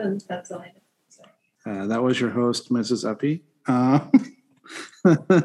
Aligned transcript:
And 0.00 0.20
that's 0.28 0.50
all 0.50 0.60
I 0.60 0.66
know. 0.66 0.80
So. 1.08 1.22
Uh, 1.66 1.86
that 1.86 2.02
was 2.02 2.20
your 2.20 2.30
host, 2.30 2.70
Mrs. 2.70 3.08
Uppy. 3.08 3.44
Uh, 3.66 4.00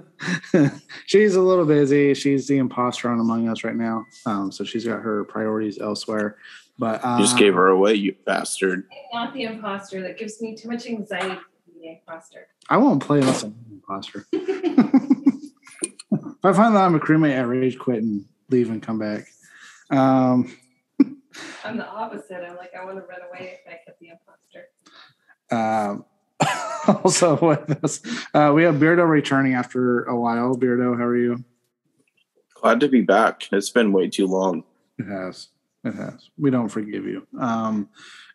she's 1.05 1.35
a 1.35 1.41
little 1.41 1.65
busy. 1.65 2.13
She's 2.13 2.47
the 2.47 2.57
imposter 2.57 3.09
on 3.09 3.19
Among 3.19 3.47
Us 3.49 3.63
right 3.63 3.75
now. 3.75 4.05
Um, 4.25 4.51
so 4.51 4.63
she's 4.63 4.85
got 4.85 5.01
her 5.01 5.23
priorities 5.25 5.79
elsewhere. 5.79 6.37
But 6.77 7.03
uh, 7.05 7.17
You 7.17 7.23
just 7.23 7.37
gave 7.37 7.53
her 7.53 7.67
away, 7.67 7.93
you 7.93 8.15
bastard. 8.25 8.87
Not 9.13 9.33
the 9.33 9.43
imposter. 9.43 10.01
That 10.01 10.17
gives 10.17 10.41
me 10.41 10.55
too 10.55 10.69
much 10.69 10.85
anxiety. 10.87 11.39
The 11.81 11.89
imposter. 11.89 12.47
I 12.69 12.77
won't 12.77 13.01
play 13.01 13.19
unless 13.19 13.43
I'm 13.43 13.51
an 13.51 13.65
imposter. 13.71 14.25
if 14.31 14.39
I 16.43 16.53
find 16.53 16.75
that 16.75 16.83
I'm 16.83 16.95
a 16.95 16.99
crewmate, 16.99 17.37
I 17.37 17.41
rage 17.41 17.77
quit 17.79 18.03
and 18.03 18.25
leave 18.49 18.69
and 18.69 18.81
come 18.81 18.99
back. 18.99 19.27
Um, 19.89 20.55
I'm 21.63 21.77
the 21.77 21.87
opposite. 21.87 22.43
I'm 22.43 22.57
like, 22.57 22.71
I 22.79 22.83
want 22.83 22.97
to 22.97 23.03
run 23.03 23.19
away 23.29 23.59
if 23.61 23.67
I 23.67 23.77
get 23.85 23.97
the 23.99 24.07
imposter. 24.09 24.24
Um, 25.51 26.05
also 26.87 27.37
with 27.39 27.83
us, 27.83 28.01
uh, 28.33 28.51
we 28.55 28.63
have 28.63 28.75
Beardo 28.75 29.07
returning 29.07 29.53
after 29.53 30.03
a 30.03 30.19
while. 30.19 30.55
Beardo, 30.55 30.97
how 30.97 31.05
are 31.05 31.17
you? 31.17 31.43
Glad 32.55 32.79
to 32.79 32.87
be 32.87 33.01
back. 33.01 33.47
It's 33.51 33.69
been 33.69 33.91
way 33.91 34.09
too 34.09 34.27
long. 34.27 34.63
It 34.97 35.05
has. 35.07 35.49
It 35.83 35.93
has. 35.93 36.29
We 36.37 36.49
don't 36.49 36.69
forgive 36.69 37.05
you. 37.05 37.27
Um, 37.39 37.89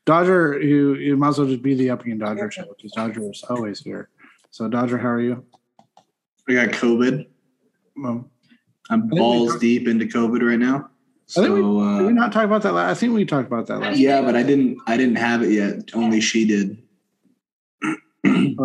Dodger, 0.07 0.61
you, 0.61 0.95
you 0.95 1.17
might 1.17 1.29
as 1.31 1.39
well 1.39 1.49
just 1.49 1.63
be 1.63 1.75
the 1.75 1.91
Uppy 1.91 2.13
and 2.13 2.21
Dodger 2.21 2.51
show 2.51 2.65
because 2.77 2.93
Dodger 2.93 3.31
is 3.31 3.43
always 3.49 3.81
here. 3.81 4.09
So, 4.51 4.69
Dodger, 4.69 4.99
how 4.99 5.09
are 5.09 5.21
you? 5.21 5.45
I 6.49 6.55
got 6.55 6.69
COVID. 6.69 7.27
Well, 7.97 8.31
I'm 8.89 9.09
balls 9.09 9.51
talked- 9.51 9.61
deep 9.61 9.87
into 9.89 10.07
COVID 10.07 10.43
right 10.49 10.59
now. 10.59 10.91
I 11.37 11.43
think 11.43 11.55
we- 11.55 11.61
So 11.61 11.99
did 11.99 12.03
we 12.03 12.09
uh, 12.09 12.11
not 12.11 12.33
talk 12.33 12.45
about 12.45 12.63
that? 12.63 12.73
Last, 12.75 12.91
I 12.91 12.95
think 12.99 13.15
we 13.15 13.25
talked 13.25 13.47
about 13.47 13.67
that 13.69 13.79
last. 13.79 13.99
yeah, 13.99 14.21
but 14.23 14.35
I 14.37 14.43
didn't. 14.43 14.79
I 14.87 14.97
didn't 14.97 15.17
have 15.17 15.43
it 15.43 15.53
yet. 15.53 15.91
Only 15.95 16.21
she 16.21 16.45
did. 16.45 16.79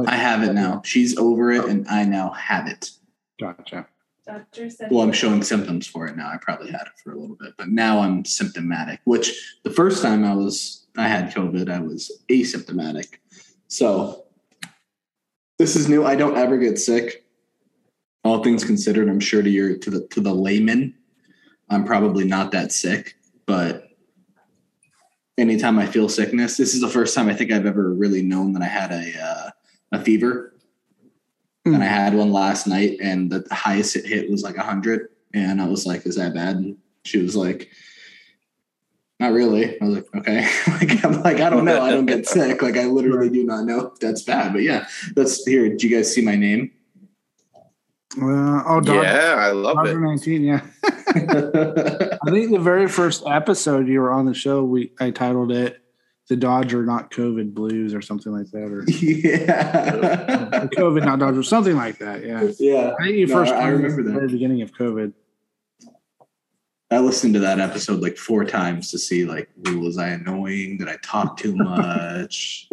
I 0.08 0.16
have 0.16 0.44
it 0.44 0.54
now. 0.54 0.82
She's 0.84 1.18
over 1.18 1.52
it, 1.52 1.66
and 1.66 1.88
I 1.88 2.04
now 2.04 2.32
have 2.32 2.68
it. 2.68 2.92
Gotcha. 3.40 3.88
Doctor 4.26 4.70
said. 4.70 4.90
Well, 4.92 5.04
I'm 5.04 5.12
showing 5.12 5.44
symptoms 5.44 5.86
for 5.86 6.08
it 6.08 6.18
now. 6.18 6.30
I 6.30 6.38
probably 6.38 6.72
had 6.72 6.82
it 6.82 7.00
for 7.04 7.12
a 7.12 7.20
little 7.20 7.36
bit, 7.36 7.54
but 7.58 7.70
now 7.70 8.00
I'm 8.00 8.26
symptomatic. 8.26 9.00
Which 9.04 9.58
the 9.64 9.70
first 9.70 10.02
time 10.02 10.26
I 10.26 10.34
was, 10.34 10.88
I 10.98 11.08
had 11.08 11.34
COVID, 11.34 11.70
I 11.70 11.80
was 11.80 12.24
asymptomatic. 12.30 13.20
So 13.68 14.26
this 15.60 15.76
is 15.76 15.88
new. 15.88 16.06
I 16.06 16.16
don't 16.16 16.38
ever 16.38 16.58
get 16.58 16.80
sick. 16.80 17.26
All 18.24 18.44
things 18.44 18.64
considered, 18.64 19.08
I'm 19.08 19.20
sure 19.20 19.44
to 19.44 19.50
your 19.50 19.78
to 19.78 19.90
the 19.92 20.08
to 20.08 20.22
the 20.22 20.34
layman, 20.34 20.96
I'm 21.70 21.86
probably 21.86 22.26
not 22.26 22.52
that 22.52 22.72
sick. 22.72 23.16
But 23.46 23.90
anytime 25.38 25.78
I 25.78 25.86
feel 25.86 26.10
sickness, 26.10 26.58
this 26.58 26.74
is 26.74 26.82
the 26.82 26.90
first 26.90 27.14
time 27.14 27.30
I 27.30 27.36
think 27.36 27.52
I've 27.52 27.68
ever 27.68 27.94
really 27.94 28.24
known 28.24 28.54
that 28.54 28.64
I 28.64 28.68
had 28.68 28.92
a 28.92 29.24
uh, 29.24 29.50
a 29.96 30.04
fever 30.04 30.56
and 31.66 31.84
I 31.84 31.88
had 31.88 32.14
one 32.14 32.32
last 32.32 32.68
night, 32.68 32.98
and 33.02 33.32
the 33.32 33.46
highest 33.52 33.96
it 33.96 34.06
hit 34.06 34.30
was 34.30 34.44
like 34.44 34.56
hundred, 34.56 35.10
and 35.34 35.62
I 35.62 35.68
was 35.68 35.86
like, 35.86 36.06
"Is 36.06 36.16
that 36.16 36.34
bad?" 36.34 36.58
And 36.58 36.78
she 37.04 37.22
was 37.22 37.36
like, 37.36 37.70
"Not 39.20 39.34
really." 39.34 39.80
I 39.82 39.86
was 39.86 39.96
like, 39.96 40.16
"Okay." 40.16 40.48
like 40.68 41.04
I'm 41.04 41.22
like, 41.24 41.40
I 41.40 41.50
don't 41.50 41.66
know. 41.66 41.82
I 41.82 41.90
don't 41.90 42.06
get 42.06 42.28
sick. 42.28 42.62
Like 42.62 42.78
I 42.78 42.86
literally 42.86 43.30
do 43.30 43.44
not 43.44 43.66
know 43.66 43.88
if 43.88 44.00
that's 44.00 44.22
bad. 44.22 44.54
But 44.54 44.62
yeah, 44.62 44.88
that's 45.16 45.44
here. 45.44 45.68
Did 45.70 45.84
you 45.84 45.96
guys 45.96 46.14
see 46.14 46.22
my 46.22 46.36
name? 46.36 46.72
Uh, 48.18 48.64
oh, 48.68 48.80
Dodger, 48.80 49.04
yeah, 49.04 49.36
I 49.38 49.52
love 49.52 49.76
Dodger 49.78 50.06
it. 50.06 50.08
19, 50.08 50.44
yeah. 50.44 50.62
I 50.86 52.30
think 52.30 52.52
the 52.52 52.60
very 52.62 52.88
first 52.88 53.24
episode 53.26 53.90
you 53.90 54.00
were 54.00 54.12
on 54.12 54.26
the 54.26 54.34
show, 54.34 54.64
we 54.64 54.94
I 55.02 55.12
titled 55.12 55.52
it 55.52 55.85
"The 56.28 56.36
Dodger 56.36 56.86
Not 56.86 57.12
COVID 57.12 57.54
Blues" 57.54 57.94
or 57.94 58.02
something 58.02 58.32
like 58.32 58.50
that, 58.52 58.72
or 58.72 58.84
yeah. 58.90 60.68
COVID 60.78 61.06
Not 61.06 61.20
Dodger, 61.20 61.44
something 61.44 61.76
like 61.76 61.98
that. 62.00 62.26
Yeah, 62.26 62.50
yeah. 62.60 62.94
I 63.00 63.04
think 63.06 63.18
you 63.18 63.28
No, 63.28 63.34
first. 63.36 63.52
I- 63.54 63.58
I 63.58 63.60
titled 63.62 63.82
it 63.82 63.84
remember 63.88 64.12
that 64.12 64.22
the 64.28 64.34
beginning 64.34 64.62
of 64.62 64.72
COVID. 64.74 65.14
I 66.92 67.00
listened 67.00 67.34
to 67.34 67.40
that 67.40 67.60
episode 67.60 68.02
like 68.02 68.16
four 68.16 68.46
times 68.46 68.92
to 68.92 69.00
see 69.00 69.26
like 69.26 69.50
was 69.66 69.98
I 69.98 70.10
annoying? 70.10 70.78
Did 70.78 70.88
I 70.88 70.98
talk 71.04 71.38
too 71.38 71.56
much? 71.58 72.70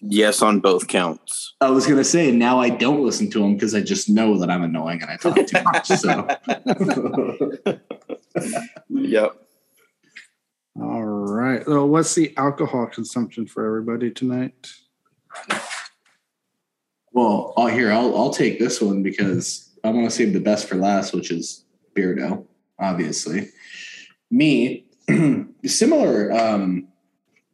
Yes, 0.00 0.40
on 0.40 0.60
both 0.60 0.88
counts. 0.88 1.54
I 1.60 1.68
was 1.70 1.86
gonna 1.86 2.04
say 2.04 2.30
now 2.32 2.58
I 2.60 2.70
don't 2.70 3.04
listen 3.04 3.30
to 3.32 3.40
them 3.40 3.54
because 3.54 3.74
I 3.74 3.80
just 3.82 4.08
know 4.08 4.38
that 4.38 4.50
I'm 4.50 4.62
annoying 4.62 5.02
and 5.02 5.10
I 5.10 5.16
talk 5.16 5.36
too 5.46 5.62
much. 5.64 5.86
So 5.86 6.26
Yep. 8.88 9.45
All 10.80 11.04
right. 11.04 11.64
So, 11.64 11.86
what's 11.86 12.14
the 12.14 12.36
alcohol 12.36 12.86
consumption 12.86 13.46
for 13.46 13.66
everybody 13.66 14.10
tonight? 14.10 14.72
well, 17.12 17.54
I'll 17.56 17.68
here 17.68 17.90
I'll 17.90 18.16
I'll 18.16 18.32
take 18.32 18.58
this 18.58 18.80
one 18.80 19.02
because 19.02 19.70
I 19.82 19.90
want 19.90 20.08
to 20.08 20.14
save 20.14 20.32
the 20.32 20.40
best 20.40 20.68
for 20.68 20.74
last, 20.74 21.14
which 21.14 21.30
is 21.30 21.64
Beardo, 21.94 22.44
obviously. 22.78 23.48
Me, 24.30 24.86
similar 25.64 26.32
um 26.32 26.88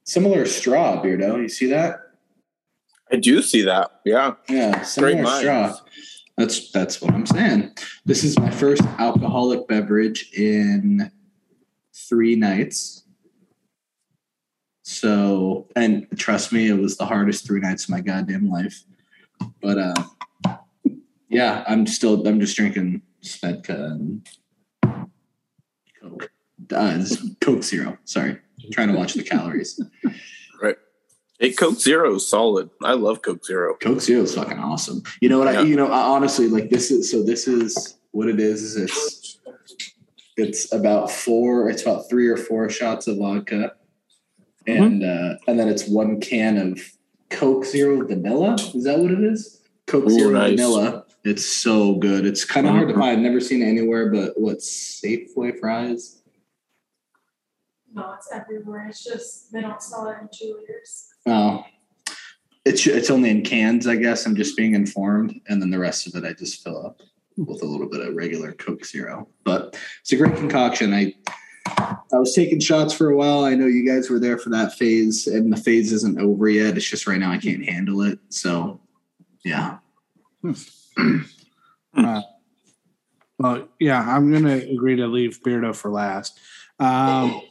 similar 0.04 0.44
straw, 0.46 1.02
Beardo. 1.02 1.40
You 1.40 1.48
see 1.48 1.66
that? 1.66 2.00
I 3.12 3.16
do 3.16 3.42
see 3.42 3.62
that. 3.62 4.00
Yeah. 4.04 4.34
Yeah, 4.48 4.82
similar 4.82 5.22
minds. 5.22 5.40
straw. 5.40 5.76
That's 6.36 6.70
that's 6.72 7.00
what 7.00 7.12
I'm 7.14 7.26
saying. 7.26 7.76
This 8.04 8.24
is 8.24 8.38
my 8.38 8.50
first 8.50 8.82
alcoholic 8.98 9.68
beverage 9.68 10.32
in 10.32 11.10
three 11.94 12.34
nights. 12.34 13.01
So, 14.82 15.68
and 15.76 16.06
trust 16.18 16.52
me, 16.52 16.68
it 16.68 16.78
was 16.78 16.96
the 16.96 17.06
hardest 17.06 17.46
three 17.46 17.60
nights 17.60 17.84
of 17.84 17.90
my 17.90 18.00
goddamn 18.00 18.50
life. 18.50 18.84
But 19.60 19.78
uh 19.78 19.94
yeah, 21.28 21.64
I'm 21.66 21.86
still 21.86 22.26
I'm 22.26 22.40
just 22.40 22.56
drinking 22.56 23.02
Svedka 23.22 23.92
and 23.92 24.26
Coke. 26.00 26.30
Uh, 26.72 27.04
Coke 27.40 27.62
Zero. 27.62 27.98
Sorry, 28.04 28.38
trying 28.70 28.88
to 28.88 28.94
watch 28.94 29.14
the 29.14 29.22
calories. 29.22 29.80
Right. 30.60 30.76
Hey, 31.38 31.52
Coke 31.52 31.78
Zero 31.78 32.16
is 32.16 32.28
solid. 32.28 32.70
I 32.82 32.92
love 32.92 33.22
Coke 33.22 33.44
Zero. 33.44 33.74
Coke 33.74 34.00
Zero 34.00 34.22
is 34.22 34.34
fucking 34.34 34.58
awesome. 34.58 35.02
You 35.20 35.28
know 35.28 35.38
what? 35.38 35.48
I, 35.48 35.62
you 35.62 35.76
know, 35.76 35.86
I, 35.86 36.02
honestly, 36.02 36.48
like 36.48 36.70
this 36.70 36.90
is 36.90 37.10
so. 37.10 37.22
This 37.22 37.48
is 37.48 37.98
what 38.12 38.28
it 38.28 38.38
is. 38.38 38.62
Is 38.62 38.76
it's 38.76 39.38
it's 40.36 40.72
about 40.72 41.10
four. 41.10 41.68
It's 41.70 41.82
about 41.82 42.08
three 42.08 42.28
or 42.28 42.36
four 42.36 42.68
shots 42.68 43.06
of 43.06 43.18
vodka, 43.18 43.72
Mm-hmm. 44.66 44.82
and 44.82 45.04
uh, 45.04 45.36
and 45.46 45.58
then 45.58 45.68
it's 45.68 45.88
one 45.88 46.20
can 46.20 46.56
of 46.56 46.80
Coke 47.30 47.64
Zero 47.64 48.06
vanilla. 48.06 48.54
Is 48.54 48.84
that 48.84 48.98
what 48.98 49.10
it 49.10 49.22
is? 49.22 49.60
Coke 49.86 50.06
Ooh, 50.06 50.10
Zero 50.10 50.30
nice. 50.30 50.50
vanilla. 50.50 51.04
It's 51.24 51.46
so 51.46 51.94
good. 51.96 52.26
It's 52.26 52.44
kind 52.44 52.66
of 52.66 52.72
hard 52.72 52.88
to 52.88 52.94
mm-hmm. 52.94 53.02
find. 53.02 53.18
I've 53.18 53.22
never 53.22 53.40
seen 53.40 53.62
it 53.62 53.66
anywhere, 53.66 54.10
but 54.10 54.32
what's 54.36 55.00
Safeway 55.00 55.58
fries? 55.58 56.22
No, 57.94 58.12
it's 58.14 58.30
everywhere. 58.32 58.86
It's 58.88 59.04
just 59.04 59.52
they 59.52 59.60
don't 59.60 59.82
sell 59.82 60.08
it 60.08 60.16
in 60.20 60.28
two 60.32 60.58
liters. 60.60 61.08
Oh, 61.26 61.64
it's 62.64 62.86
it's 62.86 63.10
only 63.10 63.30
in 63.30 63.42
cans, 63.42 63.86
I 63.86 63.96
guess. 63.96 64.26
I'm 64.26 64.36
just 64.36 64.56
being 64.56 64.74
informed, 64.74 65.40
and 65.48 65.60
then 65.60 65.70
the 65.70 65.78
rest 65.78 66.06
of 66.06 66.14
it 66.14 66.26
I 66.26 66.32
just 66.32 66.62
fill 66.62 66.86
up 66.86 67.00
hmm. 67.36 67.44
with 67.44 67.62
a 67.62 67.66
little 67.66 67.88
bit 67.88 68.00
of 68.00 68.14
regular 68.14 68.52
Coke 68.52 68.84
Zero. 68.84 69.28
But 69.44 69.76
it's 70.00 70.12
a 70.12 70.16
great 70.16 70.36
concoction. 70.36 70.94
I 70.94 71.14
I 71.66 72.18
was 72.18 72.34
taking 72.34 72.60
shots 72.60 72.92
for 72.92 73.10
a 73.10 73.16
while. 73.16 73.44
I 73.44 73.54
know 73.54 73.66
you 73.66 73.86
guys 73.86 74.10
were 74.10 74.18
there 74.18 74.38
for 74.38 74.50
that 74.50 74.74
phase, 74.74 75.26
and 75.26 75.52
the 75.52 75.56
phase 75.56 75.92
isn't 75.92 76.20
over 76.20 76.48
yet. 76.48 76.76
It's 76.76 76.88
just 76.88 77.06
right 77.06 77.18
now 77.18 77.30
I 77.30 77.38
can't 77.38 77.64
handle 77.64 78.02
it. 78.02 78.18
So, 78.28 78.80
yeah. 79.44 79.78
Uh, 81.94 82.22
well, 83.38 83.68
yeah, 83.78 84.00
I'm 84.00 84.32
gonna 84.32 84.56
agree 84.56 84.96
to 84.96 85.06
leave 85.06 85.40
Beardo 85.42 85.76
for 85.76 85.90
last. 85.90 86.40
Um, 86.78 87.42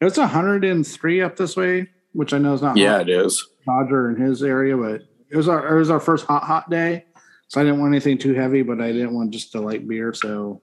it's 0.00 0.18
103 0.18 1.20
up 1.20 1.36
this 1.36 1.56
way, 1.56 1.88
which 2.12 2.32
I 2.32 2.38
know 2.38 2.54
is 2.54 2.62
not 2.62 2.76
Yeah, 2.76 3.00
it 3.00 3.08
is. 3.08 3.44
Dodger 3.66 4.10
in 4.10 4.20
his 4.20 4.42
area, 4.42 4.76
but 4.76 5.02
it 5.30 5.36
was 5.36 5.48
our 5.48 5.74
it 5.74 5.78
was 5.78 5.90
our 5.90 6.00
first 6.00 6.26
hot 6.26 6.44
hot 6.44 6.70
day, 6.70 7.06
so 7.48 7.60
I 7.60 7.64
didn't 7.64 7.80
want 7.80 7.92
anything 7.92 8.18
too 8.18 8.34
heavy, 8.34 8.62
but 8.62 8.80
I 8.80 8.92
didn't 8.92 9.14
want 9.14 9.32
just 9.32 9.54
a 9.54 9.60
light 9.60 9.88
beer, 9.88 10.12
so 10.12 10.62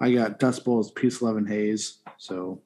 I 0.00 0.12
got 0.12 0.38
Dust 0.38 0.64
Bowl's 0.64 0.90
Peace, 0.90 1.22
Love, 1.22 1.36
and 1.36 1.48
Haze, 1.48 1.98
so 2.18 2.60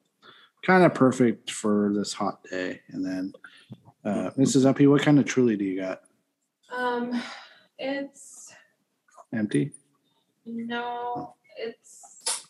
kind 0.63 0.85
of 0.85 0.95
perfect 0.95 1.51
for 1.51 1.93
this 1.95 2.13
hot 2.13 2.43
day. 2.51 2.81
And 2.89 3.05
then, 3.05 3.33
uh, 4.05 4.31
Mrs. 4.37 4.67
Uppy, 4.67 4.87
what 4.87 5.03
kind 5.03 5.19
of 5.19 5.27
Truly 5.27 5.57
do 5.57 5.65
you 5.65 5.81
got? 5.81 6.03
Um, 6.77 7.23
it's 7.79 8.53
Empty. 9.33 9.73
no, 10.45 11.35
it's 11.57 12.47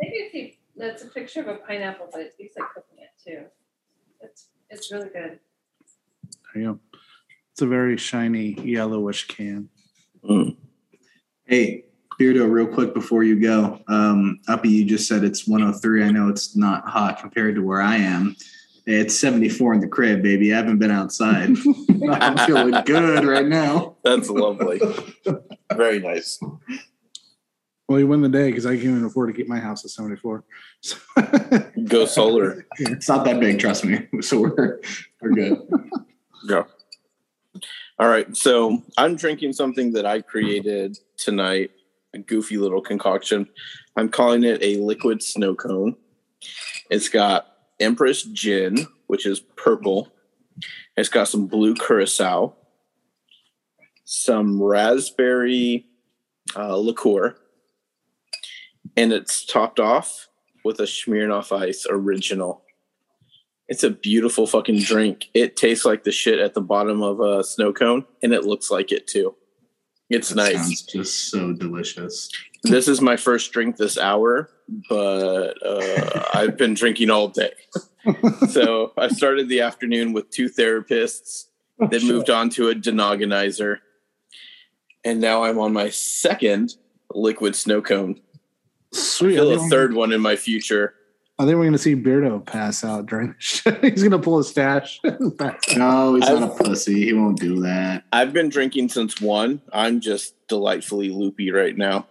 maybe 0.00 0.16
if. 0.32 0.54
That's 0.76 1.02
a 1.02 1.08
picture 1.08 1.40
of 1.40 1.48
a 1.48 1.56
pineapple, 1.56 2.08
but 2.12 2.20
it 2.20 2.34
tastes 2.38 2.56
like 2.56 2.68
cooking 2.72 2.98
it 2.98 3.10
too. 3.22 3.46
It's 4.20 4.50
it's 4.70 4.92
really 4.92 5.08
good. 5.08 5.40
There 6.54 6.62
you 6.62 6.72
go. 6.74 6.98
It's 7.50 7.62
a 7.62 7.66
very 7.66 7.96
shiny 7.96 8.52
yellowish 8.62 9.26
can. 9.26 9.68
Mm. 10.24 10.56
Hey, 11.46 11.86
Beardo, 12.18 12.50
real 12.50 12.66
quick 12.66 12.94
before 12.94 13.22
you 13.22 13.40
go. 13.40 13.80
Um, 13.86 14.40
Uppy, 14.48 14.68
you 14.68 14.84
just 14.84 15.06
said 15.06 15.22
it's 15.22 15.46
103. 15.46 16.04
I 16.04 16.10
know 16.10 16.28
it's 16.28 16.56
not 16.56 16.86
hot 16.88 17.20
compared 17.20 17.54
to 17.54 17.62
where 17.62 17.80
I 17.80 17.96
am. 17.96 18.34
It's 18.86 19.18
74 19.18 19.74
in 19.74 19.80
the 19.80 19.88
crib, 19.88 20.22
baby. 20.22 20.52
I 20.52 20.56
haven't 20.56 20.78
been 20.78 20.90
outside. 20.90 21.50
I'm 22.10 22.38
feeling 22.38 22.74
good 22.84 23.24
right 23.24 23.46
now. 23.46 23.96
That's 24.02 24.30
lovely. 24.30 24.80
Very 25.74 26.00
nice. 26.00 26.40
Well, 27.88 27.98
you 27.98 28.06
win 28.06 28.20
the 28.20 28.28
day 28.28 28.50
because 28.50 28.66
I 28.66 28.74
can't 28.74 28.84
even 28.84 29.04
afford 29.04 29.28
to 29.28 29.34
keep 29.34 29.48
my 29.48 29.58
house 29.58 29.84
at 29.84 29.90
74. 29.90 30.44
So, 30.80 30.96
Go 31.84 32.04
solar. 32.04 32.66
It's 32.78 33.08
not 33.08 33.24
that 33.24 33.40
big, 33.40 33.58
trust 33.58 33.84
me. 33.84 34.06
So 34.22 34.40
we're 34.40 34.80
we're 35.20 35.30
good. 35.30 35.58
Go. 36.46 36.66
All 37.98 38.08
right. 38.08 38.36
So 38.36 38.82
I'm 38.96 39.16
drinking 39.16 39.52
something 39.54 39.92
that 39.92 40.04
I 40.04 40.20
created 40.20 40.98
tonight, 41.16 41.70
a 41.70 41.77
goofy 42.16 42.56
little 42.56 42.80
concoction. 42.80 43.48
I'm 43.96 44.08
calling 44.08 44.44
it 44.44 44.62
a 44.62 44.76
liquid 44.76 45.22
snow 45.22 45.54
cone. 45.54 45.96
It's 46.90 47.08
got 47.08 47.46
Empress 47.78 48.22
Gin, 48.22 48.86
which 49.06 49.26
is 49.26 49.40
purple. 49.40 50.12
It's 50.96 51.08
got 51.08 51.28
some 51.28 51.46
blue 51.46 51.74
curacao, 51.74 52.56
some 54.04 54.62
raspberry 54.62 55.86
uh, 56.56 56.76
liqueur, 56.76 57.36
and 58.96 59.12
it's 59.12 59.44
topped 59.44 59.78
off 59.78 60.28
with 60.64 60.80
a 60.80 60.84
Smirnoff 60.84 61.56
Ice 61.56 61.86
original. 61.88 62.64
It's 63.68 63.84
a 63.84 63.90
beautiful 63.90 64.46
fucking 64.46 64.80
drink. 64.80 65.28
It 65.34 65.56
tastes 65.56 65.84
like 65.84 66.04
the 66.04 66.10
shit 66.10 66.38
at 66.38 66.54
the 66.54 66.62
bottom 66.62 67.02
of 67.02 67.20
a 67.20 67.44
snow 67.44 67.72
cone, 67.72 68.06
and 68.22 68.32
it 68.32 68.44
looks 68.44 68.70
like 68.70 68.90
it 68.90 69.06
too. 69.06 69.36
It's 70.10 70.30
That 70.30 70.36
nice. 70.36 70.54
Sounds 70.56 70.82
just 70.82 71.30
so 71.30 71.52
delicious. 71.52 72.30
This 72.62 72.88
is 72.88 73.00
my 73.00 73.16
first 73.16 73.52
drink 73.52 73.76
this 73.76 73.98
hour, 73.98 74.50
but 74.88 75.54
uh, 75.64 76.24
I've 76.34 76.56
been 76.56 76.74
drinking 76.74 77.10
all 77.10 77.28
day. 77.28 77.52
So 78.48 78.92
I 78.96 79.08
started 79.08 79.50
the 79.50 79.60
afternoon 79.60 80.14
with 80.14 80.30
two 80.30 80.48
therapists, 80.48 81.48
then 81.90 82.06
moved 82.06 82.30
on 82.30 82.48
to 82.50 82.70
a 82.70 82.74
Denogginizer, 82.74 83.80
and 85.04 85.20
now 85.20 85.44
I'm 85.44 85.58
on 85.58 85.74
my 85.74 85.90
second 85.90 86.76
liquid 87.12 87.54
snow 87.54 87.82
cone. 87.82 88.18
Sweet. 88.92 89.34
I 89.34 89.40
feel 89.40 89.52
a 89.52 89.68
third 89.68 89.92
one 89.92 90.12
in 90.12 90.22
my 90.22 90.36
future. 90.36 90.94
I 91.40 91.44
think 91.44 91.54
we're 91.56 91.62
going 91.64 91.72
to 91.72 91.78
see 91.78 91.94
Beardo 91.94 92.44
pass 92.44 92.82
out 92.82 93.06
during 93.06 93.28
the 93.28 93.34
show. 93.38 93.70
He's 93.82 94.02
going 94.02 94.10
to 94.10 94.18
pull 94.18 94.40
a 94.40 94.44
stash. 94.44 94.98
and 95.04 95.38
pass 95.38 95.54
out. 95.70 95.76
No, 95.76 96.14
he's 96.16 96.28
not 96.28 96.42
I've- 96.42 96.52
a 96.52 96.64
pussy. 96.64 97.04
He 97.04 97.12
won't 97.12 97.38
do 97.38 97.60
that. 97.60 98.02
I've 98.12 98.32
been 98.32 98.48
drinking 98.48 98.88
since 98.88 99.20
one. 99.20 99.62
I'm 99.72 100.00
just 100.00 100.34
delightfully 100.48 101.10
loopy 101.10 101.52
right 101.52 101.76
now. 101.76 102.08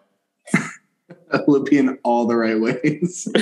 Lippy 1.47 1.77
in 1.77 1.97
all 2.03 2.25
the 2.25 2.38
right 2.38 2.57
ways. 2.59 3.27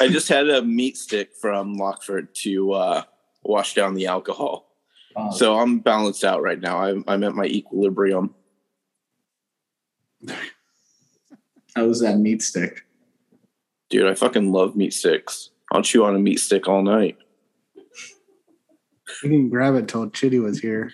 I 0.00 0.08
just 0.08 0.28
had 0.28 0.48
a 0.48 0.62
meat 0.62 0.96
stick 0.96 1.30
from 1.40 1.76
Lockeford 1.76 2.34
to 2.42 2.72
uh, 2.72 3.02
wash 3.44 3.74
down 3.74 3.94
the 3.94 4.06
alcohol. 4.08 4.66
So 5.36 5.58
I'm 5.58 5.78
balanced 5.80 6.24
out 6.24 6.42
right 6.42 6.58
now. 6.60 6.78
I'm, 6.82 7.04
I'm 7.06 7.22
at 7.24 7.34
my 7.34 7.44
equilibrium. 7.44 8.34
how 11.76 11.84
was 11.86 12.00
that 12.00 12.18
meat 12.18 12.42
stick? 12.42 12.84
Dude, 13.90 14.06
I 14.06 14.14
fucking 14.14 14.52
love 14.52 14.76
meat 14.76 14.94
sticks. 14.94 15.50
I'll 15.72 15.82
chew 15.82 16.04
on 16.04 16.14
a 16.14 16.18
meat 16.18 16.38
stick 16.38 16.68
all 16.68 16.82
night. 16.82 17.18
We 19.24 19.28
didn't 19.28 19.50
grab 19.50 19.74
it 19.74 19.88
till 19.88 20.08
Chitty 20.10 20.38
was 20.38 20.60
here. 20.60 20.88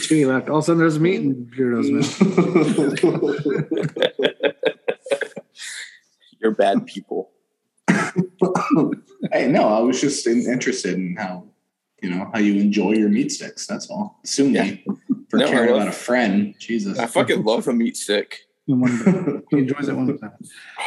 Chitty 0.00 0.26
left. 0.26 0.50
All 0.50 0.58
of 0.58 0.64
a 0.64 0.66
sudden, 0.66 0.78
there's 0.78 1.00
meat 1.00 1.20
in 1.20 1.44
Beardo's 1.44 1.90
mouth. 1.90 2.20
You're 6.40 6.54
bad 6.54 6.86
people. 6.86 7.30
hey, 7.88 9.48
no, 9.48 9.68
I 9.68 9.80
was 9.80 10.00
just 10.00 10.26
in, 10.26 10.42
interested 10.42 10.94
in 10.94 11.16
how 11.16 11.44
you 12.02 12.10
know 12.10 12.30
how 12.32 12.38
you 12.38 12.60
enjoy 12.60 12.92
your 12.92 13.08
meat 13.08 13.32
sticks. 13.32 13.66
That's 13.66 13.88
all. 13.88 14.20
Assume 14.22 14.52
me 14.52 14.84
for 15.30 15.38
No, 15.38 15.48
caring 15.48 15.74
about 15.74 15.88
a 15.88 15.92
friend. 15.92 16.54
Jesus. 16.58 16.98
I 16.98 17.06
fucking 17.06 17.42
love 17.42 17.66
a 17.66 17.72
meat 17.72 17.96
stick. 17.96 18.40
One 18.68 19.02
day. 19.04 19.40
He 19.50 19.58
enjoys 19.58 19.88
it 19.88 19.96
one 19.96 20.18
time. 20.18 20.32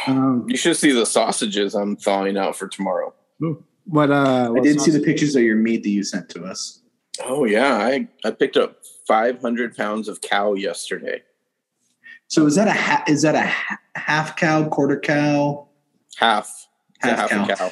Um, 0.06 0.46
You 0.48 0.56
should 0.56 0.76
see 0.76 0.92
the 0.92 1.04
sausages 1.04 1.74
I'm 1.74 1.96
thawing 1.96 2.36
out 2.36 2.54
for 2.56 2.68
tomorrow. 2.68 3.12
but 3.86 4.10
uh, 4.10 4.52
I 4.56 4.60
did 4.60 4.80
see 4.80 4.92
the 4.92 5.00
pictures 5.00 5.34
of 5.34 5.42
your 5.42 5.56
meat 5.56 5.82
that 5.82 5.88
you 5.90 6.04
sent 6.04 6.28
to 6.30 6.44
us. 6.44 6.80
Oh 7.24 7.44
yeah, 7.44 7.74
I 7.76 8.08
I 8.24 8.30
picked 8.30 8.56
up 8.56 8.76
500 9.08 9.76
pounds 9.76 10.06
of 10.08 10.20
cow 10.20 10.54
yesterday. 10.54 11.22
So 12.28 12.46
is 12.46 12.54
that 12.54 12.68
a 12.68 12.72
ha- 12.72 13.04
is 13.08 13.22
that 13.22 13.34
a 13.34 13.42
ha- 13.48 13.78
half 13.96 14.36
cow, 14.36 14.68
quarter 14.68 14.98
cow? 15.00 15.68
Half, 16.16 16.68
Half 17.00 17.30
half 17.30 17.48
cow. 17.48 17.54
cow. 17.56 17.70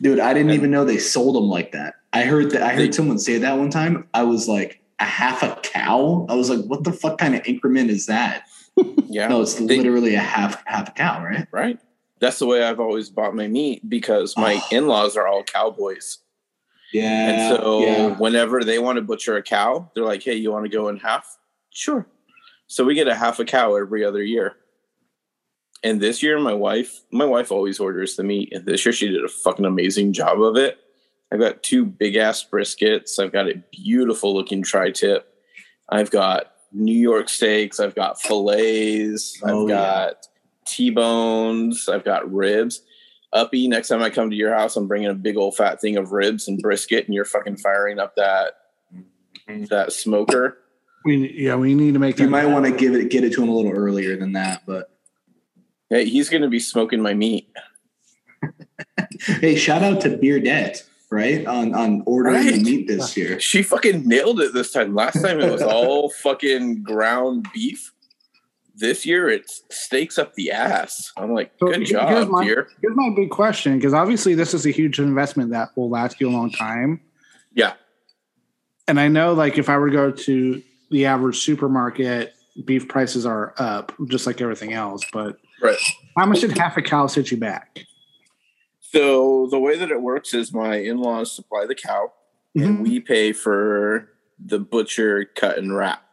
Dude, 0.00 0.18
I 0.18 0.34
didn't 0.34 0.50
And- 0.50 0.58
even 0.58 0.70
know 0.72 0.84
they 0.84 0.98
sold 0.98 1.36
them 1.36 1.44
like 1.48 1.70
that. 1.72 1.94
I 2.12 2.22
heard 2.24 2.50
that. 2.50 2.62
I 2.62 2.70
heard 2.74 2.88
They- 2.88 2.92
someone 2.92 3.18
say 3.20 3.38
that 3.38 3.56
one 3.56 3.70
time. 3.70 4.08
I 4.12 4.24
was 4.24 4.48
like, 4.48 4.80
a 4.98 5.04
half 5.04 5.42
a 5.42 5.56
cow. 5.62 6.26
I 6.28 6.34
was 6.34 6.50
like, 6.50 6.64
what 6.66 6.84
the 6.84 6.92
fuck 6.92 7.16
kind 7.18 7.34
of 7.34 7.40
increment 7.46 7.90
is 7.90 8.06
that? 8.06 8.42
Yeah, 9.08 9.28
No, 9.28 9.42
it's 9.42 9.54
They- 9.54 9.76
literally 9.78 10.14
a 10.14 10.20
half 10.20 10.62
half 10.66 10.88
a 10.88 10.92
cow, 10.92 11.22
right? 11.24 11.46
right. 11.52 11.78
That's 12.20 12.38
the 12.38 12.46
way 12.46 12.62
I've 12.62 12.80
always 12.80 13.10
bought 13.10 13.34
my 13.34 13.48
meat 13.48 13.88
because 13.88 14.36
my 14.36 14.54
Oh. 14.54 14.68
in-laws 14.76 15.16
are 15.16 15.26
all 15.26 15.42
cowboys. 15.42 16.18
Yeah. 16.92 17.28
And 17.30 17.56
so 17.56 17.80
yeah. 17.80 18.08
whenever 18.18 18.62
they 18.64 18.78
want 18.78 18.96
to 18.96 19.02
butcher 19.02 19.36
a 19.36 19.42
cow, 19.42 19.90
they're 19.94 20.04
like, 20.04 20.22
"Hey, 20.22 20.34
you 20.34 20.52
want 20.52 20.64
to 20.64 20.70
go 20.70 20.88
in 20.88 20.98
half?" 20.98 21.38
Sure. 21.70 22.06
So 22.66 22.84
we 22.84 22.94
get 22.94 23.08
a 23.08 23.14
half 23.14 23.38
a 23.38 23.44
cow 23.44 23.74
every 23.76 24.04
other 24.04 24.22
year. 24.22 24.56
And 25.84 26.00
this 26.00 26.22
year, 26.22 26.38
my 26.38 26.54
wife, 26.54 27.00
my 27.10 27.24
wife 27.24 27.50
always 27.50 27.80
orders 27.80 28.14
the 28.16 28.22
meat, 28.22 28.50
and 28.52 28.64
this 28.66 28.84
year 28.86 28.92
she 28.92 29.08
did 29.08 29.24
a 29.24 29.28
fucking 29.28 29.64
amazing 29.64 30.12
job 30.12 30.40
of 30.40 30.56
it. 30.56 30.78
I've 31.32 31.40
got 31.40 31.62
two 31.62 31.84
big 31.84 32.14
ass 32.16 32.44
briskets. 32.48 33.18
I've 33.18 33.32
got 33.32 33.48
a 33.48 33.62
beautiful 33.72 34.32
looking 34.34 34.62
tri-tip. 34.62 35.26
I've 35.88 36.10
got 36.10 36.51
New 36.72 36.98
York 36.98 37.28
steaks. 37.28 37.80
I've 37.80 37.94
got 37.94 38.20
fillets. 38.20 39.40
Oh, 39.42 39.64
I've 39.64 39.68
yeah. 39.68 39.76
got 39.76 40.26
T-bones. 40.66 41.88
I've 41.88 42.04
got 42.04 42.32
ribs. 42.32 42.82
Uppy, 43.32 43.66
next 43.66 43.88
time 43.88 44.02
I 44.02 44.10
come 44.10 44.28
to 44.30 44.36
your 44.36 44.54
house, 44.54 44.76
I'm 44.76 44.86
bringing 44.86 45.08
a 45.08 45.14
big 45.14 45.36
old 45.36 45.56
fat 45.56 45.80
thing 45.80 45.96
of 45.96 46.12
ribs 46.12 46.48
and 46.48 46.60
brisket, 46.60 47.06
and 47.06 47.14
you're 47.14 47.24
fucking 47.24 47.56
firing 47.56 47.98
up 47.98 48.14
that 48.16 48.52
mm-hmm. 48.94 49.64
that 49.66 49.92
smoker. 49.92 50.58
We 51.04 51.32
yeah, 51.34 51.56
we 51.56 51.74
need 51.74 51.94
to 51.94 51.98
make. 51.98 52.18
You 52.18 52.28
might 52.28 52.46
want 52.46 52.66
to 52.66 52.72
give 52.72 52.94
it 52.94 53.10
get 53.10 53.24
it 53.24 53.32
to 53.32 53.42
him 53.42 53.48
a 53.48 53.54
little 53.54 53.72
earlier 53.72 54.18
than 54.18 54.32
that, 54.32 54.64
but 54.66 54.92
Hey, 55.92 56.06
he's 56.06 56.30
going 56.30 56.40
to 56.40 56.48
be 56.48 56.58
smoking 56.58 57.02
my 57.02 57.12
meat. 57.12 57.52
hey, 59.20 59.56
shout 59.56 59.82
out 59.82 60.00
to 60.00 60.16
Beardette, 60.16 60.84
right? 61.12 61.46
On 61.46 61.74
on 61.74 62.02
ordering 62.06 62.46
the 62.46 62.62
meat 62.64 62.88
this 62.88 63.16
year. 63.16 63.38
She 63.38 63.62
fucking 63.62 64.08
nailed 64.08 64.40
it 64.40 64.52
this 64.54 64.72
time. 64.72 64.94
Last 64.94 65.22
time 65.22 65.40
it 65.40 65.50
was 65.52 65.62
all 65.62 66.08
fucking 66.22 66.82
ground 66.82 67.46
beef. 67.54 67.92
This 68.74 69.04
year 69.04 69.28
it's 69.28 69.62
steaks 69.70 70.18
up 70.18 70.34
the 70.34 70.50
ass. 70.50 71.12
I'm 71.16 71.32
like, 71.34 71.52
So 71.60 71.66
good 71.66 71.76
here's 71.76 71.90
job, 71.90 72.28
my- 72.30 72.44
dear. 72.44 72.68
Here's 72.80 72.96
my 72.96 73.10
big 73.14 73.30
question 73.30 73.76
because 73.76 73.92
obviously 73.94 74.34
this 74.34 74.54
is 74.54 74.64
a 74.66 74.70
huge 74.70 74.98
investment 74.98 75.50
that 75.50 75.68
will 75.76 75.90
last 75.90 76.20
you 76.20 76.28
a 76.28 76.32
long 76.32 76.50
time. 76.50 77.00
Yeah. 77.54 77.74
And 78.88 78.98
I 78.98 79.08
know, 79.08 79.32
like, 79.34 79.58
if 79.58 79.68
I 79.68 79.76
were 79.78 79.90
to 79.90 79.96
go 79.96 80.10
to 80.10 80.62
the 80.90 81.06
average 81.06 81.38
supermarket, 81.38 82.34
beef 82.64 82.88
prices 82.88 83.24
are 83.24 83.54
up, 83.58 83.92
just 84.08 84.26
like 84.26 84.40
everything 84.40 84.72
else. 84.72 85.02
But 85.12 85.36
Right. 85.62 85.78
how 86.16 86.26
much 86.26 86.40
did 86.40 86.56
half 86.58 86.76
a 86.76 86.82
cow 86.82 87.06
set 87.06 87.30
you 87.30 87.36
back? 87.36 87.78
So 88.92 89.46
the 89.50 89.58
way 89.58 89.78
that 89.78 89.90
it 89.90 90.02
works 90.02 90.34
is 90.34 90.52
my 90.52 90.76
in-laws 90.76 91.32
supply 91.32 91.64
the 91.66 91.74
cow, 91.74 92.12
and 92.54 92.78
Mhm. 92.78 92.82
we 92.82 93.00
pay 93.00 93.32
for 93.32 94.10
the 94.38 94.58
butcher 94.58 95.24
cut 95.24 95.56
and 95.56 95.74
wrap. 95.74 96.04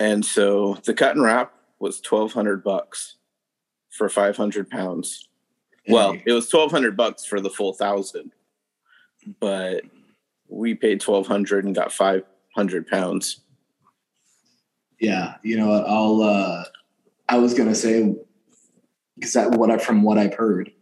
And 0.00 0.24
so 0.24 0.74
the 0.84 0.92
cut 0.94 1.14
and 1.14 1.24
wrap 1.24 1.54
was 1.78 2.00
twelve 2.00 2.32
hundred 2.32 2.64
bucks 2.64 3.16
for 3.90 4.08
five 4.08 4.36
hundred 4.36 4.68
pounds. 4.68 5.28
Well, 5.88 6.16
it 6.26 6.32
was 6.32 6.48
twelve 6.48 6.72
hundred 6.72 6.96
bucks 6.96 7.24
for 7.24 7.40
the 7.40 7.50
full 7.50 7.74
thousand, 7.74 8.32
but 9.38 9.84
we 10.48 10.74
paid 10.74 11.00
twelve 11.00 11.28
hundred 11.28 11.64
and 11.64 11.74
got 11.76 11.92
five 11.92 12.24
hundred 12.56 12.88
pounds. 12.88 13.40
Yeah, 14.98 15.36
you 15.44 15.56
know, 15.56 15.70
I'll. 15.72 16.22
uh 16.22 16.64
I 17.28 17.38
was 17.38 17.54
gonna 17.54 17.74
say 17.74 18.14
because 19.14 19.32
that 19.34 19.52
what 19.52 19.70
I 19.70 19.78
from 19.78 20.02
what 20.02 20.18
I've 20.18 20.34
heard, 20.34 20.72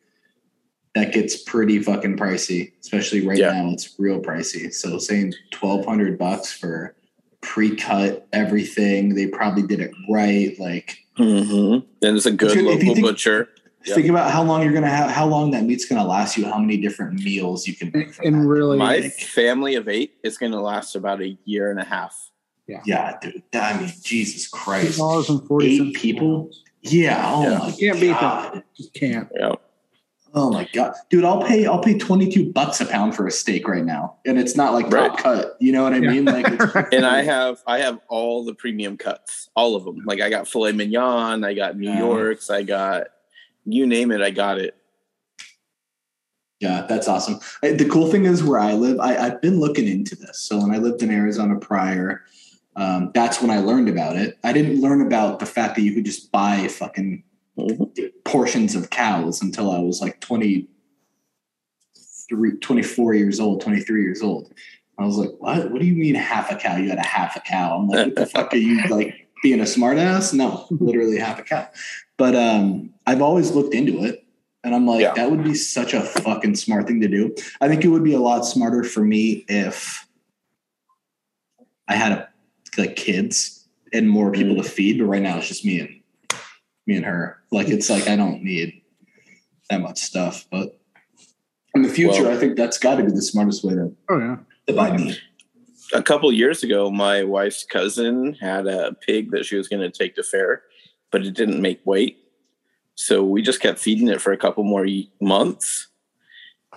that 0.94 1.12
gets 1.12 1.37
pretty 1.42 1.78
fucking 1.82 2.16
pricey, 2.16 2.72
especially 2.80 3.26
right 3.26 3.38
Yeah. 3.38 3.52
now. 3.52 3.70
It's 3.70 3.94
real 3.99 4.20
pricey. 4.20 4.72
So 4.72 4.99
saying 4.99 5.34
twelve 5.50 5.84
hundred 5.87 6.18
bucks 6.18 6.52
for 6.52 6.94
pre-cut 7.40 8.26
everything, 8.32 9.14
they 9.14 9.26
probably 9.26 9.62
did 9.62 9.80
it 9.80 9.92
right. 10.08 10.58
Like 10.58 10.99
Mm-hmm. 11.18 11.87
And 12.06 12.16
it's 12.16 12.25
a 12.25 12.30
good 12.30 12.52
If 12.52 12.56
you- 12.56 12.70
if 12.70 12.82
you 12.82 12.88
local 12.88 12.94
think- 12.94 13.06
butcher. 13.06 13.49
Yep. 13.84 13.96
Think 13.96 14.08
about 14.11 14.30
how 14.30 14.44
long 14.44 14.62
you're 14.62 14.72
gonna 14.72 14.88
have, 14.88 15.11
how 15.11 15.26
long 15.26 15.50
that 15.50 15.64
meat's 15.64 15.84
gonna 15.87 16.06
last 16.06 16.37
you, 16.38 16.44
how 16.46 16.56
many 16.58 16.76
different 16.76 17.14
meals 17.22 17.66
you 17.66 17.75
can 17.75 17.90
make. 17.92 18.14
And 18.25 18.49
really, 18.49 18.78
My 18.78 19.08
family 19.11 19.75
of 19.75 19.88
eight 19.88 20.14
is 20.22 20.38
going 20.38 20.52
to 20.52 20.61
last 20.61 20.94
about 20.94 21.20
a 21.20 21.37
year 21.44 21.68
and 21.70 21.80
a 21.80 21.84
half. 21.84 22.30
yeah, 22.87 23.18
dude. 23.20 23.42
I 23.52 23.76
mean, 23.80 23.92
Jesus 24.02 24.46
Christ. 24.46 24.99
dollars 24.99 25.28
and 25.28 25.42
forty 25.49 25.88
Eight 25.88 25.94
people? 25.96 26.50
Yeah. 26.80 27.22
Oh 27.26 27.42
Yeah. 27.42 27.58
my 27.58 27.70
Can't 27.72 28.00
beat 28.00 28.06
that. 28.08 28.20
god. 28.20 28.62
just 28.76 28.94
can't. 28.94 29.28
Yeah. 29.34 29.54
Oh 30.34 30.50
my 30.50 30.66
god, 30.72 30.94
dude! 31.10 31.24
I'll 31.26 31.42
pay. 31.42 31.66
I'll 31.66 31.80
pay 31.82 31.98
twenty 31.98 32.30
two 32.30 32.50
bucks 32.52 32.80
a 32.80 32.86
pound 32.86 33.14
for 33.14 33.26
a 33.26 33.30
steak 33.30 33.68
right 33.68 33.84
now, 33.84 34.16
and 34.24 34.38
it's 34.38 34.56
not 34.56 34.72
like 34.72 34.88
top 34.88 34.92
Right. 34.94 35.16
cut. 35.18 35.56
You 35.60 35.72
know 35.72 35.82
what 35.82 35.92
I 35.92 35.98
Yeah. 35.98 36.10
mean? 36.10 36.24
Like, 36.24 36.46
it's, 36.48 36.64
And 36.92 37.04
I 37.04 37.22
have 37.22 37.62
I 37.66 37.80
have 37.80 37.98
all 38.08 38.42
the 38.44 38.54
premium 38.54 38.96
cuts, 38.96 39.50
all 39.54 39.76
of 39.76 39.84
them. 39.84 40.02
Like 40.06 40.20
I 40.22 40.30
got 40.30 40.48
filet 40.48 40.72
mignon, 40.72 41.44
I 41.44 41.52
got 41.52 41.76
New 41.76 41.90
Yeah. 41.90 41.98
Yorks, 41.98 42.48
I 42.48 42.62
got 42.62 43.08
you 43.66 43.86
name 43.86 44.10
it, 44.10 44.22
I 44.22 44.30
got 44.30 44.58
it. 44.58 44.74
yeah, 46.60 46.86
that's 46.88 47.08
awesome. 47.08 47.38
The 47.60 47.88
cool 47.90 48.10
thing 48.10 48.24
is 48.24 48.42
where 48.42 48.58
I 48.60 48.72
live. 48.74 49.00
I, 49.00 49.16
I've 49.16 49.40
been 49.42 49.58
looking 49.60 49.86
into 49.88 50.14
this. 50.16 50.38
So 50.38 50.60
when 50.60 50.70
I 50.72 50.78
lived 50.78 51.02
in 51.02 51.10
Arizona 51.10 51.58
prior, 51.58 52.22
um, 52.76 53.10
that's 53.14 53.40
when 53.42 53.50
I 53.50 53.58
learned 53.58 53.88
about 53.88 54.16
it. 54.16 54.38
I 54.44 54.52
didn't 54.52 54.80
learn 54.80 55.04
about 55.04 55.40
the 55.40 55.46
fact 55.46 55.74
that 55.76 55.82
you 55.82 55.92
could 55.92 56.04
just 56.04 56.30
buy 56.32 56.68
fucking 56.68 57.24
Portions 58.25 58.75
of 58.75 58.90
cows 58.90 59.42
until 59.42 59.71
I 59.71 59.78
was 59.80 60.00
like 60.00 60.21
23, 60.21 60.68
24 62.61 63.14
years 63.14 63.40
old, 63.40 63.61
23 63.61 64.02
years 64.02 64.23
old. 64.23 64.52
I 64.99 65.04
was 65.04 65.16
like, 65.16 65.30
what? 65.38 65.71
What 65.71 65.80
do 65.80 65.87
you 65.87 65.94
mean 65.94 66.14
half 66.14 66.50
a 66.50 66.56
cow? 66.56 66.76
You 66.76 66.88
had 66.88 66.99
a 66.99 67.06
half 67.06 67.37
a 67.37 67.40
cow. 67.40 67.76
I'm 67.76 67.88
like, 67.88 68.06
what 68.06 68.16
the 68.16 68.26
fuck 68.26 68.52
are 68.52 68.56
you 68.59 68.82
like 68.88 69.28
being 69.42 69.61
a 69.61 69.64
smartass? 69.64 70.32
No, 70.32 70.66
literally 70.71 71.18
half 71.18 71.38
a 71.38 71.42
cow. 71.42 71.68
But 72.16 72.37
um, 72.37 72.90
I've 73.06 73.23
always 73.23 73.50
looked 73.52 73.75
into 73.75 74.04
it. 74.04 74.21
And 74.64 74.75
I'm 74.76 74.87
like, 74.87 75.00
Yeah. 75.00 75.12
that 75.14 75.30
would 75.30 75.42
be 75.42 75.54
such 75.54 75.92
a 75.92 76.00
fucking 76.02 76.54
smart 76.54 76.87
thing 76.87 77.00
to 77.00 77.09
do. 77.09 77.35
I 77.61 77.66
think 77.68 77.85
it 77.85 77.88
would 77.88 78.04
be 78.04 78.14
a 78.14 78.21
lot 78.21 78.42
smarter 78.47 78.85
for 78.85 79.02
me 79.02 79.44
if 79.49 80.06
I 81.88 81.97
had 81.97 82.12
a, 82.12 82.28
like 82.78 82.94
kids 82.94 83.66
and 83.92 84.09
more 84.09 84.30
people 84.30 84.54
to 84.56 84.62
feed. 84.62 84.99
But 84.99 85.06
right 85.06 85.23
now 85.23 85.38
it's 85.38 85.49
just 85.49 85.64
me 85.64 85.80
and 85.80 86.00
me 86.86 86.96
and 86.96 87.04
her. 87.04 87.38
Like 87.50 87.68
it's 87.68 87.88
like 87.90 88.08
I 88.08 88.16
don't 88.16 88.42
need 88.42 88.80
that 89.70 89.80
much 89.80 89.98
stuff. 89.98 90.46
But 90.50 90.78
in 91.74 91.82
the 91.82 91.88
future, 91.88 92.24
Well- 92.24 92.32
I 92.32 92.36
think 92.36 92.56
that's 92.56 92.78
got 92.78 92.96
to 92.96 93.04
be 93.04 93.10
the 93.12 93.22
smartest 93.22 93.64
way 93.64 93.74
to, 93.74 93.94
Oh 94.08 94.18
yeah. 94.18 94.36
to 94.66 94.72
buy 94.74 94.96
meat. 94.96 95.20
A 95.94 96.02
couple 96.02 96.32
years 96.32 96.62
ago, 96.62 96.90
my 96.90 97.22
wife's 97.22 97.64
cousin 97.64 98.34
had 98.40 98.66
a 98.66 98.94
pig 98.94 99.30
that 99.32 99.44
she 99.44 99.56
was 99.56 99.68
going 99.68 99.82
to 99.82 99.90
take 99.90 100.14
to 100.16 100.22
fair, 100.22 100.62
but 101.10 101.24
it 101.26 101.34
didn't 101.34 101.60
make 101.60 101.80
weight. 101.84 102.18
So 102.94 103.22
we 103.24 103.42
just 103.42 103.60
kept 103.60 103.78
feeding 103.78 104.08
it 104.08 104.20
for 104.20 104.32
a 104.32 104.36
couple 104.38 104.64
more 104.64 104.86
months. 105.20 105.88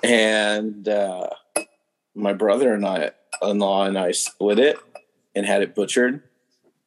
And 0.04 0.88
uh, 0.88 1.30
my 2.14 2.34
brother 2.34 2.74
and 2.74 2.86
I, 2.86 3.12
in-law 3.42 3.86
and 3.86 3.98
I 3.98 4.12
split 4.12 4.60
it 4.60 4.78
and 5.34 5.46
had 5.46 5.62
it 5.62 5.76
butchered. 5.76 6.22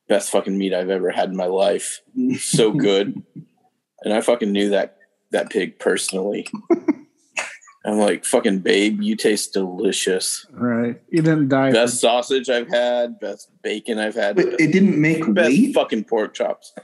Best 0.08 0.30
fucking 0.30 0.56
meat 0.56 0.74
I've 0.74 0.90
ever 0.90 1.10
had 1.10 1.28
in 1.28 1.36
my 1.36 1.46
life. 1.46 2.00
So 2.38 2.72
good. 2.72 3.22
and 4.02 4.14
I 4.14 4.20
fucking 4.20 4.50
knew 4.52 4.70
that 4.70 4.96
that 5.30 5.50
pig 5.50 5.78
personally. 5.78 6.46
I'm 7.84 7.98
like, 7.98 8.24
fucking 8.24 8.58
babe, 8.58 9.00
you 9.00 9.16
taste 9.16 9.52
delicious. 9.52 10.44
Right. 10.50 11.00
You 11.10 11.22
didn't 11.22 11.48
die. 11.48 11.72
Best 11.72 12.00
sausage 12.00 12.50
I've 12.50 12.68
had, 12.68 13.18
best 13.20 13.50
bacon 13.62 13.98
I've 13.98 14.14
had, 14.14 14.36
But 14.36 14.60
it 14.60 14.72
didn't 14.72 15.00
make 15.00 15.32
best 15.32 15.50
weight. 15.50 15.74
fucking 15.74 16.04
pork 16.04 16.34
chops. 16.34 16.74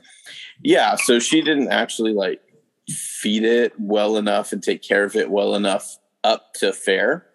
Yeah, 0.62 0.94
so 0.96 1.18
she 1.18 1.42
didn't 1.42 1.68
actually 1.68 2.12
like 2.12 2.40
feed 2.88 3.44
it 3.44 3.72
well 3.78 4.16
enough 4.16 4.52
and 4.52 4.62
take 4.62 4.82
care 4.82 5.04
of 5.04 5.16
it 5.16 5.30
well 5.30 5.54
enough 5.54 5.96
up 6.22 6.54
to 6.54 6.72
fair. 6.72 7.26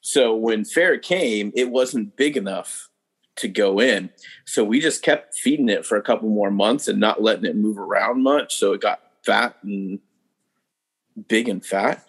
So 0.00 0.34
when 0.34 0.64
fair 0.64 0.98
came, 0.98 1.52
it 1.54 1.70
wasn't 1.70 2.16
big 2.16 2.36
enough 2.36 2.87
to 3.38 3.48
go 3.48 3.80
in. 3.80 4.10
So 4.44 4.62
we 4.64 4.80
just 4.80 5.02
kept 5.02 5.34
feeding 5.36 5.68
it 5.68 5.84
for 5.86 5.96
a 5.96 6.02
couple 6.02 6.28
more 6.28 6.50
months 6.50 6.88
and 6.88 7.00
not 7.00 7.22
letting 7.22 7.44
it 7.44 7.56
move 7.56 7.78
around 7.78 8.22
much. 8.22 8.56
So 8.56 8.72
it 8.72 8.80
got 8.80 9.00
fat 9.24 9.56
and 9.62 9.98
big 11.28 11.48
and 11.48 11.64
fat. 11.64 12.04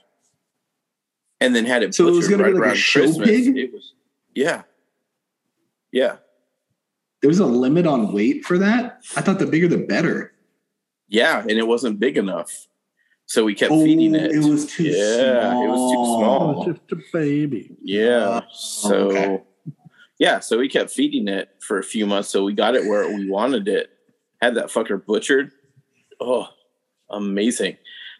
And 1.41 1.55
then 1.55 1.65
had 1.65 1.83
it 1.83 1.95
So 1.95 2.07
it 2.07 2.12
was 2.12 2.27
butchered 2.27 2.39
gonna 2.39 2.43
be 2.43 2.53
right 2.53 2.53
like 2.53 2.62
a 2.62 2.67
around 2.69 2.77
show 2.77 3.00
Christmas. 3.01 3.29
pig? 3.29 3.57
It 3.57 3.74
was 3.74 3.93
yeah. 4.36 4.63
Yeah. 5.91 6.17
There's 7.21 7.39
a 7.39 7.45
limit 7.45 7.86
on 7.88 8.13
weight 8.13 8.45
for 8.45 8.57
that. 8.59 9.01
I 9.15 9.21
thought 9.21 9.39
the 9.39 9.45
bigger 9.45 9.67
the 9.67 9.77
better. 9.77 10.33
Yeah, 11.07 11.41
and 11.41 11.51
it 11.51 11.67
wasn't 11.67 12.00
big 12.00 12.17
enough. 12.17 12.67
So 13.25 13.43
we 13.43 13.55
kept 13.55 13.71
feeding 13.74 14.15
oh, 14.15 14.19
it. 14.19 14.31
Oh, 14.33 14.36
It 14.48 14.50
was 14.50 14.65
too 14.71 14.83
Yeah, 14.86 15.51
small. 15.51 15.63
it 15.63 15.67
was 15.67 15.91
too 15.91 16.01
It 16.01 16.05
small. 16.05 16.55
was 16.55 16.77
just 16.89 16.91
a 16.91 17.17
baby. 17.17 17.75
Yeah. 17.83 18.41
Oh, 18.43 18.48
So 18.53 18.95
okay. 19.12 19.43
Yeah, 20.19 20.39
so 20.39 20.59
we 20.59 20.67
kept 20.67 20.91
feeding 20.91 21.29
it 21.29 21.49
for 21.61 21.79
a 21.79 21.83
few 21.83 22.05
months. 22.05 22.27
So 22.29 22.43
we 22.43 22.53
got 22.53 22.75
it 22.75 22.85
where 22.85 23.07
we 23.07 23.29
wanted 23.29 23.69
it. 23.69 23.89
Had 24.41 24.55
that 24.55 24.67
fucker 24.67 25.03
butchered. 25.03 25.51
Oh, 26.19 26.47
amazing. 27.09 27.77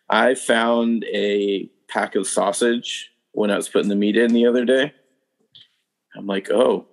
I 0.10 0.36
found 0.36 1.04
a 1.04 1.70
pack 1.90 2.16
of 2.16 2.26
sausage 2.26 3.12
when 3.34 3.52
I 3.52 3.58
was 3.58 3.68
putting 3.68 3.90
the 3.90 3.96
meat 3.96 4.16
in 4.16 4.34
the 4.34 4.48
other 4.48 4.64
day. 4.64 4.94
I'm 6.16 6.26
like, 6.26 6.50
oh, 6.50 6.88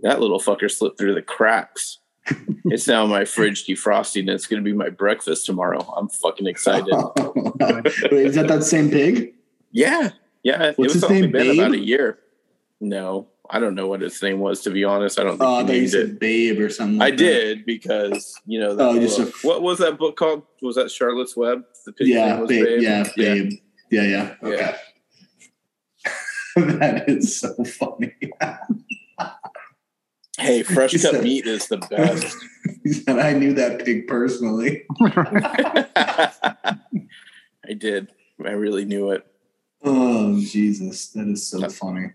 that 0.00 0.20
little 0.20 0.40
fucker 0.40 0.70
slipped 0.70 0.98
through 0.98 1.14
the 1.14 1.22
cracks. 1.22 1.98
it's 2.66 2.88
now 2.88 3.04
in 3.04 3.10
my 3.10 3.24
fridge 3.24 3.64
defrosting. 3.64 4.22
And 4.22 4.30
it's 4.30 4.46
going 4.46 4.62
to 4.62 4.68
be 4.68 4.76
my 4.76 4.90
breakfast 4.90 5.46
tomorrow. 5.46 5.80
I'm 5.96 6.08
fucking 6.08 6.48
excited. 6.48 6.92
Wait, 7.16 8.26
is 8.26 8.34
that 8.34 8.48
that 8.48 8.64
same 8.64 8.90
pig? 8.90 9.34
Yeah, 9.70 10.10
yeah. 10.42 10.64
it 10.64 10.78
What's 10.78 10.94
was 10.94 11.02
his 11.02 11.04
only 11.04 11.22
name, 11.22 11.32
been 11.32 11.58
about 11.58 11.72
a 11.72 11.78
year. 11.78 12.18
No, 12.80 13.28
I 13.52 13.58
don't 13.58 13.74
know 13.74 13.88
what 13.88 14.02
its 14.02 14.22
name 14.22 14.38
was. 14.38 14.60
To 14.62 14.70
be 14.70 14.84
honest, 14.84 15.18
I 15.18 15.24
don't 15.24 15.32
think 15.38 15.42
oh, 15.42 15.66
thought 15.66 15.74
you 15.74 15.88
said 15.88 16.00
it. 16.00 16.20
Babe 16.20 16.60
or 16.60 16.68
something. 16.70 17.00
I 17.02 17.10
that. 17.10 17.16
did 17.16 17.66
because 17.66 18.38
you 18.46 18.60
know. 18.60 18.76
Oh, 18.78 18.98
just 19.00 19.44
what 19.44 19.62
was 19.62 19.78
that 19.78 19.98
book 19.98 20.16
called? 20.16 20.42
Was 20.62 20.76
that 20.76 20.90
Charlotte's 20.90 21.36
Web? 21.36 21.64
The 21.86 21.94
Yeah, 22.00 22.40
was 22.40 22.48
babe, 22.48 22.80
Yeah, 22.80 23.04
Yeah. 23.16 23.34
Babe. 23.34 23.52
Yeah, 23.90 24.02
yeah. 24.02 24.34
Okay. 24.42 24.74
that 26.78 27.08
is 27.08 27.40
so 27.40 27.52
funny. 27.64 28.14
Hey, 30.38 30.62
fresh 30.74 30.92
cut 30.92 31.00
said- 31.00 31.24
meat 31.24 31.46
is 31.46 31.66
the 31.68 31.78
best. 31.78 32.36
He 32.84 32.92
said, 32.92 33.18
I 33.18 33.32
knew 33.32 33.52
that 33.54 33.84
pig 33.84 34.06
personally. 34.06 34.84
I 35.02 36.76
did. 37.76 38.08
I 38.44 38.52
really 38.52 38.84
knew 38.86 39.10
it. 39.10 39.26
Oh, 39.82 40.38
Jesus. 40.40 41.08
That 41.08 41.26
is 41.28 41.46
so 41.46 41.68
funny. 41.68 42.12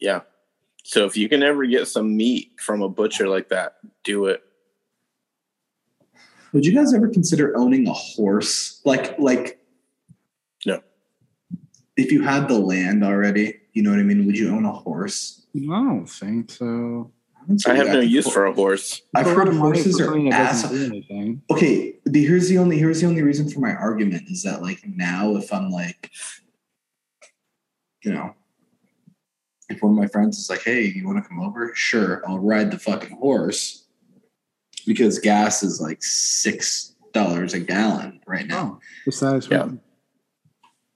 Yeah. 0.00 0.20
So 0.86 1.04
if 1.04 1.16
you 1.16 1.28
can 1.28 1.42
ever 1.42 1.66
get 1.66 1.88
some 1.88 2.16
meat 2.16 2.52
from 2.60 2.80
a 2.80 2.88
butcher 2.88 3.28
like 3.28 3.48
that, 3.48 3.78
do 4.04 4.26
it. 4.26 4.44
Would 6.52 6.64
you 6.64 6.72
guys 6.72 6.94
ever 6.94 7.08
consider 7.08 7.56
owning 7.56 7.88
a 7.88 7.92
horse? 7.92 8.80
Like, 8.84 9.18
like, 9.18 9.58
No. 10.64 10.80
If 11.96 12.12
you 12.12 12.22
had 12.22 12.46
the 12.46 12.60
land 12.60 13.02
already, 13.02 13.58
you 13.72 13.82
know 13.82 13.90
what 13.90 13.98
I 13.98 14.04
mean? 14.04 14.26
Would 14.26 14.38
you 14.38 14.54
own 14.54 14.64
a 14.64 14.70
horse? 14.70 15.44
I 15.56 15.66
don't 15.66 16.06
think 16.06 16.52
so. 16.52 17.10
I 17.66 17.74
have 17.74 17.88
no 17.88 18.00
use 18.00 18.32
for 18.32 18.46
a 18.46 18.52
horse. 18.52 19.02
I've 19.12 19.26
heard 19.26 19.48
of 19.48 19.56
horses 19.56 20.00
are 20.00 20.04
something 20.04 20.30
that 20.30 20.40
ass. 20.40 20.62
doesn't 20.62 20.78
do 20.78 20.86
anything. 20.86 21.42
Okay, 21.50 21.96
the, 22.04 22.24
here's 22.24 22.48
the 22.48 22.58
only 22.58 22.78
here's 22.78 23.00
the 23.00 23.08
only 23.08 23.22
reason 23.22 23.50
for 23.50 23.58
my 23.58 23.74
argument 23.74 24.28
is 24.28 24.44
that 24.44 24.62
like 24.62 24.80
now 24.86 25.34
if 25.36 25.52
I'm 25.52 25.70
like, 25.70 26.10
you 28.02 28.12
know, 28.12 28.34
if 29.68 29.82
one 29.82 29.92
of 29.92 29.98
my 29.98 30.06
friends 30.06 30.38
is 30.38 30.48
like, 30.50 30.62
"Hey, 30.62 30.84
you 30.84 31.06
want 31.06 31.22
to 31.22 31.28
come 31.28 31.40
over?" 31.40 31.72
Sure, 31.74 32.22
I'll 32.26 32.38
ride 32.38 32.70
the 32.70 32.78
fucking 32.78 33.16
horse 33.16 33.84
because 34.86 35.18
gas 35.18 35.62
is 35.62 35.80
like 35.80 36.02
six 36.02 36.94
dollars 37.12 37.54
a 37.54 37.60
gallon 37.60 38.20
right 38.26 38.46
now. 38.46 38.78
Oh, 38.78 38.80
besides, 39.04 39.48
Yeah. 39.50 39.68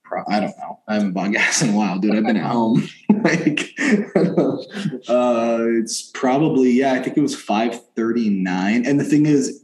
Pro- 0.03 0.23
I 0.29 0.39
don't 0.41 0.57
know. 0.57 0.79
I 0.87 0.95
haven't 0.95 1.13
bought 1.13 1.31
gas 1.33 1.61
in 1.61 1.69
a 1.69 1.75
while, 1.75 1.97
dude. 1.97 2.15
I've 2.15 2.25
been 2.25 2.37
at 2.37 2.43
home. 2.51 2.87
like, 3.23 3.73
uh, 5.07 5.57
it's 5.79 6.11
probably 6.13 6.71
yeah. 6.71 6.93
I 6.93 7.01
think 7.01 7.17
it 7.17 7.21
was 7.21 7.35
five 7.35 7.79
thirty 7.95 8.29
nine. 8.29 8.85
And 8.85 8.99
the 8.99 9.03
thing 9.05 9.25
is, 9.25 9.63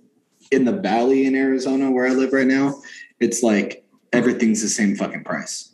in 0.52 0.66
the 0.66 0.74
valley 0.74 1.26
in 1.26 1.36
Arizona 1.36 1.92
where 1.92 2.08
I 2.08 2.12
live 2.12 2.34
right 2.34 2.48
now, 2.48 2.82
it's 3.20 3.44
like 3.44 3.86
everything's 4.14 4.62
the 4.62 4.70
same 4.70 4.96
fucking 4.96 5.24
price. 5.24 5.74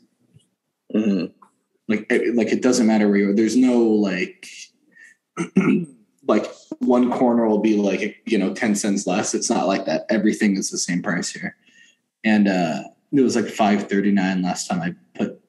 Mhm. 0.96 1.32
Like, 1.88 2.06
it, 2.10 2.36
like 2.36 2.48
it 2.48 2.62
doesn't 2.62 2.88
matter 2.88 3.08
where 3.08 3.18
you 3.18 3.30
are. 3.30 3.34
There's 3.34 3.58
no 3.58 3.80
like, 3.80 4.48
like 6.28 6.46
one 6.80 7.12
corner 7.12 7.48
will 7.48 7.60
be 7.60 7.76
like 7.76 8.22
you 8.26 8.38
know 8.38 8.54
ten 8.54 8.76
cents 8.76 9.06
less. 9.06 9.34
It's 9.34 9.50
not 9.50 9.68
like 9.68 9.86
that. 9.86 10.06
Everything 10.10 10.56
is 10.58 10.70
the 10.70 10.78
same 10.78 11.02
price 11.02 11.30
here. 11.30 11.56
And 12.24 12.48
uh, 12.48 12.84
it 13.12 13.22
was 13.22 13.36
like 13.36 13.48
five 13.48 13.90
thirty 13.90 14.12
nine 14.12 14.42
last 14.42 14.68
time 14.70 14.82
I 14.82 14.96
put 15.18 15.40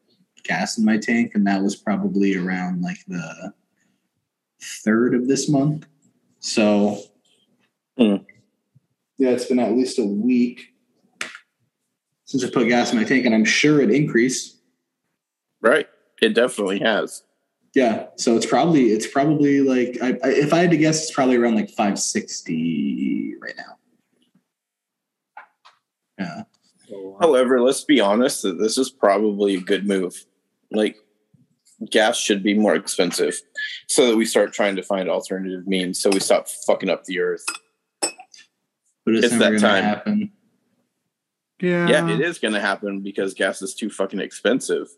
gas 0.42 0.76
in 0.78 0.84
my 0.84 0.98
tank, 0.98 1.32
and 1.34 1.46
that 1.46 1.62
was 1.62 1.76
probably 1.76 2.36
around 2.36 2.82
like 2.82 2.98
the 3.06 3.52
third 4.60 5.14
of 5.14 5.28
this 5.28 5.48
month. 5.48 5.86
So, 6.40 7.00
Hmm. 7.96 8.16
yeah, 9.18 9.30
it's 9.30 9.46
been 9.46 9.60
at 9.60 9.72
least 9.72 9.98
a 9.98 10.04
week 10.04 10.74
since 12.24 12.44
I 12.44 12.50
put 12.50 12.68
gas 12.68 12.92
in 12.92 12.98
my 12.98 13.04
tank, 13.04 13.24
and 13.24 13.34
I'm 13.34 13.44
sure 13.44 13.80
it 13.80 13.90
increased. 13.90 14.56
Right. 15.60 15.88
It 16.24 16.34
definitely 16.34 16.80
has. 16.80 17.22
Yeah, 17.74 18.06
so 18.16 18.36
it's 18.36 18.46
probably 18.46 18.92
it's 18.92 19.06
probably 19.06 19.60
like 19.60 19.98
I, 20.00 20.10
I, 20.24 20.30
if 20.30 20.52
I 20.52 20.58
had 20.60 20.70
to 20.70 20.76
guess, 20.76 21.02
it's 21.02 21.12
probably 21.12 21.36
around 21.36 21.56
like 21.56 21.70
five 21.70 21.98
sixty 21.98 23.34
right 23.40 23.54
now. 23.56 23.76
Yeah, 26.18 26.42
However, 27.20 27.60
let's 27.60 27.82
be 27.84 28.00
honest 28.00 28.42
that 28.42 28.58
this 28.58 28.78
is 28.78 28.90
probably 28.90 29.56
a 29.56 29.60
good 29.60 29.86
move. 29.86 30.24
Like 30.70 30.96
gas 31.90 32.16
should 32.16 32.42
be 32.42 32.54
more 32.54 32.74
expensive 32.76 33.34
so 33.88 34.06
that 34.06 34.16
we 34.16 34.24
start 34.24 34.52
trying 34.52 34.76
to 34.76 34.82
find 34.82 35.08
alternative 35.08 35.66
means 35.66 35.98
so 36.00 36.10
we 36.10 36.20
stop 36.20 36.46
fucking 36.66 36.88
up 36.88 37.04
the 37.04 37.18
earth. 37.20 37.44
but 38.00 38.12
it's, 39.16 39.26
It's 39.26 39.34
never 39.34 39.58
that 39.58 39.60
time. 39.60 39.84
happen. 39.84 40.32
Yeah. 41.60 41.88
Yeah, 41.88 42.08
it 42.10 42.20
is 42.20 42.38
going 42.38 42.54
to 42.54 42.60
happen 42.60 43.00
because 43.00 43.34
gas 43.34 43.62
is 43.62 43.74
too 43.74 43.90
fucking 43.90 44.20
expensive. 44.20 44.88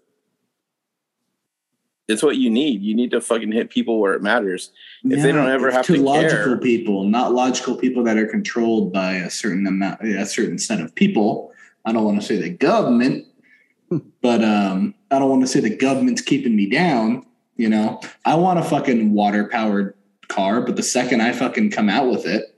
It's 2.08 2.22
what 2.22 2.36
you 2.36 2.50
need. 2.50 2.82
You 2.82 2.94
need 2.94 3.10
to 3.10 3.20
fucking 3.20 3.50
hit 3.50 3.68
people 3.68 3.98
where 3.98 4.14
it 4.14 4.22
matters. 4.22 4.70
If 5.04 5.22
they 5.22 5.32
don't 5.32 5.50
ever 5.50 5.70
have 5.72 5.86
to 5.86 6.00
logical 6.00 6.44
care. 6.44 6.58
people, 6.58 7.04
not 7.04 7.32
logical 7.32 7.74
people 7.74 8.04
that 8.04 8.16
are 8.16 8.26
controlled 8.26 8.92
by 8.92 9.14
a 9.14 9.30
certain 9.30 9.66
amount, 9.66 10.02
a 10.02 10.24
certain 10.24 10.58
set 10.58 10.80
of 10.80 10.94
people. 10.94 11.52
I 11.84 11.92
don't 11.92 12.04
want 12.04 12.20
to 12.20 12.26
say 12.26 12.36
the 12.36 12.50
government, 12.50 13.26
but 14.22 14.44
um, 14.44 14.94
I 15.10 15.18
don't 15.18 15.30
want 15.30 15.42
to 15.42 15.48
say 15.48 15.60
the 15.60 15.76
government's 15.76 16.22
keeping 16.22 16.54
me 16.54 16.68
down. 16.68 17.26
You 17.56 17.70
know, 17.70 18.00
I 18.24 18.36
want 18.36 18.60
a 18.60 18.62
fucking 18.62 19.12
water 19.12 19.48
powered 19.48 19.94
car, 20.28 20.60
but 20.60 20.76
the 20.76 20.82
second 20.82 21.22
I 21.22 21.32
fucking 21.32 21.70
come 21.70 21.88
out 21.88 22.08
with 22.08 22.26
it, 22.26 22.56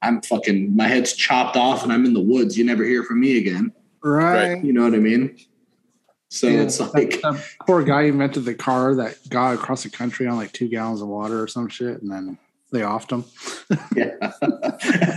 I'm 0.00 0.22
fucking 0.22 0.74
my 0.74 0.86
head's 0.86 1.14
chopped 1.14 1.56
off 1.56 1.82
and 1.82 1.92
I'm 1.92 2.04
in 2.06 2.14
the 2.14 2.20
woods. 2.20 2.56
You 2.56 2.64
never 2.64 2.84
hear 2.84 3.02
from 3.02 3.20
me 3.20 3.38
again. 3.38 3.72
Right. 4.02 4.62
You 4.62 4.72
know 4.72 4.84
what 4.84 4.94
I 4.94 4.98
mean? 4.98 5.38
So 6.34 6.48
Yeah, 6.48 6.62
it's 6.62 6.80
like 6.80 7.22
that 7.22 7.44
poor 7.64 7.84
guy 7.84 8.02
invented 8.02 8.44
the 8.44 8.54
car 8.56 8.96
that 8.96 9.16
got 9.28 9.54
across 9.54 9.84
the 9.84 9.90
country 9.90 10.26
on 10.26 10.36
like 10.36 10.50
two 10.50 10.66
gallons 10.68 11.00
of 11.00 11.06
water 11.06 11.40
or 11.40 11.46
some 11.46 11.68
shit, 11.68 12.02
and 12.02 12.10
then 12.10 12.38
they 12.72 12.80
offed 12.80 13.12
him. 13.12 13.24
Yeah. 13.94 14.16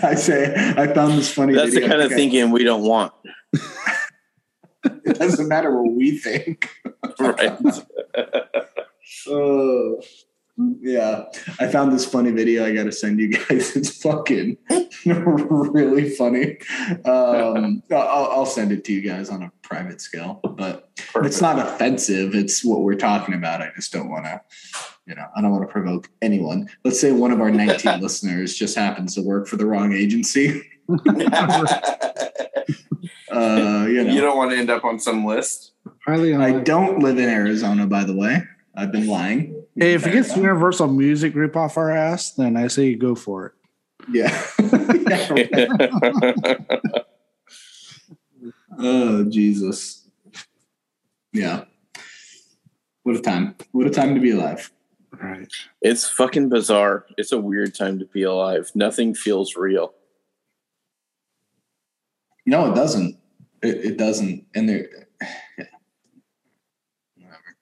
I 0.04 0.14
say 0.14 0.54
I 0.78 0.94
found 0.94 1.18
this 1.18 1.34
funny. 1.34 1.56
That's 1.56 1.74
the 1.74 1.82
kind 1.82 2.02
of 2.02 2.12
thinking 2.12 2.52
we 2.52 2.64
don't 2.64 2.84
want. 2.84 3.14
It 4.84 5.20
doesn't 5.20 5.50
matter 5.50 5.76
what 5.82 5.92
we 5.94 6.18
think. 6.18 6.70
Right. 7.20 7.58
Oh, 9.28 10.02
yeah. 10.58 11.26
I 11.60 11.68
found 11.68 11.92
this 11.92 12.06
funny 12.06 12.32
video 12.32 12.66
I 12.66 12.74
got 12.74 12.86
to 12.86 12.92
send 12.92 13.20
you 13.20 13.30
guys. 13.30 13.76
It's 13.78 14.02
fucking 14.02 14.58
really 15.06 16.10
funny. 16.10 16.58
Um, 17.06 17.84
I'll, 17.92 18.32
I'll 18.32 18.46
send 18.46 18.72
it 18.72 18.84
to 18.86 18.94
you 18.94 19.02
guys 19.02 19.30
on 19.30 19.44
a 19.44 19.52
private 19.62 20.02
scale, 20.02 20.40
but 20.44 20.90
it's 21.18 21.42
not 21.42 21.60
offensive. 21.60 22.34
It's 22.34 22.66
what 22.66 22.82
we're 22.82 22.96
talking 22.96 23.36
about. 23.36 23.62
I 23.62 23.72
just 23.76 23.92
don't 23.92 24.10
want 24.10 24.26
to, 24.26 24.42
you 25.06 25.16
know, 25.16 25.26
I 25.36 25.42
don't 25.42 25.52
want 25.52 25.68
to 25.68 25.72
provoke 25.72 26.10
anyone. 26.22 26.70
Let's 26.84 27.00
say 27.00 27.12
one 27.12 27.32
of 27.32 27.40
our 27.40 27.52
19 27.52 28.02
listeners 28.02 28.56
just 28.56 28.76
happens 28.76 29.16
to 29.16 29.22
work 29.22 29.48
for 29.48 29.58
the 29.58 29.66
wrong 29.66 29.94
agency. 29.94 30.64
Uh, 33.30 33.86
you 33.88 34.04
know, 34.04 34.14
you 34.14 34.22
don't 34.22 34.38
want 34.38 34.52
to 34.52 34.58
end 34.58 34.70
up 34.70 34.84
on 34.84 35.00
some 35.00 35.26
list. 35.26 35.74
Highly 36.06 36.34
I 36.34 36.60
don't 36.60 37.00
live 37.00 37.18
in 37.18 37.30
Arizona, 37.30 37.86
by 37.86 38.04
the 38.04 38.16
way. 38.16 38.42
I've 38.78 38.92
been 38.92 39.08
lying. 39.08 39.66
Hey, 39.76 39.96
if 39.96 40.06
it 40.06 40.14
gets 40.14 40.36
Universal 40.38 40.90
Music 40.90 41.34
Group 41.34 41.56
off 41.56 41.78
our 41.78 41.90
ass, 41.90 42.34
then 42.34 42.56
I 42.56 42.68
say 42.68 42.94
go 42.94 43.16
for 43.16 43.48
it. 43.48 43.54
Yeah. 44.12 44.46
Yeah, 45.10 45.68
oh, 48.80 49.24
Jesus. 49.26 50.08
Yeah. 51.34 51.66
What 53.02 53.16
a 53.16 53.22
time. 53.22 53.56
What 53.72 53.88
a 53.88 53.90
time 53.90 54.14
to 54.14 54.22
be 54.22 54.32
alive. 54.32 54.72
Right. 55.20 55.48
it's 55.82 56.08
fucking 56.08 56.50
bizarre. 56.50 57.06
It's 57.18 57.32
a 57.32 57.40
weird 57.40 57.74
time 57.74 57.98
to 57.98 58.06
be 58.06 58.22
alive. 58.24 58.70
Nothing 58.76 59.16
feels 59.16 59.56
real. 59.56 59.94
No, 62.46 62.72
it 62.72 62.76
doesn't. 62.76 63.18
It, 63.64 63.86
it 63.86 63.98
doesn't. 63.98 64.46
And 64.54 64.70
there, 64.70 65.08
yeah. 65.58 65.66
Whatever. 67.16 67.56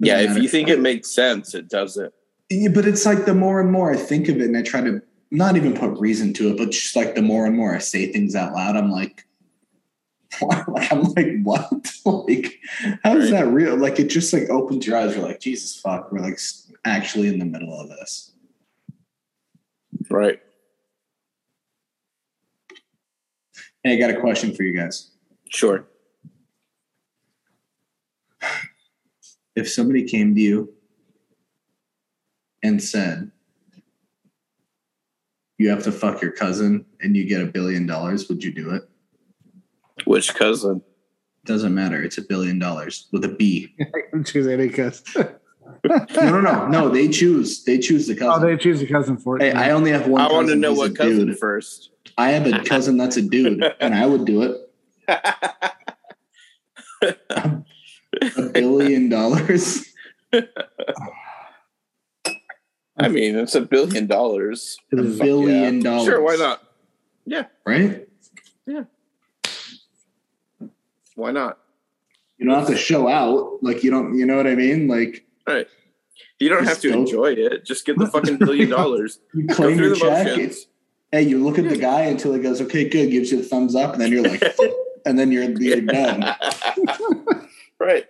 Yeah, 0.00 0.20
if 0.20 0.36
you 0.36 0.48
think 0.48 0.68
it 0.68 0.80
makes 0.80 1.10
sense, 1.10 1.54
it 1.54 1.68
does 1.68 1.96
it. 1.96 2.12
Yeah, 2.50 2.68
but 2.68 2.86
it's 2.86 3.04
like 3.04 3.24
the 3.24 3.34
more 3.34 3.60
and 3.60 3.70
more 3.70 3.92
I 3.92 3.96
think 3.96 4.28
of 4.28 4.36
it 4.36 4.42
and 4.42 4.56
I 4.56 4.62
try 4.62 4.80
to 4.80 5.02
not 5.30 5.56
even 5.56 5.74
put 5.74 5.98
reason 5.98 6.32
to 6.34 6.50
it, 6.50 6.56
but 6.56 6.70
just 6.70 6.96
like 6.96 7.14
the 7.14 7.22
more 7.22 7.46
and 7.46 7.56
more 7.56 7.74
I 7.74 7.78
say 7.78 8.10
things 8.10 8.34
out 8.34 8.54
loud, 8.54 8.76
I'm 8.76 8.90
like, 8.90 9.26
like 10.42 10.92
I'm 10.92 11.02
like, 11.02 11.42
what? 11.42 11.92
like, 12.04 12.60
how 13.02 13.16
is 13.16 13.30
that 13.30 13.48
real? 13.48 13.76
Like, 13.76 13.98
it 13.98 14.08
just 14.08 14.32
like 14.32 14.48
opens 14.48 14.86
your 14.86 14.96
eyes. 14.96 15.14
You're 15.14 15.24
like, 15.24 15.40
Jesus 15.40 15.78
fuck, 15.78 16.10
we're 16.12 16.20
like 16.20 16.38
actually 16.84 17.28
in 17.28 17.38
the 17.38 17.44
middle 17.44 17.78
of 17.78 17.88
this. 17.88 18.32
Right. 20.10 20.40
Hey, 23.82 23.94
I 23.94 23.96
got 23.96 24.10
a 24.10 24.20
question 24.20 24.54
for 24.54 24.62
you 24.62 24.76
guys. 24.76 25.10
Sure. 25.50 25.86
If 29.58 29.68
somebody 29.68 30.04
came 30.04 30.36
to 30.36 30.40
you 30.40 30.72
and 32.62 32.80
said, 32.80 33.32
you 35.58 35.68
have 35.70 35.82
to 35.82 35.90
fuck 35.90 36.22
your 36.22 36.30
cousin 36.30 36.86
and 37.00 37.16
you 37.16 37.24
get 37.24 37.42
a 37.42 37.46
billion 37.46 37.84
dollars, 37.84 38.28
would 38.28 38.44
you 38.44 38.52
do 38.52 38.70
it? 38.70 38.88
Which 40.04 40.32
cousin? 40.36 40.80
Doesn't 41.44 41.74
matter. 41.74 42.00
It's 42.00 42.18
a 42.18 42.22
billion 42.22 42.60
dollars 42.60 43.08
with 43.10 43.24
a 43.24 43.28
B. 43.28 43.74
choose 44.24 44.46
any 44.46 44.68
cousin. 44.68 45.28
No, 45.84 46.06
no, 46.14 46.40
no, 46.40 46.68
no. 46.68 46.88
They 46.88 47.08
choose. 47.08 47.64
They 47.64 47.78
choose 47.78 48.06
the 48.06 48.14
cousin. 48.14 48.32
oh, 48.32 48.46
they 48.46 48.56
choose 48.56 48.78
the 48.78 48.86
cousin 48.86 49.16
for 49.16 49.38
it. 49.38 49.42
hey, 49.42 49.52
I 49.52 49.72
only 49.72 49.90
have 49.90 50.06
one. 50.06 50.20
I 50.20 50.30
want 50.30 50.46
to 50.46 50.52
cousin 50.52 50.60
know 50.60 50.70
who's 50.70 50.78
what 50.78 50.90
a 50.92 50.94
cousin 50.94 51.26
dude. 51.26 51.38
first. 51.38 51.90
I 52.16 52.30
have 52.30 52.46
a 52.46 52.62
cousin 52.64 52.96
that's 52.96 53.16
a 53.16 53.22
dude, 53.22 53.64
and 53.80 53.94
I 53.94 54.06
would 54.06 54.24
do 54.24 54.56
it. 55.08 55.18
A 58.36 58.42
billion 58.50 59.08
dollars. 59.08 59.84
I 63.00 63.08
mean, 63.08 63.36
it's 63.36 63.54
a 63.54 63.60
billion 63.60 64.06
dollars. 64.06 64.76
A 64.92 64.96
billion 65.02 65.80
dollars. 65.82 66.04
Sure, 66.04 66.22
why 66.22 66.36
not? 66.36 66.62
Yeah. 67.24 67.44
Right? 67.64 68.08
Yeah. 68.66 68.84
Why 71.14 71.30
not? 71.32 71.58
You 72.38 72.46
don't 72.46 72.58
have 72.58 72.68
to 72.68 72.76
show 72.76 73.08
out. 73.08 73.58
Like 73.62 73.82
you 73.82 73.90
don't. 73.90 74.16
You 74.16 74.26
know 74.26 74.36
what 74.36 74.46
I 74.46 74.54
mean? 74.54 74.88
Like 74.88 75.24
Right. 75.48 75.66
You 76.38 76.50
don't 76.50 76.64
have 76.64 76.80
to 76.80 76.92
enjoy 76.92 77.32
it. 77.32 77.64
Just 77.64 77.86
get 77.86 77.98
the 77.98 78.06
fucking 78.12 78.36
billion 78.36 78.68
dollars. 78.68 79.18
you 79.34 79.46
claim 79.46 79.78
your 79.78 79.90
the 79.90 79.96
check. 79.96 80.52
Hey, 81.10 81.22
you 81.22 81.42
look 81.42 81.58
at 81.58 81.68
the 81.68 81.78
guy 81.78 82.02
until 82.02 82.34
he 82.34 82.40
goes, 82.40 82.60
"Okay, 82.60 82.86
good," 82.86 83.10
gives 83.10 83.32
you 83.32 83.38
the 83.38 83.44
thumbs 83.44 83.74
up, 83.74 83.94
and 83.94 84.02
then 84.02 84.12
you're 84.12 84.22
like, 84.22 84.42
and 85.06 85.18
then 85.18 85.32
you're 85.32 85.50
you're 85.58 85.80
done. 85.80 86.22
Right. 87.80 88.06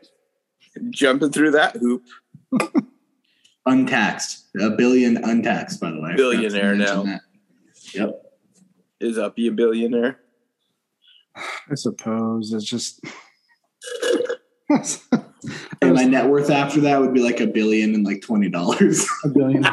Jumping 0.90 1.30
through 1.30 1.52
that 1.52 1.76
hoop. 1.76 2.04
Untaxed. 3.66 4.46
A 4.60 4.70
billion 4.70 5.18
untaxed, 5.18 5.80
by 5.80 5.90
the 5.90 6.00
way. 6.00 6.10
I 6.10 6.16
forgot 6.16 6.16
Billionaire 6.16 6.74
now. 6.74 7.02
that. 7.02 7.20
Yep. 7.92 8.22
Is 9.00 9.18
Uppy 9.18 9.48
a 9.48 9.52
billionaire? 9.52 10.20
I 11.36 11.74
suppose 11.74 12.52
it's 12.52 12.64
just. 12.64 13.04
And 15.80 15.94
my 15.94 16.04
net 16.04 16.26
worth 16.26 16.50
after 16.50 16.80
that 16.80 17.00
would 17.00 17.14
be 17.14 17.20
like 17.20 17.40
a 17.40 17.46
billion 17.46 17.94
and 17.94 18.04
like 18.04 18.20
twenty 18.20 18.48
dollars. 18.48 19.06
a 19.24 19.28
billion. 19.28 19.64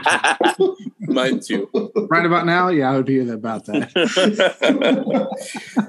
Mine 0.99 1.39
too. 1.39 1.67
right 2.09 2.25
about 2.25 2.45
now, 2.45 2.69
yeah, 2.69 2.91
I 2.91 2.95
would 2.95 3.07
be 3.07 3.27
about 3.27 3.65
that. 3.65 3.91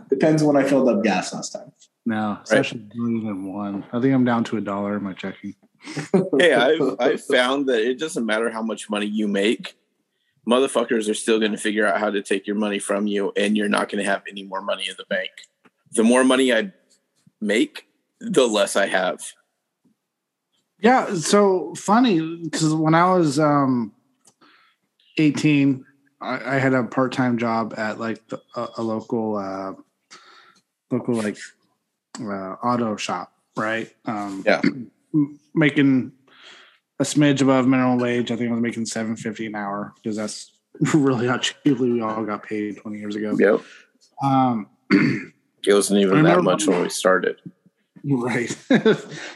Depends 0.08 0.42
when 0.42 0.56
I 0.56 0.64
filled 0.64 0.88
up 0.88 1.04
gas 1.04 1.34
last 1.34 1.52
time. 1.52 1.70
No, 2.06 2.38
it's 2.40 2.52
actually 2.52 2.82
a 2.82 2.94
billion 2.94 3.26
and 3.26 3.52
one. 3.52 3.84
I 3.92 4.00
think 4.00 4.14
I'm 4.14 4.24
down 4.24 4.44
to 4.44 4.56
a 4.56 4.60
dollar 4.60 4.96
in 4.96 5.02
my 5.02 5.12
checking. 5.12 5.56
hey, 6.38 6.54
I've 6.54 6.96
I've 7.00 7.24
found 7.24 7.68
that 7.68 7.82
it 7.82 7.98
doesn't 7.98 8.24
matter 8.24 8.48
how 8.48 8.62
much 8.62 8.88
money 8.88 9.06
you 9.06 9.26
make, 9.26 9.76
motherfuckers 10.48 11.10
are 11.10 11.14
still 11.14 11.40
going 11.40 11.52
to 11.52 11.58
figure 11.58 11.84
out 11.84 11.98
how 11.98 12.10
to 12.10 12.22
take 12.22 12.46
your 12.46 12.56
money 12.56 12.78
from 12.78 13.08
you, 13.08 13.32
and 13.36 13.56
you're 13.56 13.68
not 13.68 13.88
going 13.88 14.02
to 14.02 14.08
have 14.08 14.22
any 14.30 14.44
more 14.44 14.62
money 14.62 14.88
in 14.88 14.94
the 14.96 15.04
bank. 15.06 15.30
The 15.92 16.04
more 16.04 16.22
money 16.22 16.52
I 16.52 16.72
make, 17.40 17.88
the 18.20 18.46
less 18.46 18.76
I 18.76 18.86
have. 18.86 19.20
Yeah, 20.78 21.14
so 21.14 21.74
funny 21.74 22.38
because 22.44 22.72
when 22.72 22.94
I 22.94 23.12
was 23.14 23.38
um 23.38 23.92
18, 25.18 25.84
I, 26.20 26.56
I 26.56 26.58
had 26.58 26.74
a 26.74 26.84
part 26.84 27.12
time 27.12 27.38
job 27.38 27.74
at 27.76 27.98
like 27.98 28.26
the, 28.28 28.40
a, 28.54 28.68
a 28.78 28.82
local 28.82 29.36
uh 29.36 29.72
local 30.90 31.14
like 31.14 31.38
uh, 32.20 32.56
auto 32.62 32.96
shop, 32.96 33.32
right? 33.56 33.90
Um, 34.04 34.42
Yeah. 34.46 34.60
making 35.54 36.12
a 36.98 37.04
smidge 37.04 37.40
above 37.40 37.66
minimum 37.66 37.98
wage. 37.98 38.30
I 38.30 38.36
think 38.36 38.50
I 38.50 38.52
was 38.52 38.62
making 38.62 38.86
seven 38.86 39.16
fifty 39.16 39.46
an 39.46 39.54
hour 39.54 39.92
because 39.96 40.16
that's 40.16 40.52
really 40.94 41.26
how 41.26 41.38
cheaply 41.38 41.90
we 41.92 42.00
all 42.00 42.24
got 42.24 42.42
paid 42.42 42.78
twenty 42.78 42.98
years 42.98 43.16
ago. 43.16 43.36
Yep. 43.38 43.60
Um, 44.22 44.68
It 45.66 45.74
wasn't 45.74 46.00
even 46.00 46.22
that 46.22 46.42
much 46.42 46.66
when 46.66 46.82
we 46.82 46.88
started. 46.88 47.40
Right. 48.08 48.56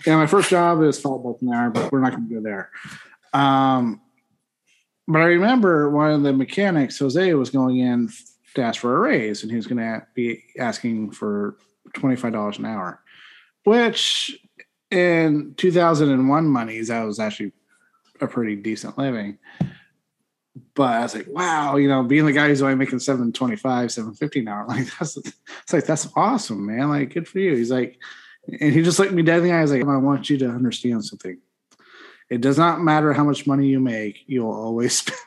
yeah, 0.07 0.15
my 0.17 0.29
first 0.29 0.49
job 0.49 0.81
is 0.85 1.01
Fault 1.01 1.25
Bolt 1.25 1.43
an 1.43 1.53
hour, 1.53 1.71
but 1.71 1.91
we're 1.91 1.99
not 1.99 2.13
going 2.13 2.29
to 2.29 2.35
go 2.37 2.41
there. 2.41 2.71
Um, 3.33 4.01
but 5.09 5.23
I 5.23 5.25
remember 5.25 5.91
one 5.91 6.13
of 6.13 6.23
the 6.23 6.33
mechanics, 6.33 6.97
Jose, 7.01 7.35
was 7.35 7.51
going 7.51 7.79
in 7.79 8.11
to 8.55 8.63
ask 8.63 8.81
for 8.81 8.97
a 8.97 9.01
raise, 9.01 9.43
and 9.43 9.51
he 9.51 9.57
was 9.57 9.67
going 9.67 9.79
to 9.79 10.07
be 10.15 10.45
asking 10.57 11.11
for 11.11 11.57
twenty 11.95 12.17
five 12.17 12.33
dollars 12.33 12.59
an 12.59 12.67
hour, 12.67 13.01
which 13.65 14.39
in 14.91 15.55
two 15.57 15.73
thousand 15.73 16.11
and 16.11 16.29
one 16.29 16.47
monies 16.47 16.89
that 16.89 17.05
was 17.05 17.21
actually 17.21 17.53
a 18.21 18.27
pretty 18.27 18.57
decent 18.57 18.99
living. 18.99 19.39
But 20.75 20.95
I 20.95 21.01
was 21.03 21.15
like, 21.15 21.27
wow, 21.29 21.77
you 21.77 21.89
know, 21.89 22.03
being 22.03 22.27
the 22.27 22.33
guy 22.33 22.49
who's 22.49 22.63
only 22.63 22.75
making 22.75 22.99
seven 23.01 23.33
twenty 23.33 23.57
five, 23.57 23.93
seven 23.93 24.15
fifty 24.15 24.41
an 24.41 24.49
hour, 24.49 24.65
like 24.69 24.87
that's 24.99 25.17
it's 25.17 25.73
like 25.73 25.87
that's 25.87 26.09
awesome, 26.17 26.67
man. 26.67 26.89
Like, 26.89 27.15
good 27.15 27.29
for 27.29 27.39
you. 27.39 27.55
He's 27.55 27.71
like, 27.71 27.99
and 28.61 28.73
he 28.73 28.83
just 28.83 28.99
looked 28.99 29.13
me 29.13 29.23
dead 29.23 29.39
in 29.39 29.45
the 29.45 29.53
eyes, 29.53 29.71
like, 29.71 29.83
I 29.83 29.97
want 29.97 30.31
you 30.31 30.39
to 30.39 30.49
understand 30.49 31.05
something. 31.05 31.39
It 32.29 32.41
does 32.41 32.59
not 32.59 32.81
matter 32.81 33.13
how 33.13 33.25
much 33.25 33.47
money 33.47 33.67
you 33.67 33.81
make, 33.81 34.21
you'll 34.27 34.53
always 34.53 34.99
spend 34.99 35.19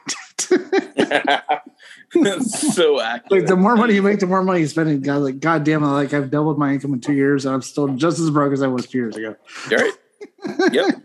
it. 0.51 1.43
so 2.41 2.99
accurate. 3.01 3.31
like 3.41 3.47
the 3.47 3.55
more 3.55 3.75
money 3.75 3.95
you 3.95 4.01
make, 4.01 4.19
the 4.19 4.27
more 4.27 4.43
money 4.43 4.61
you 4.61 4.67
spend. 4.67 4.89
And 4.89 5.03
God, 5.03 5.17
like, 5.21 5.39
God 5.39 5.63
damn 5.63 5.83
it, 5.83 5.87
like 5.87 6.13
I've 6.13 6.29
doubled 6.31 6.57
my 6.59 6.71
income 6.73 6.93
in 6.93 7.01
two 7.01 7.13
years 7.13 7.45
and 7.45 7.53
I'm 7.55 7.61
still 7.61 7.87
just 7.89 8.19
as 8.19 8.29
broke 8.29 8.53
as 8.53 8.61
I 8.61 8.67
was 8.67 8.85
two 8.87 8.97
years 8.99 9.15
ago. 9.17 9.35
right? 9.71 9.91
Yep. 10.71 11.01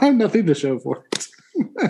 I 0.00 0.04
have 0.06 0.14
nothing 0.14 0.46
to 0.46 0.54
show 0.54 0.78
for 0.78 1.04
it. 1.12 1.26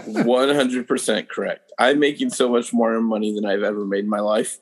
One 0.07 0.49
hundred 0.55 0.87
percent 0.89 1.29
correct. 1.29 1.73
I'm 1.79 1.99
making 1.99 2.31
so 2.31 2.49
much 2.49 2.73
more 2.73 3.01
money 3.01 3.35
than 3.35 3.45
I've 3.45 3.63
ever 3.63 3.85
made 3.85 4.05
in 4.05 4.11
my 4.11 4.21
life. 4.21 4.59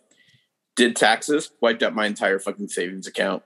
Did 0.76 0.96
taxes, 0.96 1.50
wiped 1.60 1.82
out 1.82 1.94
my 1.94 2.06
entire 2.06 2.38
fucking 2.38 2.68
savings 2.68 3.06
account. 3.06 3.42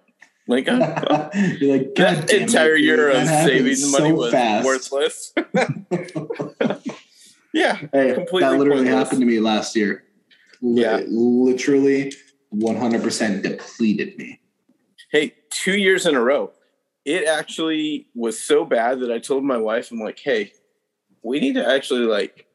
Like 0.48 0.68
uh, 0.68 1.30
You're 1.60 1.76
like, 1.78 1.94
God 1.94 2.16
that 2.16 2.26
damn 2.28 2.36
it, 2.36 2.42
entire 2.42 2.76
dude, 2.76 2.84
year 2.84 3.10
of 3.10 3.16
happened 3.22 3.48
saving 3.48 3.76
so 3.76 3.98
money 3.98 4.12
was 4.12 4.32
fast. 4.32 4.64
worthless. 4.66 5.32
yeah, 7.52 7.76
Hey, 7.92 8.14
Completely 8.14 8.40
that 8.40 8.58
literally 8.58 8.82
pointless. 8.84 8.94
happened 9.04 9.20
to 9.20 9.26
me 9.26 9.40
last 9.40 9.76
year. 9.76 10.04
Yeah. 10.62 11.02
literally 11.08 12.12
100% 12.54 13.42
depleted 13.42 14.16
me. 14.16 14.40
Hey, 15.10 15.34
two 15.50 15.76
years 15.76 16.06
in 16.06 16.14
a 16.14 16.22
row. 16.22 16.52
It 17.04 17.26
actually 17.26 18.06
was 18.14 18.38
so 18.38 18.64
bad 18.64 19.00
that 19.00 19.10
I 19.10 19.18
told 19.18 19.44
my 19.44 19.56
wife, 19.56 19.90
I'm 19.90 19.98
like, 19.98 20.20
hey, 20.20 20.52
we 21.22 21.40
need 21.40 21.54
to 21.54 21.68
actually 21.68 22.06
like 22.06 22.46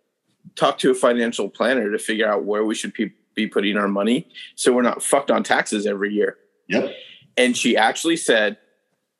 talk 0.56 0.78
to 0.80 0.92
a 0.92 0.96
financial 0.96 1.50
planner 1.50 1.92
to 1.92 2.00
figure 2.00 2.28
out 2.28 2.46
where 2.46 2.64
we 2.64 2.76
should 2.76 2.94
be, 2.94 3.12
be 3.36 3.48
putting 3.48 3.78
our 3.78 3.88
money 3.88 4.28
so 4.56 4.74
we're 4.74 4.82
not 4.82 5.04
fucked 5.04 5.32
on 5.32 5.44
taxes 5.44 5.86
every 5.86 6.14
year. 6.14 6.38
Yep. 6.70 6.92
And 7.36 7.56
she 7.56 7.78
actually 7.78 8.18
said, 8.18 8.58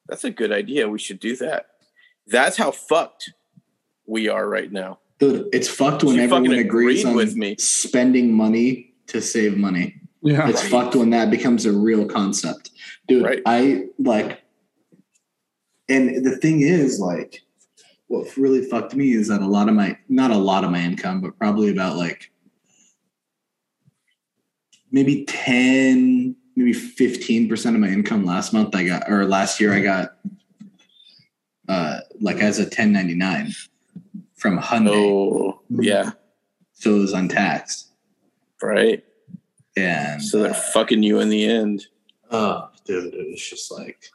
that's 0.08 0.24
a 0.24 0.32
good 0.32 0.52
idea. 0.52 0.90
We 0.90 1.00
should 1.00 1.20
do 1.20 1.36
that. 1.38 1.68
That's 2.26 2.58
how 2.58 2.72
fucked 2.72 3.34
we 4.06 4.30
are 4.30 4.48
right 4.48 4.72
now. 4.72 5.00
Dude, 5.20 5.48
it's 5.52 5.68
fucked 5.68 6.04
when 6.04 6.16
She 6.16 6.22
everyone 6.22 6.52
agrees 6.54 7.04
on 7.06 7.16
with 7.16 7.36
me. 7.36 7.56
spending 7.58 8.34
money 8.34 8.94
to 9.08 9.22
save 9.22 9.58
money. 9.58 9.96
Yeah. 10.22 10.48
It's 10.50 10.62
fucked 10.68 10.96
when 10.96 11.10
that 11.12 11.32
becomes 11.32 11.66
a 11.66 11.72
real 11.72 12.06
concept. 12.06 12.72
Dude, 13.08 13.24
Right. 13.24 13.42
I 13.46 13.86
like 13.98 14.42
and 15.90 16.26
the 16.26 16.36
thing 16.38 16.62
is 16.62 17.00
like 17.00 17.42
what 18.08 18.36
really 18.38 18.64
fucked 18.64 18.94
me 18.96 19.14
is 19.14 19.28
that 19.30 19.42
a 19.42 19.48
lot 19.48 19.70
of 19.70 19.76
my 19.76 19.98
not 20.10 20.32
a 20.32 20.38
lot 20.38 20.64
of 20.64 20.72
my 20.72 20.82
income, 20.82 21.22
but 21.22 21.38
probably 21.38 21.70
about 21.72 21.96
like 21.98 22.32
maybe 24.92 25.26
10, 25.26 26.36
maybe 26.56 26.74
15% 26.74 27.66
of 27.74 27.80
my 27.80 27.88
income 27.90 28.26
last 28.26 28.54
month 28.54 28.76
I 28.76 28.84
got 28.86 29.10
or 29.10 29.26
last 29.26 29.60
year 29.60 29.74
I 29.74 29.80
got 29.82 30.18
uh 31.68 32.00
like 32.22 32.38
as 32.38 32.60
a 32.60 32.64
1099 32.64 33.54
from 34.38 34.60
Hyundai. 34.60 34.94
Oh, 34.94 35.62
yeah. 35.70 36.12
So 36.74 36.96
it 36.96 37.00
was 37.00 37.14
untaxed. 37.14 37.92
Right. 38.62 39.04
And 39.76 40.22
So 40.22 40.40
they're 40.40 40.52
uh, 40.52 40.56
fucking 40.74 41.04
you 41.04 41.20
in 41.20 41.30
the 41.30 41.46
end. 41.46 41.86
Oh, 42.32 42.70
dude, 42.86 43.14
it 43.14 43.28
was 43.32 43.42
just 43.42 43.72
like 43.72 44.12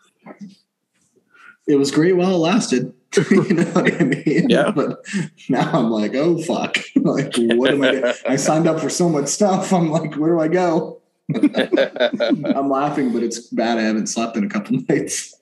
it 1.67 1.77
was 1.77 1.91
great 1.91 2.17
while 2.17 2.35
it 2.35 2.39
lasted. 2.39 2.93
you 3.31 3.55
know 3.55 3.65
what 3.65 4.01
I 4.01 4.05
mean? 4.05 4.49
Yeah. 4.49 4.71
But 4.71 5.05
now 5.49 5.71
I'm 5.73 5.91
like, 5.91 6.15
oh 6.15 6.39
fuck. 6.39 6.79
like, 6.97 7.33
what 7.37 7.73
am 7.73 7.83
I 7.83 7.91
doing? 7.93 8.15
I 8.27 8.37
signed 8.37 8.67
up 8.67 8.81
for 8.81 8.89
so 8.89 9.09
much 9.09 9.29
stuff. 9.29 9.73
I'm 9.73 9.91
like, 9.91 10.15
where 10.15 10.33
do 10.33 10.41
I 10.41 10.49
go? 10.49 11.01
I'm 11.35 12.69
laughing, 12.69 13.13
but 13.13 13.23
it's 13.23 13.41
bad. 13.49 13.79
I 13.79 13.83
haven't 13.83 14.09
slept 14.09 14.37
in 14.37 14.45
a 14.45 14.49
couple 14.49 14.79
nights. 14.89 15.35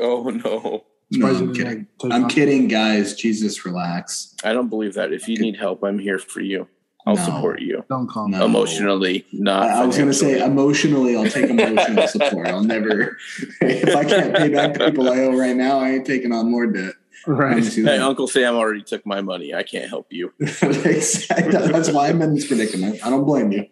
oh, 0.00 0.24
no. 0.30 0.84
No, 1.12 1.26
I'm 1.28 1.52
kidding. 1.54 1.86
didn't 1.98 2.12
I'm 2.12 2.24
on- 2.24 2.30
kidding, 2.30 2.68
guys. 2.68 3.14
Jesus, 3.14 3.64
relax. 3.64 4.34
I 4.44 4.52
don't 4.52 4.68
believe 4.68 4.94
that. 4.94 5.12
If 5.12 5.28
you 5.28 5.36
need 5.38 5.56
help, 5.56 5.82
I'm 5.84 5.98
here 5.98 6.18
for 6.18 6.40
you. 6.40 6.68
I'll 7.04 7.16
No. 7.16 7.22
support 7.24 7.60
you 7.60 7.84
Don't 7.88 8.08
call 8.08 8.28
me. 8.28 8.38
No. 8.38 8.44
emotionally, 8.44 9.26
not. 9.32 9.68
I, 9.68 9.82
I 9.82 9.86
was 9.86 9.96
going 9.96 10.08
to 10.08 10.14
say 10.14 10.40
emotionally, 10.40 11.16
I'll 11.16 11.26
take 11.28 11.50
emotional 11.50 12.06
support. 12.06 12.46
I'll 12.46 12.62
never, 12.62 13.18
if 13.60 13.96
I 13.96 14.04
can't 14.04 14.34
pay 14.36 14.48
back 14.50 14.78
people 14.78 15.08
I 15.10 15.18
owe 15.20 15.36
right 15.36 15.56
now, 15.56 15.80
I 15.80 15.90
ain't 15.90 16.06
taking 16.06 16.30
on 16.32 16.48
more 16.50 16.66
debt. 16.68 16.92
Right. 17.26 17.50
Promise 17.54 17.74
Hey. 17.76 17.98
Uncle 17.98 18.28
Sam 18.28 18.54
already 18.54 18.82
took 18.82 19.04
my 19.04 19.20
money. 19.20 19.52
I 19.52 19.64
can't 19.64 19.88
help 19.88 20.12
you. 20.12 20.32
That's 20.38 21.90
why 21.90 22.08
I'm 22.08 22.22
in 22.22 22.34
this 22.34 22.46
predicament. 22.46 23.04
I 23.04 23.10
don't 23.10 23.24
blame 23.24 23.50
you. 23.52 23.66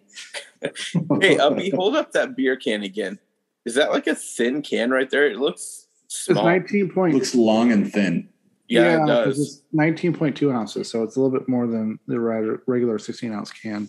Hey, 1.21 1.39
Uppy, 1.39 1.71
hold 1.71 1.97
up 1.97 2.13
that 2.13 2.37
beer 2.37 2.55
can 2.57 2.83
again. 2.83 3.19
Is 3.65 3.77
that 3.77 3.93
like 3.93 4.07
a 4.07 4.15
thin 4.15 4.61
can 4.61 4.91
right 4.91 5.09
there? 5.09 5.27
It 5.31 5.39
looks 5.39 5.87
It's 6.11 6.25
small. 6.25 6.45
19 6.45 6.91
point. 6.91 7.15
looks 7.15 7.35
long 7.37 7.71
and 7.71 7.91
thin. 7.93 8.29
yeah, 8.69 8.95
it 8.95 8.99
'cause 9.07 9.37
does. 9.37 9.39
It's 9.41 9.63
19.2 9.73 10.53
ounces, 10.53 10.91
so 10.91 11.05
it's 11.05 11.15
a 11.17 11.21
little 11.21 11.39
bit 11.39 11.49
more 11.49 11.69
than 11.69 12.01
the 12.09 12.19
regular 12.67 12.99
16 12.99 13.33
ounce 13.33 13.53
can. 13.53 13.89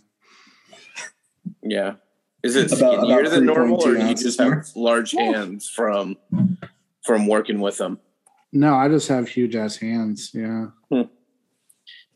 Yeah. 1.64 1.96
Is 2.44 2.56
it 2.56 2.72
About- 2.72 3.00
skinnier 3.00 3.20
about 3.22 3.32
than 3.32 3.46
normal, 3.46 3.82
or 3.84 3.96
do 3.96 4.06
you 4.08 4.16
just 4.16 4.40
have 4.40 4.66
large 4.76 5.12
hands 5.12 5.70
from 5.70 6.18
from 7.04 7.26
working 7.28 7.60
with 7.60 7.78
them? 7.78 8.00
No, 8.54 8.76
I 8.76 8.88
just 8.90 9.08
have 9.08 9.28
huge 9.28 9.56
ass 9.56 9.78
hands. 9.78 10.32
Yeah. 10.34 10.68
Hmm. 10.92 11.02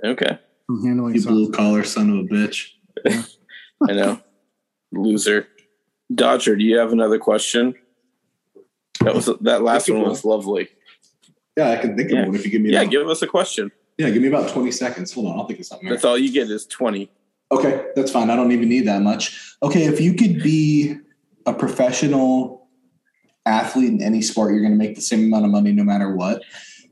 Okay, 0.04 0.38
I'm 0.70 0.84
handling 0.86 1.14
You 1.16 1.22
something. 1.22 1.36
blue 1.46 1.52
collar 1.52 1.84
son 1.84 2.10
of 2.12 2.18
a 2.18 2.28
bitch. 2.28 2.70
I 3.90 3.94
know. 3.94 4.20
Loser. 4.92 5.48
Dodger, 6.14 6.56
do 6.56 6.64
you 6.64 6.78
have 6.78 6.92
another 6.92 7.18
question? 7.20 7.74
That 9.02 9.14
was 9.16 9.30
that 9.42 9.62
last 9.62 9.90
one 9.90 10.02
was 10.02 10.24
lovely. 10.26 10.70
Yeah, 11.58 11.72
I 11.72 11.78
can 11.78 11.96
think 11.96 12.12
Yeah. 12.12 12.22
of 12.22 12.28
one 12.28 12.36
if 12.36 12.46
you 12.46 12.52
give 12.52 12.62
me. 12.62 12.72
Yeah, 12.72 12.86
give 12.86 13.08
us 13.08 13.22
a 13.22 13.28
question. 13.28 13.72
yeah, 13.98 14.10
give 14.10 14.22
me 14.22 14.28
about 14.28 14.50
twenty 14.50 14.72
seconds. 14.72 15.14
Hold 15.14 15.28
on, 15.28 15.40
I'll 15.40 15.48
think 15.48 15.60
of 15.60 15.66
something. 15.66 15.90
That's 15.90 16.06
all 16.06 16.18
you 16.18 16.32
get 16.32 16.50
is 16.50 16.66
twenty. 16.66 17.10
Okay, 17.52 17.86
that's 17.96 18.12
fine. 18.12 18.30
I 18.30 18.36
don't 18.36 18.52
even 18.52 18.70
need 18.70 18.88
that 18.88 19.02
much. 19.02 19.56
Okay, 19.62 19.84
if 19.86 20.02
you 20.02 20.14
could 20.16 20.42
be 20.42 20.96
a 21.46 21.54
professional 21.54 22.68
athlete 23.46 23.90
in 23.92 24.02
any 24.02 24.22
sport, 24.22 24.52
you're 24.52 24.62
going 24.62 24.74
to 24.74 24.78
make 24.78 24.96
the 24.96 25.02
same 25.02 25.26
amount 25.26 25.46
of 25.46 25.52
money 25.52 25.72
no 25.72 25.84
matter 25.84 26.16
what. 26.16 26.42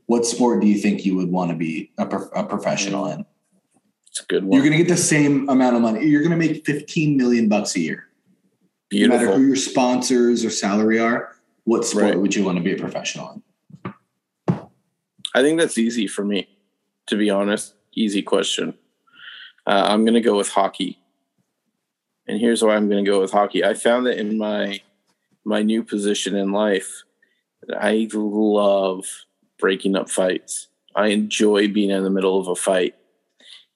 What 0.06 0.24
sport 0.24 0.60
do 0.60 0.68
you 0.68 0.78
think 0.78 1.04
you 1.04 1.16
would 1.16 1.30
want 1.30 1.50
to 1.50 1.56
be 1.56 1.90
a, 1.98 2.06
prof- 2.06 2.28
a 2.36 2.44
professional 2.44 3.06
in? 3.08 3.24
It's 4.08 4.20
a 4.20 4.26
good 4.26 4.44
one. 4.44 4.52
You're 4.52 4.62
going 4.62 4.78
to 4.78 4.84
get 4.84 4.88
the 4.88 4.96
same 4.96 5.48
amount 5.48 5.74
of 5.74 5.82
money. 5.82 6.06
You're 6.06 6.20
going 6.22 6.30
to 6.30 6.36
make 6.36 6.64
15 6.64 7.16
million 7.16 7.48
bucks 7.48 7.74
a 7.74 7.80
year. 7.80 8.06
No 8.92 9.08
matter 9.08 9.32
who 9.34 9.44
your 9.44 9.56
sponsors 9.56 10.44
or 10.44 10.50
salary 10.50 11.00
are, 11.00 11.33
what 11.64 11.84
sport 11.84 12.04
Right. 12.04 12.18
would 12.20 12.34
you 12.34 12.44
want 12.44 12.58
to 12.58 12.64
be 12.64 12.72
a 12.72 12.76
professional 12.78 13.32
in? 13.32 13.42
I 15.34 15.42
think 15.42 15.58
that's 15.58 15.78
easy 15.78 16.06
for 16.06 16.24
me, 16.24 16.48
to 17.08 17.16
be 17.16 17.28
honest. 17.30 17.74
Easy 17.92 18.22
question. 18.22 18.74
Uh, 19.66 19.84
I'm 19.88 20.04
going 20.04 20.14
to 20.14 20.20
go 20.20 20.36
with 20.36 20.50
hockey. 20.50 21.00
And 22.26 22.38
here's 22.40 22.62
why 22.62 22.76
I'm 22.76 22.88
going 22.88 23.04
to 23.04 23.10
go 23.10 23.20
with 23.20 23.32
hockey. 23.32 23.64
I 23.64 23.74
found 23.74 24.06
that 24.06 24.18
in 24.18 24.38
my 24.38 24.80
my 25.46 25.62
new 25.62 25.82
position 25.82 26.34
in 26.36 26.52
life, 26.52 27.02
I 27.78 28.08
love 28.14 29.04
breaking 29.58 29.94
up 29.94 30.08
fights. 30.08 30.68
I 30.94 31.08
enjoy 31.08 31.68
being 31.68 31.90
in 31.90 32.02
the 32.02 32.10
middle 32.10 32.40
of 32.40 32.48
a 32.48 32.54
fight. 32.54 32.94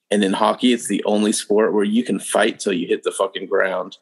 And 0.09 0.23
in 0.23 0.33
hockey, 0.33 0.73
it's 0.73 0.87
the 0.87 1.03
only 1.03 1.31
sport 1.31 1.73
where 1.73 1.83
you 1.83 2.03
can 2.03 2.17
fight 2.17 2.59
till 2.59 2.73
you 2.73 2.87
hit 2.87 3.03
the 3.03 3.11
fucking 3.11 3.45
ground. 3.45 3.97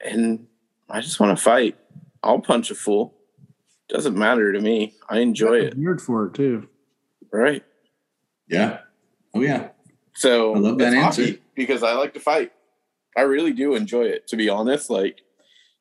And 0.00 0.46
I 0.88 1.00
just 1.02 1.20
want 1.20 1.36
to 1.36 1.42
fight. 1.42 1.76
I'll 2.24 2.40
punch 2.40 2.70
a 2.70 2.74
fool. 2.74 3.14
Doesn't 3.88 4.16
matter 4.16 4.52
to 4.52 4.60
me. 4.60 4.94
I 5.08 5.18
enjoy 5.20 5.58
it. 5.58 5.76
Weird 5.76 6.00
for 6.00 6.26
it 6.26 6.34
too. 6.34 6.68
Right. 7.32 7.62
Yeah. 8.48 8.80
Oh, 9.34 9.40
yeah. 9.40 9.68
So 10.14 10.54
I 10.54 10.58
love 10.58 10.78
that 10.78 10.94
it's 10.94 11.18
answer. 11.18 11.36
because 11.54 11.82
I 11.82 11.92
like 11.92 12.14
to 12.14 12.20
fight. 12.20 12.52
I 13.16 13.22
really 13.22 13.52
do 13.52 13.74
enjoy 13.74 14.04
it. 14.04 14.26
To 14.28 14.36
be 14.36 14.48
honest, 14.48 14.88
like 14.88 15.20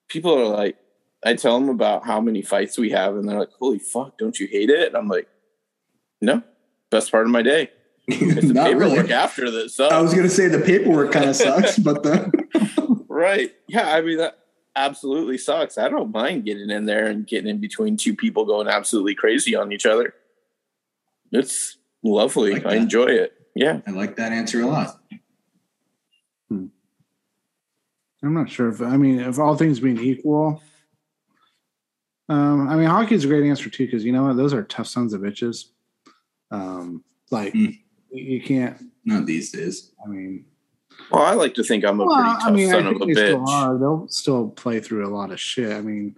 people 0.09 0.37
are 0.37 0.45
like, 0.45 0.77
I 1.25 1.35
tell 1.35 1.59
them 1.59 1.69
about 1.69 2.05
how 2.05 2.19
many 2.19 2.41
fights 2.41 2.77
we 2.77 2.89
have, 2.91 3.15
and 3.15 3.27
they're 3.27 3.39
like, 3.39 3.51
"Holy 3.59 3.79
fuck, 3.79 4.17
don't 4.17 4.37
you 4.37 4.47
hate 4.47 4.69
it?" 4.69 4.87
And 4.87 4.97
I'm 4.97 5.07
like, 5.07 5.27
"No, 6.21 6.43
best 6.91 7.11
part 7.11 7.25
of 7.25 7.31
my 7.31 7.41
day. 7.41 7.71
It's 8.07 8.49
the 8.49 8.53
paperwork 8.53 9.03
really. 9.03 9.13
after 9.13 9.49
this." 9.49 9.75
So 9.75 9.87
I 9.87 10.01
was 10.01 10.13
going 10.13 10.27
to 10.27 10.29
say 10.33 10.49
the 10.49 10.59
paperwork 10.59 11.13
kind 11.13 11.29
of 11.29 11.35
sucks, 11.35 11.79
but 11.79 12.03
the 12.03 13.05
right, 13.07 13.51
yeah. 13.69 13.95
I 13.95 14.01
mean, 14.01 14.17
that 14.17 14.37
absolutely 14.75 15.37
sucks. 15.37 15.77
I 15.77 15.89
don't 15.89 16.11
mind 16.11 16.45
getting 16.45 16.69
in 16.69 16.85
there 16.85 17.05
and 17.07 17.25
getting 17.27 17.49
in 17.49 17.59
between 17.59 17.97
two 17.97 18.15
people 18.15 18.45
going 18.45 18.67
absolutely 18.67 19.15
crazy 19.15 19.55
on 19.55 19.71
each 19.71 19.85
other. 19.85 20.13
It's 21.31 21.77
lovely. 22.03 22.53
Like 22.53 22.65
I 22.65 22.75
enjoy 22.75 23.05
it. 23.05 23.33
Yeah. 23.55 23.81
I 23.87 23.91
like 23.91 24.15
that 24.17 24.31
answer 24.31 24.61
a 24.61 24.67
lot. 24.67 24.99
I'm 26.51 28.33
not 28.33 28.49
sure 28.49 28.69
if 28.69 28.81
I 28.81 28.95
mean 28.95 29.19
if 29.19 29.37
all 29.37 29.55
things 29.57 29.79
being 29.81 29.99
equal. 29.99 30.61
Um, 32.29 32.69
I 32.69 32.75
mean 32.77 32.87
hockey's 32.87 33.25
a 33.25 33.27
great 33.27 33.43
answer 33.47 33.69
too 33.69 33.85
because 33.85 34.05
you 34.05 34.13
know 34.13 34.23
what 34.23 34.37
those 34.37 34.53
are 34.53 34.63
tough 34.63 34.87
sons 34.87 35.13
of 35.13 35.21
bitches. 35.21 35.65
Um, 36.51 37.03
like 37.31 37.53
Mm. 37.53 37.77
you 38.11 38.23
you 38.23 38.41
can't. 38.41 38.77
Not 39.03 39.25
these 39.25 39.51
days. 39.51 39.91
I 40.03 40.07
mean, 40.07 40.45
Well, 41.11 41.21
I 41.23 41.33
like 41.33 41.53
to 41.55 41.63
think 41.63 41.83
I'm 41.85 41.99
a 41.99 42.05
well, 42.05 42.15
pretty 42.15 42.29
tough 42.39 42.43
I 42.47 42.51
mean, 42.51 42.67
I 42.69 42.71
son 42.71 42.87
of 42.87 43.01
a 43.01 43.05
they 43.05 43.13
still 43.13 43.39
bitch. 43.39 43.47
are. 43.47 43.77
They'll 43.77 44.07
still 44.09 44.49
play 44.49 44.79
through 44.79 45.07
a 45.07 45.13
lot 45.15 45.31
of 45.31 45.39
shit. 45.39 45.71
I 45.71 45.81
mean, 45.81 46.17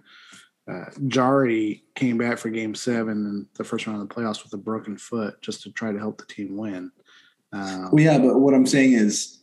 uh, 0.70 0.86
Jarry 1.08 1.84
came 1.94 2.18
back 2.18 2.38
for 2.38 2.48
Game 2.50 2.74
Seven 2.74 3.18
in 3.26 3.46
the 3.54 3.64
first 3.64 3.86
round 3.86 4.00
of 4.02 4.08
the 4.08 4.14
playoffs 4.14 4.42
with 4.42 4.52
a 4.54 4.56
broken 4.58 4.96
foot 4.96 5.40
just 5.42 5.62
to 5.62 5.70
try 5.72 5.92
to 5.92 5.98
help 5.98 6.18
the 6.18 6.26
team 6.32 6.56
win. 6.56 6.90
Um, 7.52 7.90
Well, 7.92 8.02
yeah, 8.02 8.18
but 8.18 8.38
what 8.40 8.54
I'm 8.54 8.66
saying 8.66 8.94
is, 8.94 9.38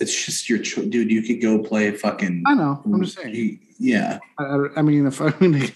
it's 0.00 0.24
just 0.26 0.48
your 0.50 0.58
cho- 0.58 0.84
dude. 0.84 1.10
You 1.10 1.22
could 1.22 1.40
go 1.40 1.58
play 1.60 1.90
fucking. 1.92 2.42
I 2.46 2.54
know. 2.54 2.82
I'm 2.84 3.02
just 3.02 3.16
saying. 3.18 3.60
Yeah, 3.78 4.18
I, 4.38 4.44
I- 4.44 4.68
I 4.78 4.82
mean, 4.82 5.06
if 5.06 5.20
I 5.20 5.32
mean, 5.40 5.72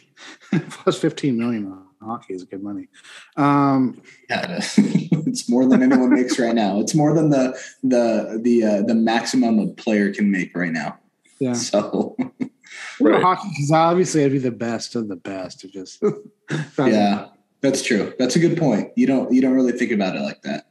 plus 0.71 0.99
15 0.99 1.39
million 1.39 1.67
on 1.73 1.86
hockey 2.07 2.35
is 2.35 2.45
good 2.45 2.63
money. 2.63 2.89
Um, 3.37 4.01
yeah. 4.31 4.61
it's 4.77 5.49
more 5.49 5.67
than 5.67 5.83
anyone 5.83 6.11
makes 6.15 6.39
right 6.39 6.55
now. 6.55 6.81
It's 6.81 6.95
more 6.95 7.15
than 7.15 7.31
the 7.31 7.59
the 7.83 8.41
the 8.43 8.65
uh, 8.65 8.83
the 8.83 8.95
maximum 8.95 9.59
a 9.59 9.69
player 9.69 10.13
can 10.13 10.31
make 10.31 10.57
right 10.57 10.73
now. 10.73 10.99
yeah. 11.39 11.53
So 11.53 12.17
Right. 13.01 13.23
Hockey, 13.23 13.49
because 13.51 13.71
obviously 13.73 14.25
I'd 14.25 14.33
be 14.33 14.39
the 14.39 14.51
best 14.51 14.95
of 14.95 15.09
the 15.09 15.17
best. 15.17 15.65
It 15.65 15.73
just, 15.73 16.03
yeah, 16.79 17.29
that's 17.61 17.83
true. 17.83 18.15
That's 18.19 18.37
a 18.37 18.39
good 18.39 18.59
point. 18.59 18.91
You 18.97 19.07
don't 19.07 19.33
you 19.33 19.41
don't 19.41 19.55
really 19.55 19.73
think 19.73 19.93
about 19.93 20.17
it 20.17 20.21
like 20.21 20.43
that. 20.43 20.67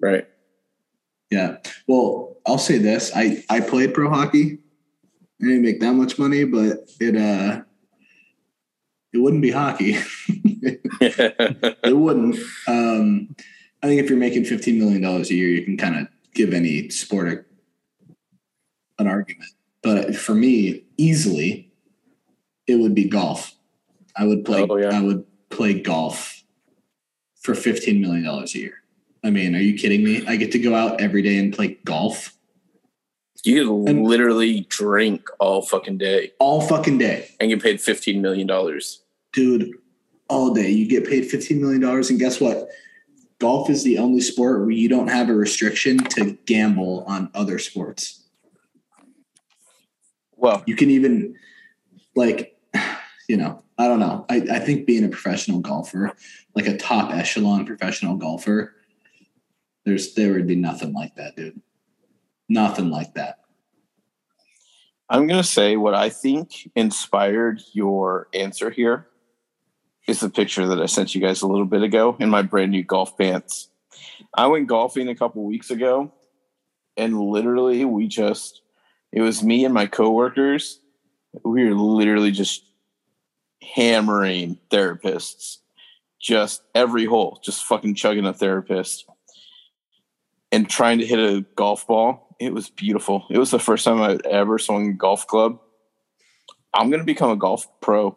Right. 0.00 0.28
Yeah. 1.30 1.56
Well, 1.86 2.36
I'll 2.46 2.58
say 2.58 2.78
this. 2.78 3.10
I 3.14 3.44
I 3.50 3.60
played 3.60 3.94
pro 3.94 4.08
hockey. 4.08 4.58
I 5.40 5.46
didn't 5.46 5.62
make 5.62 5.80
that 5.80 5.94
much 5.94 6.18
money, 6.18 6.44
but 6.44 6.88
it 7.00 7.16
uh 7.16 7.62
it 9.12 9.18
wouldn't 9.18 9.42
be 9.42 9.50
hockey. 9.50 9.96
it 11.00 11.96
wouldn't. 11.96 12.36
Um 12.66 13.34
I 13.82 13.86
think 13.86 14.02
if 14.02 14.10
you're 14.10 14.18
making 14.18 14.44
fifteen 14.44 14.78
million 14.78 15.02
dollars 15.02 15.30
a 15.30 15.34
year, 15.34 15.48
you 15.48 15.64
can 15.64 15.76
kind 15.76 15.96
of 15.96 16.08
give 16.34 16.52
any 16.52 16.88
sport 16.90 17.28
a, 17.28 18.12
an 19.00 19.06
argument. 19.06 19.50
But 19.82 20.16
for 20.16 20.34
me, 20.34 20.84
easily, 20.96 21.72
it 22.66 22.76
would 22.76 22.94
be 22.94 23.08
golf. 23.08 23.54
I 24.16 24.26
would 24.26 24.44
play. 24.44 24.66
Oh, 24.68 24.76
yeah. 24.76 24.96
I 24.96 25.00
would 25.00 25.24
play 25.50 25.80
golf 25.80 26.42
for 27.40 27.54
fifteen 27.54 28.00
million 28.00 28.24
dollars 28.24 28.54
a 28.54 28.58
year. 28.58 28.74
I 29.24 29.30
mean, 29.30 29.54
are 29.54 29.60
you 29.60 29.78
kidding 29.78 30.04
me? 30.04 30.26
I 30.26 30.36
get 30.36 30.52
to 30.52 30.58
go 30.58 30.74
out 30.74 31.00
every 31.00 31.22
day 31.22 31.38
and 31.38 31.52
play 31.52 31.78
golf 31.84 32.37
you 33.44 33.86
And- 33.86 34.04
literally 34.04 34.66
drink 34.68 35.28
all 35.38 35.62
fucking 35.62 35.98
day 35.98 36.32
all 36.38 36.60
fucking 36.60 36.98
day, 36.98 37.28
and 37.40 37.50
get 37.50 37.62
paid 37.62 37.76
$15 37.78 38.20
million. 38.20 38.48
dude. 39.32 39.72
All 40.30 40.52
day, 40.52 40.68
you 40.70 40.86
get 40.86 41.08
paid 41.08 41.24
fifteen 41.24 41.58
million 41.58 41.80
dollars, 41.80 42.10
and 42.10 42.18
guess 42.18 42.38
what? 42.38 42.68
Golf 43.38 43.70
is 43.70 43.82
the 43.82 43.96
only 43.96 44.20
sport 44.20 44.60
where 44.60 44.70
you 44.70 44.86
don't 44.86 45.08
have 45.08 45.30
a 45.30 45.34
restriction 45.34 45.96
to 45.96 46.32
gamble 46.44 47.02
on 47.06 47.30
other 47.34 47.58
sports. 47.58 48.24
Well, 50.36 50.62
you 50.66 50.76
can 50.76 50.90
even 50.90 51.34
like 52.14 52.58
you 53.28 53.36
know 53.38 53.62
i 53.78 53.86
don't 53.86 54.00
know 54.00 54.26
I, 54.28 54.36
I 54.50 54.58
think 54.58 54.86
being 54.86 55.04
a 55.04 55.08
professional 55.08 55.60
golfer 55.60 56.12
like 56.54 56.66
a 56.66 56.76
top 56.76 57.12
echelon 57.12 57.64
professional 57.64 58.16
golfer 58.16 58.74
there's 59.84 60.14
there 60.14 60.32
would 60.32 60.46
be 60.46 60.56
nothing 60.56 60.92
like 60.92 61.14
that 61.16 61.36
dude 61.36 61.60
nothing 62.48 62.90
like 62.90 63.14
that 63.14 63.38
I'm 65.10 65.26
going 65.26 65.40
to 65.40 65.48
say 65.48 65.76
what 65.76 65.94
I 65.94 66.10
think 66.10 66.70
inspired 66.74 67.62
your 67.72 68.28
answer 68.34 68.68
here 68.68 69.08
is 70.06 70.20
the 70.20 70.28
picture 70.28 70.66
that 70.66 70.80
I 70.80 70.86
sent 70.86 71.14
you 71.14 71.20
guys 71.20 71.40
a 71.40 71.46
little 71.46 71.64
bit 71.64 71.82
ago 71.82 72.16
in 72.20 72.28
my 72.28 72.42
brand 72.42 72.72
new 72.72 72.82
golf 72.82 73.16
pants. 73.16 73.70
I 74.34 74.46
went 74.48 74.68
golfing 74.68 75.08
a 75.08 75.14
couple 75.14 75.44
weeks 75.44 75.70
ago 75.70 76.12
and 76.98 77.18
literally 77.18 77.86
we 77.86 78.06
just, 78.06 78.60
it 79.10 79.22
was 79.22 79.42
me 79.42 79.64
and 79.64 79.72
my 79.72 79.86
coworkers. 79.86 80.80
We 81.42 81.64
were 81.64 81.74
literally 81.74 82.30
just 82.30 82.64
hammering 83.62 84.58
therapists, 84.70 85.58
just 86.20 86.62
every 86.74 87.06
hole, 87.06 87.40
just 87.42 87.64
fucking 87.64 87.94
chugging 87.94 88.26
a 88.26 88.34
therapist 88.34 89.06
and 90.52 90.68
trying 90.68 90.98
to 90.98 91.06
hit 91.06 91.18
a 91.18 91.46
golf 91.56 91.86
ball. 91.86 92.27
It 92.38 92.52
was 92.54 92.70
beautiful. 92.70 93.24
It 93.30 93.38
was 93.38 93.50
the 93.50 93.58
first 93.58 93.84
time 93.84 94.00
I'd 94.00 94.24
ever 94.26 94.58
swung 94.58 94.90
a 94.90 94.92
golf 94.92 95.26
club. 95.26 95.58
I'm 96.74 96.90
gonna 96.90 97.04
become 97.04 97.30
a 97.30 97.36
golf 97.36 97.66
pro. 97.80 98.16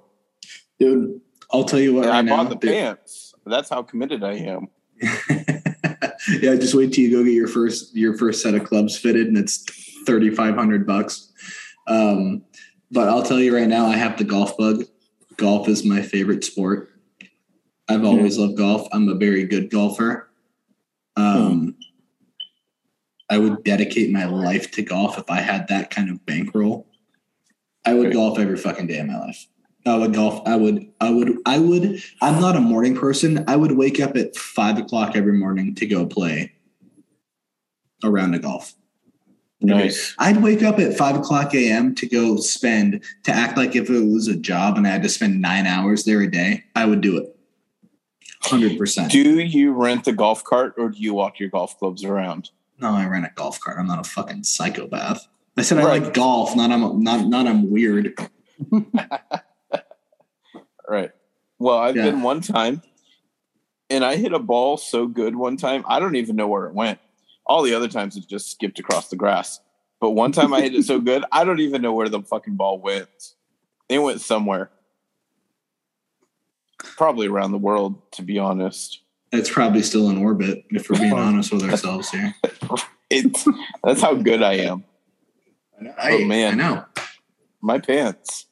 dude 0.80 1.22
i'll 1.54 1.64
tell 1.66 1.80
you 1.80 1.94
what 1.94 2.06
right 2.06 2.16
I 2.16 2.22
now 2.22 2.38
bought 2.38 2.50
the 2.50 2.56
dude. 2.56 2.72
pants. 2.72 3.34
That's 3.46 3.70
how 3.70 3.82
committed 3.84 4.24
I 4.24 4.34
am. 4.34 4.68
yeah 5.02 6.56
just 6.56 6.76
wait 6.76 6.94
till 6.94 7.04
you 7.04 7.12
go 7.12 7.24
get 7.24 7.34
your 7.34 7.48
first 7.48 7.96
your 7.96 8.16
first 8.18 8.42
set 8.44 8.54
of 8.54 8.64
clubs 8.64 8.98
fitted 8.98 9.28
and 9.28 9.38
it's 9.38 9.64
3500 10.06 10.86
bucks 10.86 11.32
um 11.88 12.44
but 12.92 13.08
i'll 13.10 13.24
tell 13.24 13.40
you 13.40 13.56
right 13.56 13.68
now 13.68 13.88
i 13.88 13.96
have 13.96 14.18
the 14.18 14.24
golf 14.24 14.56
bug 14.58 14.84
golf 15.38 15.68
is 15.68 15.84
my 15.84 16.02
favorite 16.02 16.44
sport 16.44 16.90
i've 17.90 18.06
always 18.06 18.38
loved 18.38 18.58
golf 18.58 18.88
i'm 18.92 19.10
a 19.10 19.16
very 19.16 19.44
good 19.46 19.72
golfer 19.72 20.30
um 21.16 21.71
i 23.32 23.38
would 23.40 23.64
dedicate 23.64 24.12
my 24.12 24.26
life 24.26 24.70
to 24.72 24.82
golf 24.84 25.18
if 25.18 25.28
i 25.32 25.40
had 25.42 25.68
that 25.68 25.90
kind 25.90 26.10
of 26.12 26.24
bankroll 26.28 26.86
i 27.86 27.94
would 27.96 28.08
Okay. 28.08 28.14
golf 28.16 28.38
every 28.38 28.58
fucking 28.58 28.86
day 28.88 29.00
of 29.00 29.08
my 29.08 29.18
life 29.20 29.48
I 29.84 29.98
would 29.98 30.14
golf. 30.14 30.48
I 30.48 30.56
would. 30.56 30.92
I 31.02 31.10
would. 31.10 31.40
I 31.48 31.58
would. 31.58 32.04
I'm 32.22 32.40
not 32.40 32.56
a 32.56 32.60
morning 32.62 32.96
person. 32.96 33.44
I 33.48 33.56
would 33.56 33.72
wake 33.72 34.00
up 34.00 34.16
at 34.16 34.36
five 34.36 34.78
o'clock 34.78 35.16
every 35.16 35.34
morning 35.34 35.74
to 35.74 35.88
go 35.88 36.06
play 36.06 36.54
a 38.04 38.12
round 38.12 38.36
of 38.36 38.44
golf. 38.44 38.76
Nice. 39.60 40.14
I'd 40.20 40.44
wake 40.44 40.62
up 40.62 40.78
at 40.78 40.96
five 40.96 41.16
o'clock 41.16 41.56
a.m. 41.56 41.96
to 41.96 42.06
go 42.08 42.38
spend 42.38 43.04
to 43.24 43.32
act 43.32 43.58
like 43.58 43.76
if 43.76 43.90
it 43.90 44.06
was 44.06 44.28
a 44.28 44.36
job 44.36 44.78
and 44.78 44.86
I 44.86 44.92
had 44.92 45.02
to 45.02 45.10
spend 45.10 45.42
nine 45.42 45.66
hours 45.66 46.04
there 46.04 46.22
a 46.22 46.30
day. 46.30 46.64
I 46.76 46.86
would 46.86 47.02
do 47.02 47.18
it. 47.18 47.36
Hundred 48.44 48.78
percent. 48.78 49.12
Do 49.12 49.40
you 49.42 49.72
rent 49.74 50.04
the 50.06 50.14
golf 50.14 50.44
cart 50.44 50.76
or 50.78 50.90
do 50.90 51.00
you 51.00 51.16
walk 51.16 51.40
your 51.40 51.50
golf 51.50 51.80
clubs 51.80 52.04
around? 52.04 52.52
No, 52.82 52.96
I 52.96 53.06
ran 53.06 53.24
a 53.24 53.32
golf 53.36 53.60
cart. 53.60 53.78
I'm 53.80 53.88
not 53.88 54.06
a 54.06 54.10
fucking 54.10 54.44
psychopath. 54.44 55.28
I 55.56 55.62
said 55.62 55.78
I 55.78 55.84
like 55.84 56.14
golf. 56.14 56.56
Not 56.56 56.72
I'm 56.72 57.04
not 57.04 57.28
not 57.28 57.48
I'm 57.48 57.70
weird. 57.72 58.18
Right. 60.90 61.12
Well, 61.58 61.78
I've 61.78 61.96
Yeah. 61.96 62.04
been 62.12 62.22
one 62.22 62.42
time 62.42 62.82
and 63.90 64.04
I 64.04 64.18
hit 64.18 64.34
a 64.34 64.40
ball 64.40 64.76
so 64.76 65.08
good 65.08 65.36
one 65.38 65.56
time. 65.56 65.86
I 65.88 66.00
don't 66.00 66.16
even 66.18 66.36
know 66.36 66.48
where 66.48 66.66
it 66.66 66.74
went. 66.74 67.00
All 67.46 67.62
the 67.62 67.74
other 67.76 67.88
times 67.88 68.18
it 68.18 68.28
just 68.28 68.52
skipped 68.52 68.78
across 68.80 69.08
the 69.10 69.16
grass. 69.16 69.62
But 70.02 70.12
one 70.12 70.34
time 70.34 70.54
I 70.54 70.62
hit 70.62 70.76
it 70.76 70.84
so 70.84 71.00
good, 71.12 71.24
I 71.32 71.46
don't 71.46 71.62
even 71.62 71.82
know 71.82 71.94
where 71.94 72.10
the 72.10 72.22
fucking 72.24 72.56
ball 72.56 72.80
went. 72.80 73.08
It 73.88 74.00
went 74.00 74.20
somewhere. 74.20 74.70
Probably 76.98 77.28
around 77.28 77.52
the 77.52 77.58
world, 77.58 78.12
to 78.14 78.22
be 78.24 78.38
honest. 78.38 79.00
It's 79.32 79.50
probably 79.50 79.82
still 79.82 80.10
in 80.10 80.18
orbit 80.18 80.66
if 80.70 80.90
we're 80.90 81.00
being 81.00 81.14
honest 81.14 81.52
with 81.54 81.64
ourselves 81.64 82.10
here. 82.10 82.36
It's 83.14 83.46
that's 83.84 84.02
how 84.02 84.14
good 84.14 84.42
I 84.42 84.54
am. 84.54 84.86
I, 86.02 86.14
Oh, 86.14 86.26
man. 86.26 86.54
I 86.54 86.64
know. 86.64 86.86
My 87.62 87.78
pants. 87.78 88.46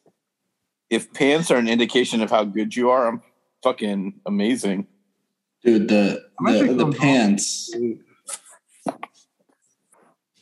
If 0.90 1.14
pants 1.14 1.50
are 1.50 1.56
an 1.56 1.70
indication 1.70 2.22
of 2.22 2.30
how 2.30 2.44
good 2.44 2.76
you 2.76 2.90
are, 2.90 3.08
I'm 3.08 3.22
fucking 3.64 4.20
amazing. 4.26 4.88
Dude, 5.64 5.88
the 5.88 6.26
the, 6.46 6.74
the 6.74 6.92
pants. 6.92 7.74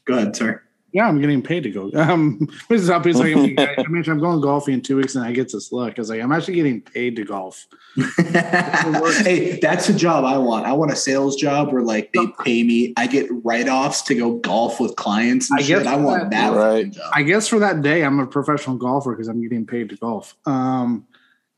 Go 0.06 0.15
ahead, 0.15 0.36
sir. 0.36 0.63
Yeah, 0.93 1.06
I'm 1.08 1.19
getting 1.19 1.41
paid 1.41 1.63
to 1.63 1.69
go. 1.69 1.91
Um, 1.95 2.47
this 2.69 2.82
is 2.82 2.89
how 2.89 3.00
people 3.02 3.21
like, 3.21 3.60
I 3.60 3.84
mentioned 3.89 4.13
I'm 4.13 4.19
going 4.19 4.39
golfing 4.41 4.73
in 4.76 4.82
two 4.82 4.95
weeks, 4.97 5.15
and 5.15 5.26
I 5.26 5.32
get 5.34 5.52
this 5.52 5.71
look. 5.71 5.97
I 5.97 6.02
was 6.02 6.10
like, 6.10 6.21
I'm 6.21 6.32
actually 6.32 6.56
getting 6.56 6.82
paid 6.82 7.15
to 7.17 7.26
golf. 7.26 7.67
hey, 8.17 9.60
that's 9.62 9.89
a 9.89 9.93
job 9.93 10.23
I 10.23 10.38
want. 10.38 10.65
I 10.65 10.73
want 10.73 10.91
a 10.91 10.95
sales 10.95 11.36
job 11.36 11.71
where 11.73 11.82
like 11.82 12.13
they 12.13 12.26
pay 12.43 12.63
me. 12.63 12.93
I 12.97 13.08
get 13.08 13.28
write 13.43 13.67
offs 13.67 14.02
to 14.04 14.15
go 14.15 14.36
golf 14.38 14.80
with 14.80 14.95
clients 14.95 15.50
and 15.52 15.60
I 15.60 15.63
shit. 15.63 15.80
guess 15.84 15.88
I 15.88 15.95
want 15.97 16.30
that 16.32 16.56
Right. 16.56 16.89
job. 16.91 17.12
I 17.13 17.23
guess 17.23 17.47
for 17.47 17.60
that 17.60 17.82
day, 17.82 18.04
I'm 18.04 18.19
a 18.19 18.28
professional 18.28 18.78
golfer 18.78 19.12
because 19.12 19.28
I'm 19.28 19.41
getting 19.41 19.65
paid 19.65 19.89
to 19.89 19.95
golf. 19.97 20.36
Um, 20.45 21.06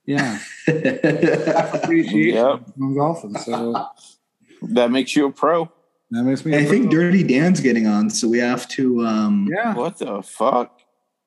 yeah, 0.06 0.39
appreciation 0.68 2.36
Yep. 2.36 2.62
I'm 2.82 2.96
golfing, 2.96 3.36
so 3.38 3.88
That 4.63 4.92
makes 4.92 5.15
you 5.15 5.28
a 5.28 5.32
pro. 5.32 5.70
That 6.12 6.24
makes 6.24 6.45
me. 6.45 6.56
I 6.56 6.60
a 6.60 6.65
think 6.65 6.89
pro. 6.89 7.00
Dirty 7.02 7.24
Dan's 7.24 7.60
getting 7.60 7.88
on, 7.88 8.10
so 8.10 8.28
we 8.28 8.39
have 8.39 8.67
to. 8.69 9.06
um 9.06 9.48
Yeah, 9.52 9.74
What 9.76 9.98
the 9.98 10.22
fuck? 10.22 10.80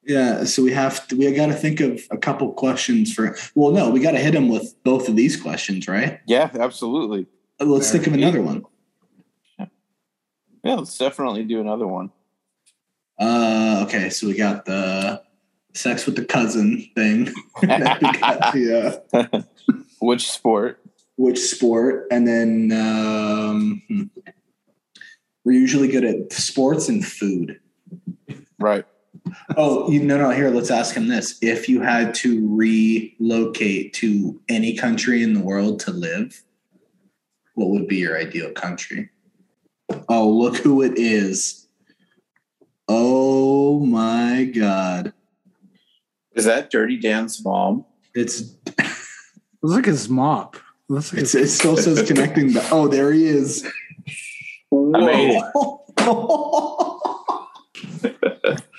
Yeah, 0.05 0.43
so 0.45 0.65
we 0.65 0.73
have 0.73 1.07
to, 1.09 1.17
we 1.17 1.31
got 1.33 1.47
to 1.47 1.55
think 1.55 1.79
of 1.81 2.01
a 2.11 2.17
couple 2.19 2.53
questions 2.53 3.13
for. 3.13 3.37
Well, 3.55 3.71
no, 3.73 3.89
we 3.91 4.01
got 4.01 4.13
to 4.13 4.19
hit 4.19 4.35
him 4.35 4.49
with 4.49 4.75
both 4.83 5.09
of 5.09 5.15
these 5.15 5.41
questions, 5.41 5.87
right? 5.87 6.19
Yeah, 6.27 6.51
absolutely. 6.59 7.27
Uh, 7.61 7.67
Let's 7.67 7.93
think 7.93 8.07
of 8.09 8.13
another 8.15 8.43
one. 8.43 8.65
Yeah, 10.65 10.75
let's 10.75 10.97
definitely 10.97 11.43
do 11.45 11.61
another 11.61 11.89
one. 11.89 12.13
Uh, 13.19 13.85
okay, 13.87 14.11
so 14.11 14.29
we 14.29 14.35
got 14.35 14.65
the 14.65 15.21
sex 15.75 16.07
with 16.07 16.15
the 16.15 16.25
cousin 16.25 16.89
thing. 16.95 17.25
we 17.63 17.67
got 17.69 18.53
the 18.53 19.03
uh, 19.13 19.43
Which 20.01 20.31
sport? 20.31 20.79
which 21.17 21.39
sport, 21.39 22.07
and 22.11 22.27
then 22.27 22.73
um, 22.73 23.83
hmm. 23.89 24.03
We're 25.45 25.53
usually 25.53 25.89
good 25.89 26.05
at 26.05 26.33
sports 26.33 26.89
and 26.89 27.05
food. 27.05 27.61
Right. 28.59 28.85
Oh, 29.57 29.91
you 29.91 30.03
no, 30.03 30.19
no. 30.19 30.31
Here, 30.31 30.51
let's 30.51 30.71
ask 30.71 30.95
him 30.95 31.09
this: 31.09 31.39
If 31.43 31.69
you 31.69 31.81
had 31.81 32.15
to 32.17 32.49
relocate 32.57 33.93
to 33.95 34.41
any 34.49 34.77
country 34.77 35.23
in 35.23 35.35
the 35.35 35.41
world 35.41 35.81
to 35.81 35.91
live, 35.91 36.43
what 37.55 37.71
would 37.71 37.87
be 37.87 37.97
your 37.97 38.19
ideal 38.19 38.51
country? 38.53 39.11
Oh, 40.09 40.29
look 40.29 40.57
who 40.57 40.83
it 40.83 40.99
is! 40.99 41.67
Oh 42.89 43.85
my 43.85 44.45
God! 44.45 45.13
Is 46.35 46.45
that 46.47 46.71
Dirty 46.71 46.99
Dan's 46.99 47.45
mom? 47.45 47.85
It's 48.15 48.55
Looks 49.63 49.77
like 49.77 49.85
his 49.87 50.09
mop. 50.09 50.57
Looks 50.89 51.13
like 51.13 51.23
it's 51.23 51.33
his, 51.33 51.53
it 51.53 51.55
still 51.55 51.77
says 51.77 52.03
connecting. 52.07 52.53
The, 52.53 52.69
oh, 52.71 52.89
there 52.89 53.13
he 53.13 53.27
is. 53.27 53.67
Whoa. 54.73 55.81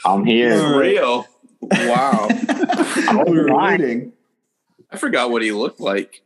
I'm 0.06 0.26
here. 0.26 0.52
It's 0.54 0.64
real. 0.76 1.26
Wow. 1.62 2.28
we 3.28 3.38
were 3.40 3.48
Fine. 3.48 3.82
waiting. 3.82 4.14
I 4.92 4.98
forgot 4.98 5.30
what 5.30 5.42
he 5.44 5.52
looked 5.52 5.80
like. 5.80 6.24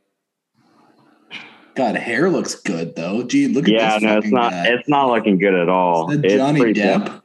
God, 1.76 1.96
hair 1.96 2.30
looks 2.30 2.56
good 2.56 2.96
though. 2.96 3.24
Gee, 3.24 3.48
look 3.50 3.66
at 3.66 3.72
Yeah, 3.74 4.00
no, 4.02 4.18
it's 4.20 4.32
not. 4.32 4.52
guy. 4.52 4.68
It's 4.70 4.88
not 4.90 5.10
looking 5.10 5.38
good 5.38 5.54
at 5.54 5.68
all. 5.70 6.10
It's 6.12 6.34
Johnny 6.34 6.60
pretty 6.62 6.80
Depp. 6.80 7.06
Bad. 7.06 7.22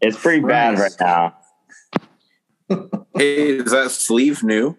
It's 0.00 0.18
pretty 0.20 0.44
bad 0.44 0.78
right 0.78 0.92
now. 1.00 1.36
Hey, 3.16 3.56
is 3.58 3.70
that 3.70 3.90
sleeve 3.92 4.42
new? 4.42 4.76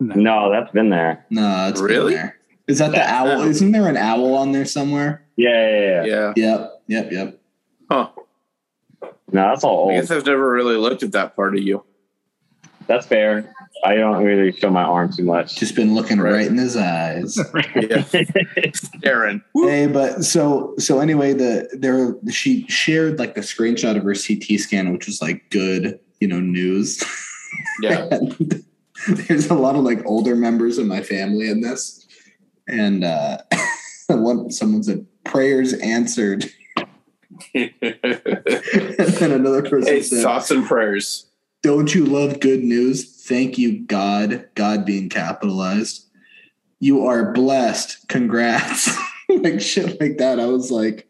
No, 0.00 0.50
that's 0.50 0.72
been 0.72 0.88
there. 0.90 1.24
No, 1.30 1.68
it's 1.68 1.80
been 1.80 1.88
Really? 1.90 2.14
there. 2.14 2.36
Is 2.66 2.78
that 2.78 2.90
the 2.90 3.02
owl? 3.08 3.28
Oh. 3.28 3.44
Isn't 3.46 3.70
there 3.70 3.86
an 3.86 3.96
owl 3.98 4.34
on 4.34 4.50
there 4.50 4.64
somewhere? 4.64 5.21
Yeah, 5.36 5.68
yeah, 5.70 6.04
yeah. 6.04 6.04
Yeah. 6.04 6.32
Yep, 6.36 6.82
yep, 6.88 7.12
yep. 7.12 7.40
Huh. 7.90 8.08
No, 9.32 9.48
that's 9.48 9.64
all 9.64 9.90
I 9.90 9.94
guess 9.94 10.10
I've 10.10 10.26
never 10.26 10.50
really 10.52 10.76
looked 10.76 11.02
at 11.02 11.12
that 11.12 11.34
part 11.36 11.54
of 11.56 11.62
you. 11.62 11.84
That's 12.86 13.06
fair. 13.06 13.54
I 13.84 13.94
don't 13.96 14.22
really 14.22 14.52
show 14.52 14.70
my 14.70 14.82
arm 14.82 15.12
too 15.12 15.24
much. 15.24 15.56
Just 15.56 15.74
been 15.74 15.94
looking 15.94 16.18
Right. 16.20 16.32
right, 16.32 16.46
in 16.46 16.58
his 16.58 16.76
eyes. 16.76 17.38
Yeah. 17.74 18.04
Staring. 18.74 19.42
hey, 19.54 19.86
but 19.86 20.24
so 20.24 20.74
so 20.78 21.00
anyway, 21.00 21.32
the 21.32 21.68
there 21.72 22.14
she 22.30 22.66
shared 22.68 23.18
like 23.18 23.34
the 23.34 23.40
screenshot 23.40 23.96
of 23.96 24.02
her 24.04 24.14
CT 24.14 24.60
scan, 24.60 24.92
which 24.92 25.06
was 25.06 25.22
like 25.22 25.48
good, 25.50 25.98
you 26.20 26.28
know, 26.28 26.40
news. 26.40 27.02
Yeah. 27.80 28.08
There's 29.08 29.48
a 29.50 29.54
lot 29.54 29.74
of 29.74 29.82
like 29.82 30.04
older 30.06 30.36
members 30.36 30.78
of 30.78 30.86
my 30.86 31.02
family 31.02 31.48
in 31.48 31.60
this, 31.60 32.06
and 32.68 33.02
uh, 33.04 33.38
one 34.08 34.50
someone 34.50 34.82
said 34.82 35.06
prayers 35.24 35.72
answered, 35.74 36.46
and 37.54 37.72
then 37.80 39.32
another 39.32 39.62
person 39.62 39.94
hey, 39.94 40.02
said, 40.02 40.22
thoughts 40.22 40.50
and 40.50 40.66
prayers. 40.66 41.26
Don't 41.62 41.94
you 41.94 42.04
love 42.04 42.40
good 42.40 42.64
news? 42.64 43.24
Thank 43.24 43.56
you, 43.56 43.80
God. 43.80 44.48
God 44.54 44.84
being 44.84 45.08
capitalized. 45.08 46.06
You 46.80 47.06
are 47.06 47.32
blessed. 47.32 48.08
Congrats. 48.08 48.90
like 49.28 49.60
shit 49.60 50.00
like 50.00 50.18
that. 50.18 50.40
I 50.40 50.46
was 50.46 50.70
like, 50.70 51.08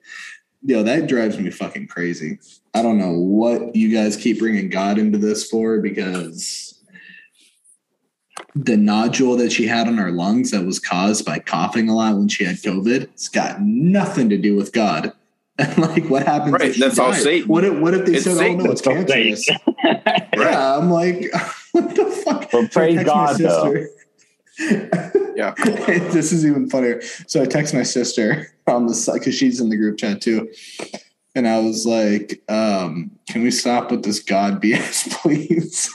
yo, 0.62 0.82
that 0.82 1.06
drives 1.06 1.38
me 1.38 1.50
fucking 1.50 1.88
crazy. 1.88 2.38
I 2.74 2.82
don't 2.82 2.98
know 2.98 3.12
what 3.12 3.74
you 3.74 3.92
guys 3.92 4.16
keep 4.16 4.38
bringing 4.38 4.68
God 4.70 4.98
into 4.98 5.18
this 5.18 5.48
for 5.48 5.80
because 5.80 6.71
the 8.54 8.76
nodule 8.76 9.36
that 9.36 9.50
she 9.52 9.66
had 9.66 9.88
on 9.88 9.96
her 9.96 10.10
lungs 10.10 10.50
that 10.50 10.64
was 10.64 10.78
caused 10.78 11.24
by 11.24 11.38
coughing 11.38 11.88
a 11.88 11.94
lot 11.94 12.16
when 12.16 12.28
she 12.28 12.44
had 12.44 12.56
COVID, 12.56 13.02
it's 13.04 13.28
got 13.28 13.62
nothing 13.62 14.28
to 14.28 14.36
do 14.38 14.54
with 14.56 14.72
God. 14.72 15.12
And 15.58 15.76
like, 15.78 16.08
what 16.08 16.24
happens? 16.26 16.52
Right, 16.54 16.70
if 16.70 16.76
that's 16.78 16.98
all 16.98 17.12
died? 17.12 17.22
Satan. 17.22 17.46
What 17.48 17.62
if, 17.64 17.74
what 17.78 17.92
if 17.92 18.06
they 18.06 18.14
It's 18.14 18.24
said, 18.24 18.36
Satan. 18.38 18.60
"Oh 18.62 18.64
no, 18.64 18.70
it's 18.72 18.80
That's 18.80 19.12
cancerous"? 19.12 19.46
Satan. 19.46 20.28
Yeah, 20.38 20.78
I'm 20.78 20.90
like, 20.90 21.30
what 21.72 21.94
the 21.94 22.06
fuck? 22.06 22.50
Well, 22.54 22.66
praise 22.68 22.98
I 22.98 23.04
text 23.04 23.06
my 23.06 23.26
God, 23.26 23.36
though. 23.38 23.86
sister- 24.56 25.34
Yeah. 25.36 25.54
this 26.10 26.32
is 26.32 26.46
even 26.46 26.70
funnier. 26.70 27.02
So 27.26 27.42
I 27.42 27.44
text 27.44 27.74
my 27.74 27.82
sister 27.82 28.48
on 28.66 28.86
the 28.86 28.94
side 28.94 29.14
because 29.20 29.34
she's 29.34 29.60
in 29.60 29.68
the 29.68 29.76
group 29.76 29.98
chat 29.98 30.22
too. 30.22 30.50
And 31.34 31.46
I 31.46 31.58
was 31.60 31.84
like, 31.86 32.42
um, 32.50 33.10
can 33.28 33.42
we 33.42 33.50
stop 33.50 33.90
with 33.90 34.04
this 34.04 34.20
God 34.20 34.60
BS, 34.62 35.10
please? 35.20 35.90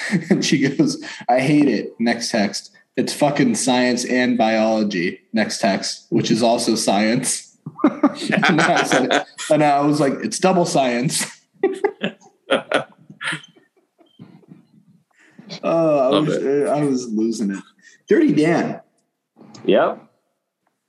And 0.30 0.44
she 0.44 0.68
goes, 0.68 1.02
I 1.28 1.40
hate 1.40 1.68
it. 1.68 1.94
Next 1.98 2.30
text. 2.30 2.72
It's 2.96 3.12
fucking 3.12 3.54
science 3.54 4.04
and 4.04 4.36
biology. 4.36 5.20
Next 5.32 5.58
text, 5.58 6.06
which 6.10 6.30
is 6.30 6.42
also 6.42 6.74
science. 6.74 7.56
and, 7.84 8.60
I 8.60 8.82
said 8.84 9.26
and 9.50 9.62
I 9.62 9.80
was 9.80 10.00
like, 10.00 10.14
it's 10.22 10.38
double 10.38 10.66
science. 10.66 11.24
Oh, 15.62 16.16
I 16.16 16.20
was, 16.20 16.36
uh, 16.36 16.74
I 16.76 16.84
was 16.84 17.08
losing 17.08 17.50
it. 17.50 17.62
Dirty 18.06 18.32
Dan, 18.32 18.80
Yep. 19.64 20.02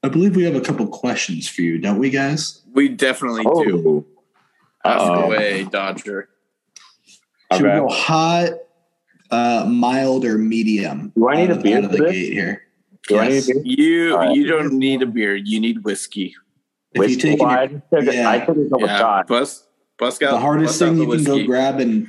I 0.03 0.09
believe 0.09 0.35
we 0.35 0.43
have 0.43 0.55
a 0.55 0.61
couple 0.61 0.87
questions 0.87 1.49
for 1.49 1.61
you, 1.61 1.79
don't 1.79 1.99
we, 1.99 2.09
guys? 2.09 2.61
We 2.73 2.87
definitely 2.89 3.43
do. 3.43 4.05
Oh. 4.85 4.89
Ask 4.89 5.25
away, 5.25 5.65
Dodger. 5.65 6.29
Should 7.51 7.63
we 7.63 7.69
go 7.69 7.89
hot, 7.89 8.51
uh, 9.31 9.65
mild, 9.69 10.25
or 10.25 10.37
medium? 10.37 11.11
Do 11.15 11.29
I 11.29 11.35
need 11.35 11.49
a 11.51 11.55
of- 11.55 11.63
beer 11.63 11.77
out 11.77 11.85
of 11.85 11.91
the 11.91 11.99
gate 12.05 12.33
here? 12.33 12.63
Do 13.07 13.17
I 13.19 13.27
need 13.27 13.33
Yes. 13.35 13.49
a 13.49 13.53
beer? 13.53 13.63
You 13.65 14.11
All 14.13 14.19
right. 14.19 14.35
you 14.35 14.47
don't 14.47 14.73
need 14.73 15.01
a 15.01 15.05
beer. 15.05 15.35
You 15.35 15.59
need 15.59 15.83
whiskey. 15.83 16.35
If 16.91 16.97
you 16.97 17.01
Whiskey? 17.01 17.21
take 17.21 17.39
Well, 17.41 17.49
it, 17.51 17.53
I 17.53 17.67
took 17.67 18.07
a- 18.09 18.15
yeah. 18.15 18.29
I 18.29 18.39
took 18.39 18.57
a 18.57 18.69
couple 18.69 18.81
Yeah. 18.87 18.97
shots. 18.97 19.29
Bust 19.29 19.65
bust 19.97 20.23
out 20.23 20.31
the 20.31 20.39
hardest 20.39 20.79
bust 20.79 20.91
thing 20.91 20.97
you 20.97 21.07
can 21.07 21.23
go 21.23 21.45
grab 21.45 21.79
and 21.79 22.07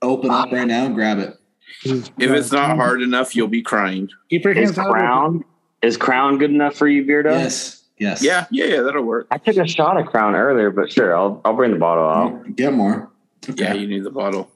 open 0.00 0.30
up 0.30 0.50
right 0.52 0.66
now, 0.66 0.88
grab 0.88 1.18
it. 1.18 1.36
If 1.84 2.10
it's 2.18 2.52
not 2.52 2.76
hard 2.76 3.02
enough, 3.02 3.34
you'll 3.36 3.48
be 3.48 3.62
crying. 3.62 4.08
keep 4.30 4.44
your 4.44 4.52
Is 4.54 4.68
hands 4.70 4.78
out. 4.78 4.82
of 4.86 4.86
your- 4.90 4.96
Crown 4.96 5.44
is 5.82 5.96
Crown 5.96 6.38
good 6.38 6.50
enough 6.50 6.74
for 6.74 6.86
you, 6.88 7.04
Beardo? 7.04 7.32
Yes, 7.32 7.82
yes. 7.98 8.22
Yeah, 8.22 8.46
yeah, 8.50 8.66
yeah, 8.66 8.80
that'll 8.82 9.02
work. 9.02 9.26
I 9.30 9.38
took 9.38 9.56
a 9.56 9.66
shot 9.66 9.98
of 9.98 10.06
Crown 10.06 10.34
earlier, 10.34 10.70
but 10.70 10.92
sure, 10.92 11.16
I'll 11.16 11.40
I'll 11.44 11.54
bring 11.54 11.72
the 11.72 11.78
bottle 11.78 12.08
out. 12.08 12.54
Get 12.56 12.72
more. 12.72 13.10
Okay. 13.48 13.64
Yeah, 13.64 13.74
you 13.74 13.86
need 13.88 14.04
the 14.04 14.10
bottle. 14.10 14.48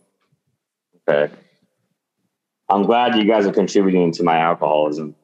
Okay. 1.09 1.33
I'm 2.69 2.83
glad 2.83 3.17
you 3.17 3.25
guys 3.25 3.47
are 3.47 3.53
contributing 3.53 4.13
to 4.13 4.23
my 4.23 4.37
alcoholism. 4.39 5.15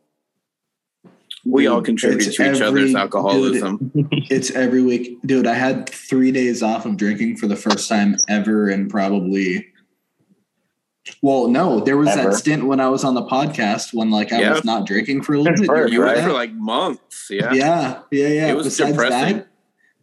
We 1.44 1.66
all 1.66 1.82
contribute 1.82 2.24
it's 2.26 2.36
to 2.36 2.42
each 2.54 2.60
other's 2.60 2.90
every- 2.90 2.94
alcoholism. 2.94 3.90
It's 4.30 4.52
every 4.52 4.82
week, 4.82 5.18
dude. 5.26 5.46
I 5.48 5.54
had 5.54 5.88
three 5.88 6.30
days 6.30 6.62
off 6.62 6.86
of 6.86 6.96
drinking 6.96 7.36
for 7.38 7.48
the 7.48 7.56
first 7.56 7.88
time 7.88 8.16
ever, 8.28 8.68
and 8.68 8.88
probably. 8.88 9.66
Well, 11.20 11.48
no, 11.48 11.80
there 11.80 11.96
was 11.96 12.08
Ever. 12.10 12.30
that 12.30 12.36
stint 12.36 12.64
when 12.64 12.78
I 12.78 12.88
was 12.88 13.02
on 13.02 13.14
the 13.14 13.24
podcast 13.26 13.92
when 13.92 14.12
like 14.12 14.32
I 14.32 14.40
Yeah. 14.40 14.52
was 14.52 14.64
not 14.64 14.86
drinking 14.86 15.22
for 15.22 15.34
a 15.34 15.38
little 15.40 15.56
bit. 15.56 15.66
First, 15.66 15.92
you 15.92 15.98
remember 16.00 16.20
went 16.22 16.26
right? 16.26 16.32
for 16.32 16.32
like 16.32 16.52
months. 16.52 17.26
Yeah. 17.28 17.52
yeah, 17.52 18.02
yeah, 18.12 18.28
yeah. 18.28 18.46
It 18.50 18.54
was 18.56 18.66
Besides 18.66 18.92
depressing. 18.92 19.38
that, 19.38 19.48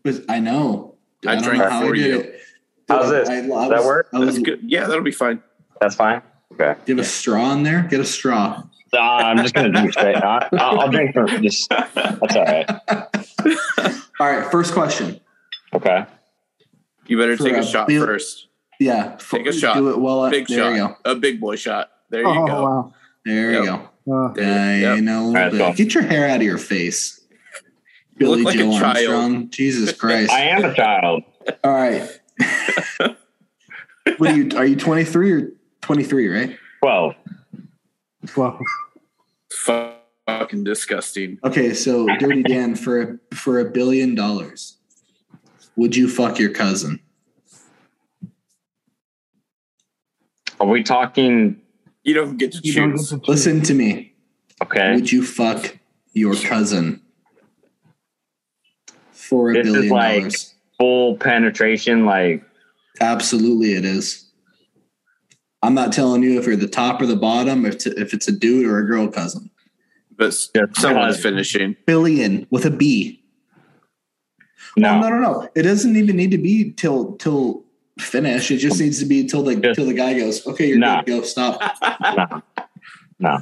but 0.03 0.15
I 0.27 0.39
know. 0.39 0.95
I 1.25 1.35
don't 1.35 1.43
drank 1.45 1.59
know 1.63 1.69
how 1.69 1.81
for 1.87 1.95
I 1.95 1.97
you. 1.99 2.19
it. 2.19 2.41
How's 2.89 3.09
this? 3.11 3.29
I, 3.29 3.37
I 3.37 3.41
Does 3.47 3.69
that 3.69 3.83
work? 3.85 4.09
I 4.13 4.19
was, 4.19 4.29
That's 4.35 4.39
good. 4.43 4.59
Yeah, 4.63 4.87
that'll 4.87 5.01
be 5.03 5.11
fine. 5.11 5.41
That's 5.79 5.95
fine. 5.95 6.21
Okay. 6.53 6.75
Do 6.85 6.91
you 6.91 6.97
have 6.97 7.05
a 7.05 7.07
straw 7.07 7.53
in 7.53 7.63
there? 7.63 7.83
Get 7.89 7.99
a 7.99 8.05
straw. 8.05 8.63
Uh, 8.91 8.97
I'm 8.99 9.37
just 9.37 9.53
gonna 9.53 9.69
drink 9.71 9.93
straight. 9.93 10.15
I, 10.15 10.49
I'll, 10.53 10.79
I'll 10.81 10.89
drink 10.91 11.13
from 11.13 11.27
just. 11.43 11.69
That's 11.69 12.35
all 12.35 12.43
right. 12.43 12.69
All 14.21 14.27
right, 14.29 14.51
first 14.51 14.73
question. 14.73 15.19
Okay. 15.73 16.05
You 17.07 17.17
better 17.17 17.37
For 17.37 17.43
take 17.45 17.53
a 17.55 17.59
a 17.59 17.63
shot 17.65 17.87
bill- 17.87 18.05
first. 18.05 18.47
Yeah, 18.81 19.15
Take 19.29 19.45
a 19.47 19.53
shot. 19.53 19.75
Do 19.77 19.89
it 19.91 19.99
well. 19.99 20.29
Big 20.29 20.47
there 20.47 20.57
shot. 20.57 20.71
you 20.73 20.77
go. 20.79 20.95
A 21.05 21.15
big 21.15 21.39
boy 21.39 21.55
shot. 21.55 21.89
There 22.09 22.21
you 22.21 22.27
Oh 22.27 22.45
go. 22.47 22.63
wow. 22.63 22.93
There 23.25 23.51
you 23.53 23.63
Yep. 23.63 23.65
go. 24.07 24.13
Uh, 24.13 24.33
There, 24.33 24.77
Yeah, 24.77 24.95
yep. 24.95 25.03
know 25.03 25.25
a 25.25 25.27
little 25.27 25.51
bit. 25.69 25.75
Get 25.77 25.93
your 25.93 26.03
hair 26.03 26.27
out 26.29 26.37
of 26.37 26.41
your 26.43 26.57
face. 26.57 27.21
You 28.17 28.25
Billie 28.27 28.37
look 28.43 28.45
like 28.55 28.57
Joe 28.57 28.69
a 28.75 28.79
child. 28.79 28.97
Armstrong. 28.97 29.49
Jesus 29.51 29.93
Christ. 29.97 30.31
I 30.31 30.41
am 30.47 30.65
a 30.65 30.73
child. 30.75 31.23
All 31.63 31.71
right. 31.73 32.09
what 34.17 34.31
are 34.31 34.35
you 34.35 34.57
are 34.57 34.65
you 34.65 34.75
23 34.75 35.31
or 35.31 35.51
23, 35.93 36.27
right? 36.27 36.57
Twelve. 36.83 37.15
well, 38.37 38.59
Fucking 40.27 40.63
disgusting. 40.63 41.39
Okay, 41.43 41.73
so 41.73 42.05
Dirty 42.19 42.43
Dan 42.43 42.75
for 42.75 43.19
for 43.33 43.59
a 43.59 43.65
billion 43.65 44.13
dollars. 44.13 44.77
Would 45.77 45.95
you 45.95 46.07
fuck 46.07 46.37
your 46.37 46.51
cousin? 46.53 46.99
Are 50.59 50.67
we 50.67 50.83
talking? 50.83 51.59
You 52.03 52.13
don't 52.13 52.37
get 52.37 52.51
to 52.51 52.61
choose. 52.61 52.75
get 52.75 52.83
to 52.83 52.91
choose. 53.21 53.27
Listen 53.27 53.61
to 53.63 53.73
me. 53.73 54.13
Okay. 54.61 54.93
Would 54.93 55.11
you 55.11 55.25
fuck 55.25 55.75
your 56.13 56.35
cousin 56.35 57.01
for 59.11 59.49
a 59.49 59.53
This 59.63 59.73
is 59.73 59.89
like- 59.89 60.19
dollars? 60.19 60.53
Full 60.77 61.17
penetration, 61.17 62.05
like 62.05 62.43
Absolutely, 63.01 63.73
it 63.73 63.85
is. 63.85 64.28
I'm 65.61 65.73
not 65.73 65.91
telling 65.91 66.23
you 66.23 66.39
if 66.39 66.45
you're 66.45 66.55
the 66.55 66.67
top 66.67 67.01
or 67.01 67.05
the 67.05 67.15
bottom, 67.15 67.65
if 67.65 67.75
it's, 67.75 67.85
if 67.85 68.13
it's 68.13 68.27
a 68.27 68.31
dude 68.31 68.65
or 68.65 68.79
a 68.79 68.85
girl 68.87 69.07
cousin. 69.09 69.49
But 70.17 70.27
s- 70.29 70.49
Yeah, 70.55 70.65
someone's 70.73 71.21
finishing. 71.21 71.75
Billion 71.85 72.47
with 72.49 72.65
a 72.65 72.69
B. 72.69 73.21
no. 74.77 74.89
Oh, 74.95 74.99
no, 75.01 75.09
no, 75.09 75.19
no. 75.19 75.49
It 75.55 75.63
doesn't 75.63 75.95
even 75.95 76.15
need 76.15 76.31
to 76.31 76.37
be 76.37 76.71
till 76.71 77.13
till 77.17 77.65
finish. 77.99 78.49
It 78.51 78.57
just 78.57 78.79
needs 78.79 78.99
to 78.99 79.05
be 79.05 79.25
till 79.27 79.43
the 79.43 79.55
Just- 79.57 79.75
till 79.77 79.85
the 79.85 79.93
guy 79.93 80.17
goes, 80.17 80.45
okay, 80.47 80.67
you're 80.69 80.77
No. 80.77 81.01
good, 81.05 81.07
go 81.07 81.21
stop. 81.23 81.61
no, 82.15 82.41
no, 83.19 83.37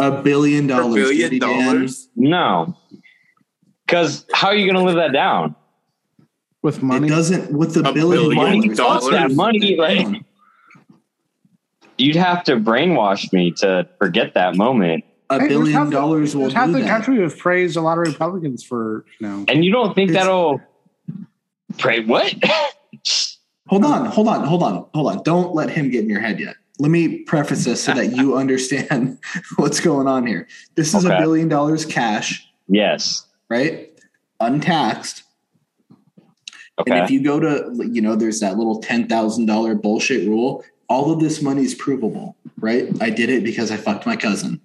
A 0.00 0.22
billion 0.22 0.66
A 0.66 0.68
dollars. 0.68 0.94
billion 0.94 1.30
Dirty 1.30 1.38
Dan. 1.38 1.64
dollars. 1.74 2.08
no. 2.16 2.76
Because 3.86 4.24
how 4.32 4.48
are 4.48 4.54
you 4.54 4.64
going 4.70 4.76
to 4.76 4.82
live 4.90 4.96
that 4.96 5.12
down? 5.12 5.54
with 6.62 6.80
money? 6.82 6.98
It 6.98 7.00
money. 7.00 7.10
doesn't 7.10 7.52
with 7.52 7.74
the 7.74 7.80
A 7.88 7.92
billion, 7.92 8.30
billion 8.30 8.74
dollars. 8.76 9.02
dollars? 9.02 9.10
That 9.10 9.32
money, 9.32 9.76
like- 9.76 10.22
You'd 12.02 12.16
have 12.16 12.42
to 12.44 12.56
brainwash 12.56 13.32
me 13.32 13.52
to 13.58 13.88
forget 13.98 14.34
that 14.34 14.56
moment. 14.56 15.04
a 15.30 15.40
Hey, 15.40 15.48
there's 15.48 15.50
half 15.50 15.58
billion 15.64 15.84
the- 15.86 15.90
dollars 15.92 16.34
will 16.36 16.42
There's 16.42 16.52
half 16.54 16.66
do 16.66 16.72
the 16.74 16.78
that. 16.80 16.88
country 16.88 17.22
have 17.22 17.38
praised 17.38 17.76
a 17.76 17.80
lot 17.80 17.96
of 17.98 18.06
Republicans 18.06 18.62
for 18.62 19.04
you 19.18 19.26
know. 19.28 19.44
And 19.48 19.64
you 19.64 19.72
don't 19.72 19.94
think 19.94 20.10
It's- 20.10 20.22
that'll 20.24 20.60
pray 21.78 22.00
what? 22.04 22.34
Hold 23.68 23.84
on, 23.86 24.04
hold 24.06 24.28
on, 24.28 24.44
hold 24.44 24.62
on, 24.62 24.84
hold 24.92 25.10
on. 25.10 25.22
Don't 25.22 25.54
let 25.54 25.70
him 25.70 25.88
get 25.88 26.02
in 26.04 26.10
your 26.10 26.20
head 26.20 26.38
yet. 26.38 26.56
Let 26.78 26.90
me 26.90 27.20
preface 27.20 27.64
this 27.64 27.82
so 27.82 27.94
that 27.94 28.14
you 28.14 28.36
understand 28.42 29.18
what's 29.56 29.80
going 29.80 30.06
on 30.06 30.26
here. 30.26 30.46
This 30.74 30.92
is 30.92 31.04
a 31.06 31.08
Okay. 31.14 31.18
billion 31.22 31.48
dollars 31.48 31.86
cash, 31.86 32.46
yes. 32.68 33.26
right? 33.48 33.88
Untaxed. 34.40 35.22
Okay. 36.78 36.90
And 36.90 37.04
if 37.04 37.10
you 37.10 37.22
go 37.22 37.38
to, 37.40 37.72
you 37.88 38.02
know, 38.02 38.14
there's 38.16 38.40
that 38.40 38.58
little 38.58 38.80
$10,000 38.82 39.80
bullshit 39.80 40.28
rule. 40.28 40.64
All 40.92 41.10
of 41.10 41.20
this 41.20 41.40
money 41.40 41.64
is 41.64 41.74
provable, 41.74 42.36
right? 42.60 42.86
I 43.00 43.08
did 43.08 43.30
it 43.30 43.42
because 43.42 43.70
I 43.70 43.78
fucked 43.78 44.04
my 44.04 44.14
cousin. 44.14 44.60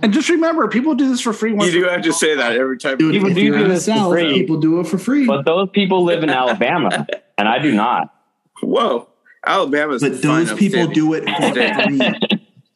And 0.00 0.12
just 0.12 0.28
remember, 0.28 0.68
people 0.68 0.94
do 0.94 1.08
this 1.08 1.20
for 1.20 1.32
free. 1.32 1.56
You 1.58 1.72
do 1.72 1.82
have 1.88 2.02
to 2.02 2.12
say 2.12 2.36
that 2.36 2.52
every 2.52 2.78
time. 2.78 2.98
Dude, 2.98 3.14
People 3.14 3.34
do 3.34 3.40
you're 3.40 3.58
do 3.58 3.64
in 3.64 3.68
the 3.68 3.74
this 3.74 3.86
for 3.86 4.12
free. 4.12 4.32
people 4.32 4.60
do 4.60 4.78
it 4.78 4.86
for 4.86 4.96
free. 4.96 5.26
But 5.26 5.44
those 5.44 5.70
people 5.70 6.04
live 6.04 6.22
in 6.22 6.30
Alabama, 6.30 7.04
and 7.36 7.48
I 7.48 7.58
do 7.58 7.74
not. 7.74 8.14
Whoa, 8.62 9.08
Alabama's. 9.44 10.02
But 10.02 10.22
those 10.22 10.52
people 10.52 10.82
upstanding. 10.82 10.94
do 10.94 11.14
it 11.14 11.24
for 11.28 11.52
free. 11.52 12.00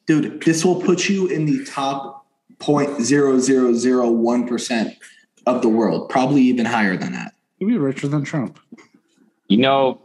Dude, 0.07 0.43
this 0.43 0.64
will 0.64 0.82
put 0.82 1.09
you 1.09 1.28
in 1.28 1.47
the 1.47 1.64
top 1.64 2.26
0.0001% 2.59 4.97
of 5.47 5.62
the 5.62 5.68
world, 5.68 6.09
probably 6.09 6.43
even 6.43 6.66
higher 6.66 6.97
than 6.97 7.12
that. 7.12 7.34
You'd 7.61 7.68
be 7.68 7.78
richer 7.78 8.09
than 8.09 8.24
Trump. 8.24 8.59
You 9.47 9.59
know, 9.59 10.01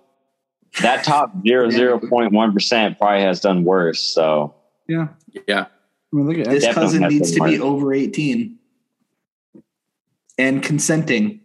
that 0.82 1.03
top 1.03 1.32
zero 1.45 1.69
zero 1.69 1.99
point 1.99 2.32
one 2.34 2.53
percent 2.53 2.97
probably 2.97 3.21
has 3.21 3.39
done 3.39 3.63
worse. 3.63 3.99
So 4.01 4.55
Yeah. 4.88 5.07
Yeah. 5.47 5.65
I 5.65 6.15
mean, 6.15 6.28
look 6.28 6.38
at 6.38 6.45
This 6.49 6.63
Definitely 6.63 6.99
cousin 6.99 7.07
needs 7.09 7.32
to 7.34 7.39
been 7.41 7.49
be 7.49 7.59
over 7.59 7.93
18 7.93 8.57
and 10.38 10.63
consenting, 10.63 11.41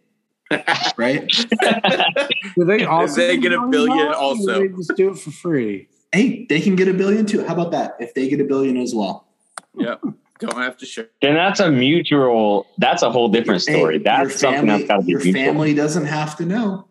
right? 0.96 1.28
Do 2.56 2.64
they 2.64 2.84
also 2.84 3.16
they 3.26 3.36
get 3.38 3.52
a 3.52 3.66
billion 3.68 3.96
that, 4.08 4.14
also? 4.14 4.60
do 4.60 4.68
They 4.68 4.76
just 4.76 4.92
do 4.96 5.10
it 5.10 5.18
for 5.18 5.30
free. 5.30 5.88
Hey, 6.12 6.46
they 6.48 6.60
can 6.60 6.76
get 6.76 6.88
a 6.88 6.94
billion 6.94 7.24
too. 7.26 7.44
How 7.44 7.54
about 7.54 7.70
that? 7.72 7.96
If 7.98 8.14
they 8.14 8.28
get 8.28 8.40
a 8.40 8.44
billion 8.44 8.76
as 8.76 8.94
well. 8.94 9.26
Yeah. 9.74 9.96
Don't 10.38 10.56
have 10.58 10.76
to 10.78 10.86
share. 10.86 11.08
then 11.22 11.34
that's 11.34 11.60
a 11.60 11.70
mutual. 11.70 12.66
That's 12.78 13.02
a 13.02 13.10
whole 13.10 13.28
different 13.28 13.62
story. 13.62 13.98
Hey, 13.98 14.02
that's 14.04 14.20
your 14.22 14.30
something 14.30 14.66
family, 14.66 14.78
that's 14.78 14.88
got 14.88 14.96
to 14.98 15.02
be 15.04 15.10
Your 15.12 15.20
mutual. 15.22 15.44
family 15.44 15.74
doesn't 15.74 16.04
have 16.06 16.36
to 16.38 16.44
know. 16.44 16.88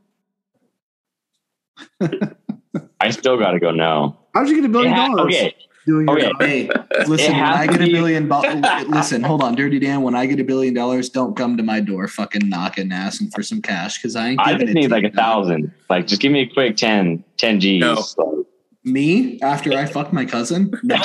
I 3.00 3.10
still 3.10 3.38
got 3.38 3.52
to 3.52 3.60
go. 3.60 3.72
No. 3.72 4.18
How'd 4.34 4.50
you 4.50 4.56
get 4.56 4.66
a 4.66 4.70
billion 4.70 4.94
It 4.94 4.96
ha- 4.96 5.08
dollars? 5.08 5.36
okay. 5.36 5.56
Doing 5.88 6.08
your 6.08 6.18
Okay. 6.18 6.28
job? 6.30 6.42
Hey, 6.42 6.70
listen, 7.08 7.34
when 7.34 7.44
has 7.44 7.60
I 7.60 7.68
to 7.68 7.78
get 7.80 7.88
a 7.88 7.92
billion, 7.92 8.28
bo- 8.28 8.42
listen, 8.90 9.24
hold 9.24 9.42
on, 9.42 9.56
Dirty 9.56 9.80
Dan. 9.80 10.04
When 10.04 10.14
I 10.16 10.28
get 10.28 10.40
a 10.40 10.44
billion 10.44 10.76
dollars, 10.76 11.10
don't 11.10 11.36
come 11.36 11.58
to 11.58 11.64
my 11.64 11.80
door, 11.80 12.08
fucking 12.08 12.48
knocking, 12.48 12.84
and 12.84 12.94
asking 12.94 13.32
for 13.32 13.42
some 13.42 13.64
cash 13.64 13.98
because 13.98 14.16
I 14.16 14.30
ain't. 14.30 14.40
I 14.40 14.54
just 14.54 14.66
it 14.70 14.74
need 14.76 14.92
like 14.92 15.06
a 15.06 15.10
thousand. 15.10 15.74
Like, 15.90 16.06
just 16.06 16.22
give 16.22 16.32
me 16.32 16.42
a 16.42 16.48
quick 16.48 16.78
10, 16.78 17.24
10 17.38 17.60
G's. 17.60 17.82
No. 17.82 17.96
So- 17.96 18.46
Me 18.84 19.40
after 19.42 19.74
I 19.74 19.86
fucked 19.88 20.14
my 20.14 20.26
cousin? 20.26 20.72
No, 20.84 20.96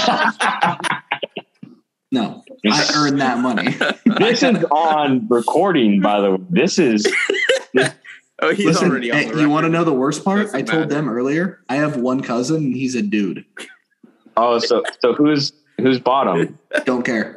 no, 2.13 2.43
I 2.71 2.91
earned 2.97 3.21
that 3.21 3.39
money. 3.39 3.75
this 4.19 4.43
is 4.43 4.63
on 4.65 5.27
recording, 5.29 6.01
by 6.03 6.21
the 6.21 6.33
way. 6.33 6.39
This 6.51 6.79
is 6.79 7.07
Oh, 8.41 8.53
he's 8.55 8.67
Listen, 8.67 8.91
already 8.91 9.11
on 9.11 9.19
hey, 9.19 9.31
the 9.31 9.41
you 9.41 9.49
want 9.49 9.65
to 9.65 9.71
know 9.71 9.83
the 9.85 9.95
worst 9.95 10.25
part? 10.25 10.49
I 10.55 10.61
told 10.63 10.83
matter. 10.83 10.87
them 10.87 11.09
earlier. 11.09 11.61
I 11.71 11.77
have 11.77 11.97
one 11.97 12.21
cousin, 12.23 12.57
and 12.57 12.77
he's 12.77 12.95
a 12.95 13.03
dude. 13.03 13.45
oh, 14.37 14.59
so 14.59 14.83
so 15.01 15.15
who's 15.15 15.53
who's 15.81 15.99
bottom? 15.99 16.59
Don't 16.85 17.05
care. 17.05 17.37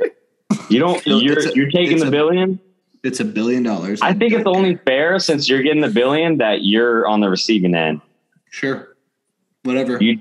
You 0.70 0.80
don't. 0.80 1.06
No, 1.08 1.20
You're 1.20 1.40
a- 1.40 1.54
you're 1.56 1.70
taking 1.72 2.00
the 2.00 2.08
a- 2.08 2.12
billion. 2.12 2.60
It's 3.02 3.22
a 3.22 3.26
billion 3.26 3.64
dollars. 3.64 4.02
I 4.02 4.12
think 4.14 4.34
it's 4.34 4.44
don't 4.44 4.58
only 4.58 4.76
fair 4.76 5.20
since 5.20 5.48
you're 5.48 5.62
getting 5.62 5.80
the 5.82 5.90
billion 5.90 6.38
that 6.40 6.64
you're 6.66 7.08
on 7.08 7.22
the 7.22 7.30
receiving 7.30 7.74
end. 7.74 8.02
sure, 8.50 8.98
whatever. 9.64 9.98
You 10.04 10.20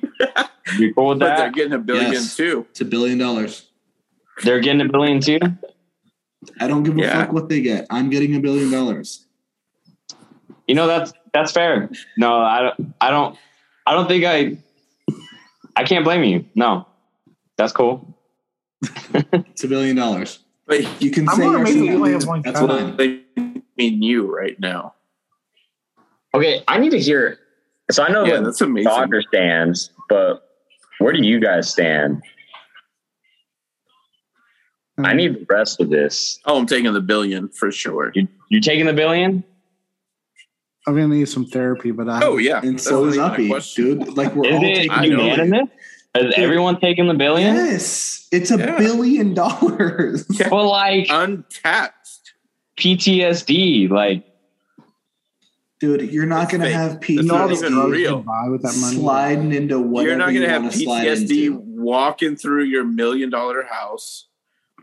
you 0.78 0.94
cool 0.94 1.08
with 1.08 1.18
But 1.18 1.36
they're 1.38 1.50
getting 1.50 1.72
a 1.72 1.78
billion 1.78 2.12
Yes. 2.12 2.36
too. 2.36 2.66
It's 2.70 2.80
a 2.80 2.84
billion 2.84 3.18
dollars. 3.18 3.66
They're 4.44 4.60
getting 4.60 4.80
a 4.82 4.88
billion 4.88 5.18
too. 5.20 5.40
I 6.60 6.68
don't 6.68 6.84
give 6.84 6.96
a 6.96 7.00
Yeah. 7.00 7.24
fuck 7.24 7.32
what 7.32 7.48
they 7.48 7.60
get. 7.62 7.88
I'm 7.90 8.10
getting 8.10 8.36
a 8.36 8.40
billion 8.40 8.70
dollars. 8.70 9.26
You 10.68 10.74
know 10.74 10.86
that's 10.86 11.12
that's 11.32 11.50
fair. 11.50 11.90
No, 12.16 12.38
I 12.40 12.62
don't. 12.62 12.94
I 13.00 13.10
don't. 13.10 13.36
I 13.86 13.94
don't 13.94 14.06
think 14.06 14.24
I. 14.24 14.58
I 15.74 15.84
can't 15.84 16.04
blame 16.04 16.22
you. 16.24 16.44
No, 16.54 16.86
that's 17.56 17.72
cool. 17.72 18.14
It's 19.14 19.64
a 19.64 19.68
billion 19.68 19.96
dollars. 19.96 20.40
But 20.66 21.02
You 21.02 21.10
can 21.10 21.28
I'm 21.28 21.36
say 21.36 21.42
more 21.42 21.52
you're 21.52 21.60
amazed 21.62 21.78
that 21.78 21.84
you 21.84 21.94
only 21.94 22.10
single. 22.10 22.20
have 22.20 22.28
one 22.28 22.42
That's 22.42 22.60
cousin. 22.60 22.96
fine. 22.96 22.96
they 22.96 23.62
mean 23.76 24.02
you 24.02 24.26
right 24.32 24.58
now. 24.60 24.94
Okay, 26.34 26.62
I 26.68 26.78
need 26.78 26.90
to 26.90 26.98
hear. 27.00 27.38
So 27.90 28.02
I 28.02 28.12
know 28.12 28.24
Yeah, 28.24 28.32
where 28.34 28.42
that's 28.42 28.60
amazing. 28.60 28.90
Dodger 28.90 29.22
stands, 29.22 29.90
but 30.10 30.42
where 30.98 31.12
do 31.14 31.22
you 31.24 31.40
guys 31.40 31.70
stand? 31.70 32.22
I 34.98 35.10
hmm. 35.12 35.16
need 35.16 35.34
the 35.40 35.46
rest 35.48 35.80
of 35.80 35.88
this. 35.90 36.38
Oh, 36.44 36.58
I'm 36.58 36.66
taking 36.66 36.92
the 36.92 37.00
billion 37.00 37.48
for 37.48 37.70
sure. 37.72 38.12
You 38.14 38.28
you 38.50 38.60
taking 38.60 38.84
the 38.86 38.92
billion? 38.92 39.44
I'm 40.88 40.94
gonna 40.94 41.08
need 41.08 41.28
some 41.28 41.44
therapy, 41.44 41.90
but 41.90 42.08
I 42.08 42.24
Oh 42.24 42.38
yeah, 42.38 42.60
And 42.62 42.74
That's 42.74 42.84
so 42.84 43.04
is 43.04 43.14
even 43.16 43.24
a 43.28 43.32
Uppy, 43.32 43.52
dude. 43.76 44.16
Like 44.16 44.34
we're 44.34 44.46
Is 44.48 44.56
all 44.56 44.64
it 44.64 44.74
taking 44.74 44.90
I 44.90 45.06
know. 45.06 45.24
unanimous? 45.26 45.68
Is 46.14 46.34
everyone 46.36 46.80
taking 46.80 47.06
the 47.06 47.14
billion? 47.14 47.54
Yes, 47.54 48.26
it's 48.32 48.50
a 48.50 48.56
Yeah. 48.58 48.78
billion 48.78 49.34
dollars. 49.34 50.24
Yeah. 50.40 50.48
Well, 50.48 50.70
like 50.70 51.06
Untaxed. 51.10 52.32
PTSD, 52.78 53.90
like 53.90 54.24
Dude, 55.80 56.10
you're 56.10 56.26
not 56.26 56.50
gonna 56.50 56.64
fake. 56.64 56.72
have 56.74 56.92
It's 56.96 57.08
you 57.10 57.22
know 57.22 57.34
all 57.36 57.48
not 57.48 57.50
PTSD 57.50 57.66
even 57.70 57.90
real. 57.90 58.14
can 58.16 58.22
buy 58.22 58.48
with 58.48 58.62
that 58.62 58.76
money. 58.80 58.96
sliding 58.96 59.52
into 59.52 59.78
whatever 59.78 60.08
You're 60.08 60.18
not 60.18 60.24
going 60.26 60.36
you 60.36 60.40
to 60.42 60.48
have 60.48 60.62
want 60.62 60.72
to 60.74 60.78
slide 60.80 61.06
PTSD 61.06 61.50
walking 61.54 62.34
through 62.36 62.64
your 62.64 62.84
million 62.84 63.30
dollar 63.30 63.62
house. 63.62 64.27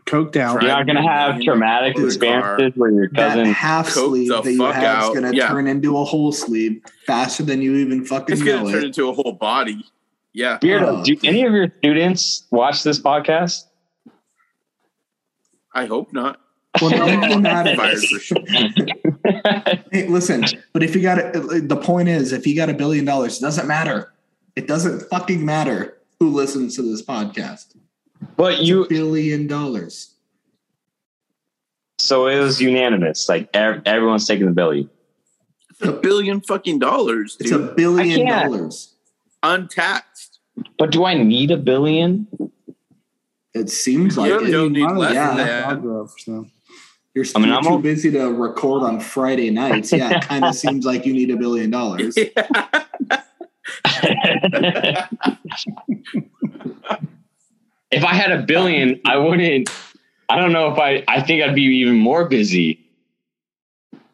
Coked 0.06 0.36
out. 0.36 0.62
you're 0.62 0.70
not 0.70 0.86
gonna 0.86 1.02
have 1.02 1.40
traumatic 1.42 1.96
Dude, 1.96 2.06
experiences 2.06 2.72
where 2.76 2.90
your 2.92 3.08
That 3.08 3.30
cousin. 3.34 3.46
half 3.46 3.86
coke 3.92 4.06
sleeve 4.10 4.28
the 4.28 4.40
that 4.40 4.50
you 4.52 4.58
fuck 4.58 4.74
have 4.76 5.02
is 5.04 5.10
gonna 5.14 5.32
Yeah. 5.34 5.48
turn 5.48 5.66
into 5.66 5.98
a 5.98 6.04
whole 6.04 6.30
sleeve 6.32 6.80
faster 7.06 7.42
than 7.42 7.60
you 7.60 7.74
even 7.76 8.04
fucking 8.04 8.32
It's 8.34 8.42
going 8.42 8.62
know 8.62 8.66
to 8.68 8.72
turn 8.72 8.82
it. 8.84 8.86
into 8.86 9.08
a 9.08 9.12
whole 9.12 9.32
body. 9.32 9.84
Yeah. 10.32 10.58
Beardo, 10.62 11.00
Oh. 11.00 11.04
do 11.04 11.16
any 11.24 11.44
of 11.44 11.52
your 11.52 11.72
students 11.78 12.46
watch 12.52 12.82
this 12.84 13.00
podcast? 13.00 13.64
I 15.74 15.86
hope 15.86 16.12
not. 16.12 16.40
Well, 16.80 16.90
none 16.90 17.24
of 17.24 17.30
them 17.30 17.44
had 17.44 17.66
it. 17.66 17.76
Fired 17.76 17.98
for 17.98 18.18
sure. 18.18 18.38
Hey, 19.92 20.06
listen, 20.08 20.44
but 20.72 20.82
if 20.84 20.94
you 20.94 21.02
got 21.02 21.18
it, 21.18 21.68
the 21.68 21.76
point 21.76 22.08
is, 22.08 22.32
if 22.32 22.46
you 22.46 22.54
got 22.54 22.68
a 22.70 22.74
billion 22.74 23.04
dollars, 23.04 23.38
it 23.38 23.40
doesn't 23.40 23.66
matter. 23.66 24.12
It 24.54 24.68
doesn't 24.68 25.00
fucking 25.10 25.44
matter 25.44 25.96
who 26.20 26.28
listens 26.30 26.76
to 26.76 26.82
this 26.82 27.02
podcast. 27.02 27.74
But 28.36 28.62
you, 28.62 28.86
billion 28.88 29.46
dollars. 29.46 30.14
so 31.98 32.26
it 32.28 32.38
was 32.38 32.60
unanimous. 32.60 33.28
Like 33.28 33.48
ev- 33.54 33.82
everyone's 33.86 34.26
taking 34.26 34.46
the 34.46 34.52
billion. 34.52 34.88
It's 35.70 35.82
a 35.82 35.92
billion 35.92 36.40
fucking 36.40 36.78
dollars, 36.78 37.36
It's 37.40 37.50
a 37.50 37.58
billion 37.58 38.26
dollars. 38.26 38.94
Untaxed. 39.42 40.38
But 40.78 40.90
do 40.90 41.04
I 41.04 41.14
need 41.14 41.50
a 41.50 41.56
billion? 41.58 42.26
It 43.54 43.68
seems 43.70 44.16
like 44.16 44.30
You 44.30 44.40
it. 44.46 44.50
don't 44.50 44.72
need 44.72 44.82
Mine 44.84 44.96
less 44.96 45.14
was 45.14 45.36
than 45.36 45.38
that. 45.38 46.10
so. 46.18 46.46
You're, 47.14 47.24
I 47.34 47.38
mean, 47.38 47.52
I'm 47.52 47.62
too 47.62 47.68
all- 47.70 47.78
busy 47.78 48.10
to 48.10 48.26
record 48.32 48.82
on 48.82 49.00
Friday 49.00 49.50
nights. 49.50 49.92
Yeah, 49.92 50.16
it 50.18 50.24
kind 50.24 50.44
of 50.44 50.54
seems 50.64 50.84
like 50.84 51.06
you 51.06 51.12
need 51.14 51.30
a 51.30 51.36
billion 51.36 51.70
dollars. 51.70 52.16
if 57.90 58.04
I 58.04 58.14
had 58.14 58.32
a 58.32 58.42
billion, 58.42 59.00
I 59.04 59.16
wouldn't. 59.16 59.70
I 60.28 60.36
don't 60.36 60.52
know 60.52 60.72
if 60.72 60.78
I. 60.78 61.04
I 61.08 61.22
think 61.22 61.42
I'd 61.42 61.54
be 61.54 61.62
even 61.62 61.96
more 61.96 62.28
busy 62.28 62.86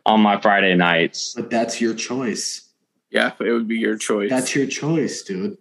on 0.05 0.21
my 0.21 0.41
Friday 0.41 0.75
nights. 0.75 1.35
But 1.35 1.51
that's 1.51 1.81
your 1.81 1.95
choice. 1.95 2.69
Yeah, 3.11 3.33
it 3.41 3.51
would 3.53 3.69
be 3.69 3.79
your 3.79 3.97
choice. 3.97 4.31
That's 4.31 4.55
your 4.55 4.67
choice, 4.67 5.23
dude. 5.23 5.59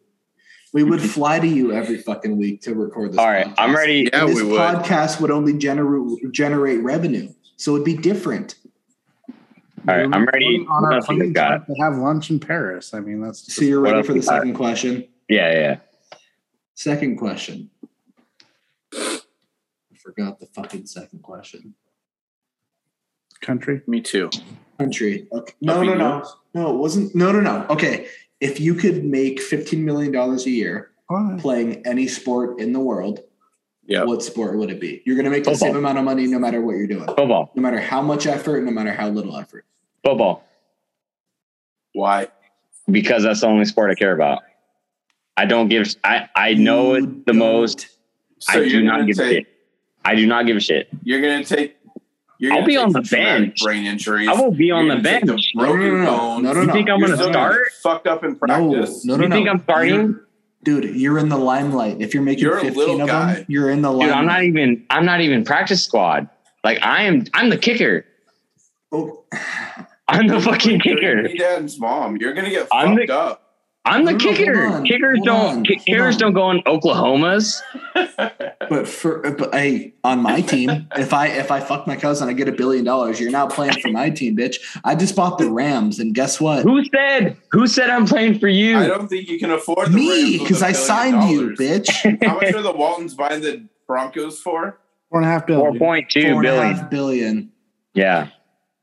We 0.74 0.84
would 0.84 1.02
fly 1.10 1.40
to 1.40 1.48
you 1.48 1.74
every 1.74 1.98
fucking 1.98 2.38
week 2.38 2.62
to 2.64 2.76
record 2.76 3.14
this. 3.14 3.18
All 3.20 3.28
right, 3.28 3.48
I'm 3.58 3.76
ready. 3.76 4.10
Yeah, 4.12 4.26
this 4.26 4.36
we 4.36 4.44
would. 4.44 4.60
podcast 4.60 5.20
would 5.22 5.32
only 5.32 5.58
generate 5.58 6.32
generate 6.32 6.82
revenue, 6.82 7.34
so 7.58 7.76
it'd 7.76 7.86
be 7.86 7.98
different. 7.98 8.56
All 9.88 9.98
right, 9.98 10.08
I'm 10.12 10.26
ready. 10.26 10.66
On 10.70 10.86
our 10.86 10.94
else 10.94 11.08
we 11.10 11.18
plane 11.18 11.34
got? 11.34 11.66
to 11.66 11.74
have 11.82 11.98
lunch 11.98 12.30
in 12.30 12.40
Paris. 12.40 12.94
I 12.94 13.00
mean, 13.00 13.22
that's 13.22 13.54
So 13.54 13.64
you're 13.64 13.80
ready 13.80 14.04
for 14.04 14.14
the 14.14 14.22
second 14.22 14.54
question. 14.54 15.08
Yeah, 15.28 15.52
yeah. 15.52 15.78
Second 16.76 17.18
question. 17.18 17.71
I 20.02 20.04
forgot 20.04 20.40
the 20.40 20.48
fucking 20.48 20.86
second 20.88 21.22
question. 21.22 21.76
country. 23.42 23.82
Me 23.88 24.02
too. 24.02 24.30
Country. 24.78 25.28
Okay. 25.32 25.54
No, 25.62 25.82
no, 25.84 25.94
no, 25.96 26.24
no. 26.54 26.70
It 26.74 26.78
wasn't. 26.78 27.16
No, 27.16 27.32
no, 27.32 27.40
no. 27.42 27.66
Okay. 27.70 28.08
If 28.40 28.60
you 28.60 28.74
could 28.76 29.04
make 29.06 29.40
fifteen 29.42 29.86
million 29.86 30.12
dollars 30.12 30.46
a 30.46 30.50
year 30.52 30.92
Oh, 31.10 31.36
playing 31.40 31.86
any 31.86 32.08
sport 32.08 32.60
in 32.60 32.72
the 32.74 32.80
world, 32.80 33.20
Yeah. 33.86 34.04
what 34.06 34.24
sport 34.24 34.58
would 34.58 34.70
it 34.72 34.80
be? 34.80 35.02
You're 35.06 35.16
going 35.16 35.26
to 35.26 35.32
make 35.32 35.44
the 35.44 35.54
same 35.56 35.76
amount 35.76 35.98
of 35.98 36.04
money 36.06 36.26
no 36.26 36.40
matter 36.40 36.62
what 36.62 36.78
you're 36.78 36.88
doing, 36.88 37.06
Football, 37.06 37.52
no 37.56 37.62
matter 37.62 37.80
how 37.82 38.02
much 38.02 38.26
effort, 38.28 38.64
no 38.64 38.72
matter 38.72 38.94
how 38.94 39.10
little 39.10 39.36
effort. 39.38 39.66
football, 40.04 40.44
Why? 41.94 42.28
because 42.90 43.24
that's 43.24 43.42
the 43.42 43.48
only 43.48 43.66
sport 43.66 43.92
I 43.92 43.96
care 43.96 44.14
about. 44.14 44.44
I 45.38 45.46
don't 45.46 45.68
give. 45.68 45.94
I 46.04 46.30
I 46.36 46.54
know 46.56 46.96
You 46.96 47.04
it 47.04 47.26
the 47.26 47.34
don't- 47.34 47.38
most. 47.40 47.88
So 48.40 48.60
I 48.62 48.70
do 48.70 48.82
not 48.84 49.00
gonna 49.02 49.06
give 49.08 49.20
a 49.20 49.30
shit. 49.30 49.48
I 50.04 50.16
do 50.16 50.26
not 50.26 50.46
give 50.46 50.58
a 50.58 50.60
shit. 50.60 50.90
You're 51.04 51.22
gonna 51.22 51.44
take. 51.44 51.78
You're 52.40 52.54
I'll 52.54 52.58
gonna 52.60 52.68
be 52.68 52.74
take 52.76 52.84
on 52.86 52.92
the 52.94 53.02
bench. 53.02 53.62
Brain 53.62 53.86
injuries. 53.86 54.28
I 54.28 54.34
will 54.34 54.52
be 54.52 54.72
on 54.72 54.86
You're 54.88 54.96
the 54.98 55.02
gonna 55.04 55.20
take 55.20 55.26
bench. 55.28 55.52
Broken 55.56 55.80
No, 55.80 55.88
no, 55.88 55.94
no, 55.94 56.02
no. 56.04 56.06
bones. 56.18 56.44
No, 56.44 56.54
no, 56.54 56.62
You 56.62 56.72
think 56.72 56.90
I'm 56.90 57.00
You're 57.00 57.10
gonna 57.16 57.32
start? 57.32 57.58
Fucked 57.84 58.08
up 58.08 58.24
in 58.24 58.36
practice. 58.36 59.06
no, 59.06 59.16
no, 59.16 59.18
no. 59.18 59.24
You 59.24 59.30
no. 59.30 59.36
think 59.36 59.50
I'm 59.50 59.64
starting? 59.64 59.94
You're- 59.94 60.16
dude, 60.64 60.96
you're 60.96 61.18
in 61.20 61.30
the 61.30 61.38
limelight. 61.38 61.98
If 62.02 62.14
you're 62.16 62.24
making 62.24 62.44
You're 62.46 62.60
15 62.60 63.02
of 63.02 63.08
guy. 63.08 63.34
them, 63.36 63.46
you're 63.48 63.70
in 63.70 63.82
the 63.84 63.90
Dude, 63.92 64.00
limelight. 64.00 64.18
I'm 64.18 64.26
not 64.26 64.44
even. 64.44 64.86
I'm 64.90 65.06
not 65.06 65.22
even 65.22 65.44
practice 65.46 65.84
squad. 65.84 66.30
Like 66.64 66.80
I 66.84 67.04
am. 67.04 67.26
I'm 67.36 67.50
the 67.50 67.58
kicker. 67.58 68.06
Oh. 68.92 69.24
I'm 70.08 70.28
the 70.28 70.42
fucking 70.42 70.82
You're 70.84 70.98
kicker. 70.98 71.28
your 71.28 71.38
dad's 71.38 71.80
mom. 71.80 72.18
You're 72.18 72.34
gonna 72.34 72.50
get 72.50 72.68
I'm 72.74 72.96
fucked 72.98 73.08
the- 73.08 73.14
up. 73.18 73.51
I'm 73.84 74.06
the 74.06 74.12
No, 74.12 74.18
no, 74.18 74.34
kicker. 74.36 74.66
on, 74.68 74.86
Kickers 74.86 75.20
don't. 75.24 75.58
on, 75.58 75.64
kickers 75.66 76.16
don't 76.18 76.34
go 76.34 76.52
in 76.52 76.62
Oklahomas. 76.64 77.60
But 78.70 78.88
for 78.88 79.20
but 79.34 79.54
hey, 79.54 79.94
on 80.06 80.22
my 80.22 80.40
team, 80.40 80.88
if 80.96 81.14
I 81.14 81.28
if 81.28 81.52
I 81.52 81.60
fuck 81.60 81.88
my 81.88 81.98
cousin, 81.98 82.30
I 82.30 82.34
get 82.34 82.48
a 82.48 82.54
billion 82.54 82.86
dollars. 82.86 83.20
You're 83.20 83.32
now 83.32 83.48
playing 83.48 83.82
for 83.82 83.90
my 83.90 84.10
team, 84.10 84.38
bitch. 84.38 84.60
I 84.86 84.96
just 84.96 85.14
bought 85.14 85.40
the 85.40 85.50
Rams, 85.52 86.00
and 86.00 86.16
guess 86.16 86.40
what? 86.40 86.64
Who 86.64 86.82
said? 86.86 87.36
Who 87.52 87.68
said 87.68 87.90
I'm 87.90 88.06
playing 88.06 88.40
for 88.40 88.48
you? 88.48 88.78
I 88.78 88.88
don't 88.88 89.10
think 89.10 89.28
you 89.28 89.38
can 89.40 89.52
afford 89.52 89.88
the 89.92 89.98
Me, 89.98 90.38
because 90.38 90.62
a 90.62 90.68
I 90.68 90.72
billion 90.72 90.88
signed 90.88 91.30
you, 91.32 91.50
bitch. 91.58 92.24
How 92.26 92.36
much 92.36 92.54
are 92.54 92.62
the 92.62 92.72
Waltons 92.72 93.14
buying 93.14 93.42
the 93.42 93.68
Broncos 93.88 94.40
for? 94.40 94.80
Four 95.10 95.20
and 95.22 95.28
a 95.28 95.32
half 95.34 95.42
Four 95.48 95.72
billion. 95.74 95.80
point 95.80 96.10
two 96.10 96.22
Four 96.22 96.30
and 96.32 96.40
a 96.40 96.42
billion. 96.44 96.76
half 96.78 96.90
billion. 96.90 97.52
Yeah. 97.94 98.28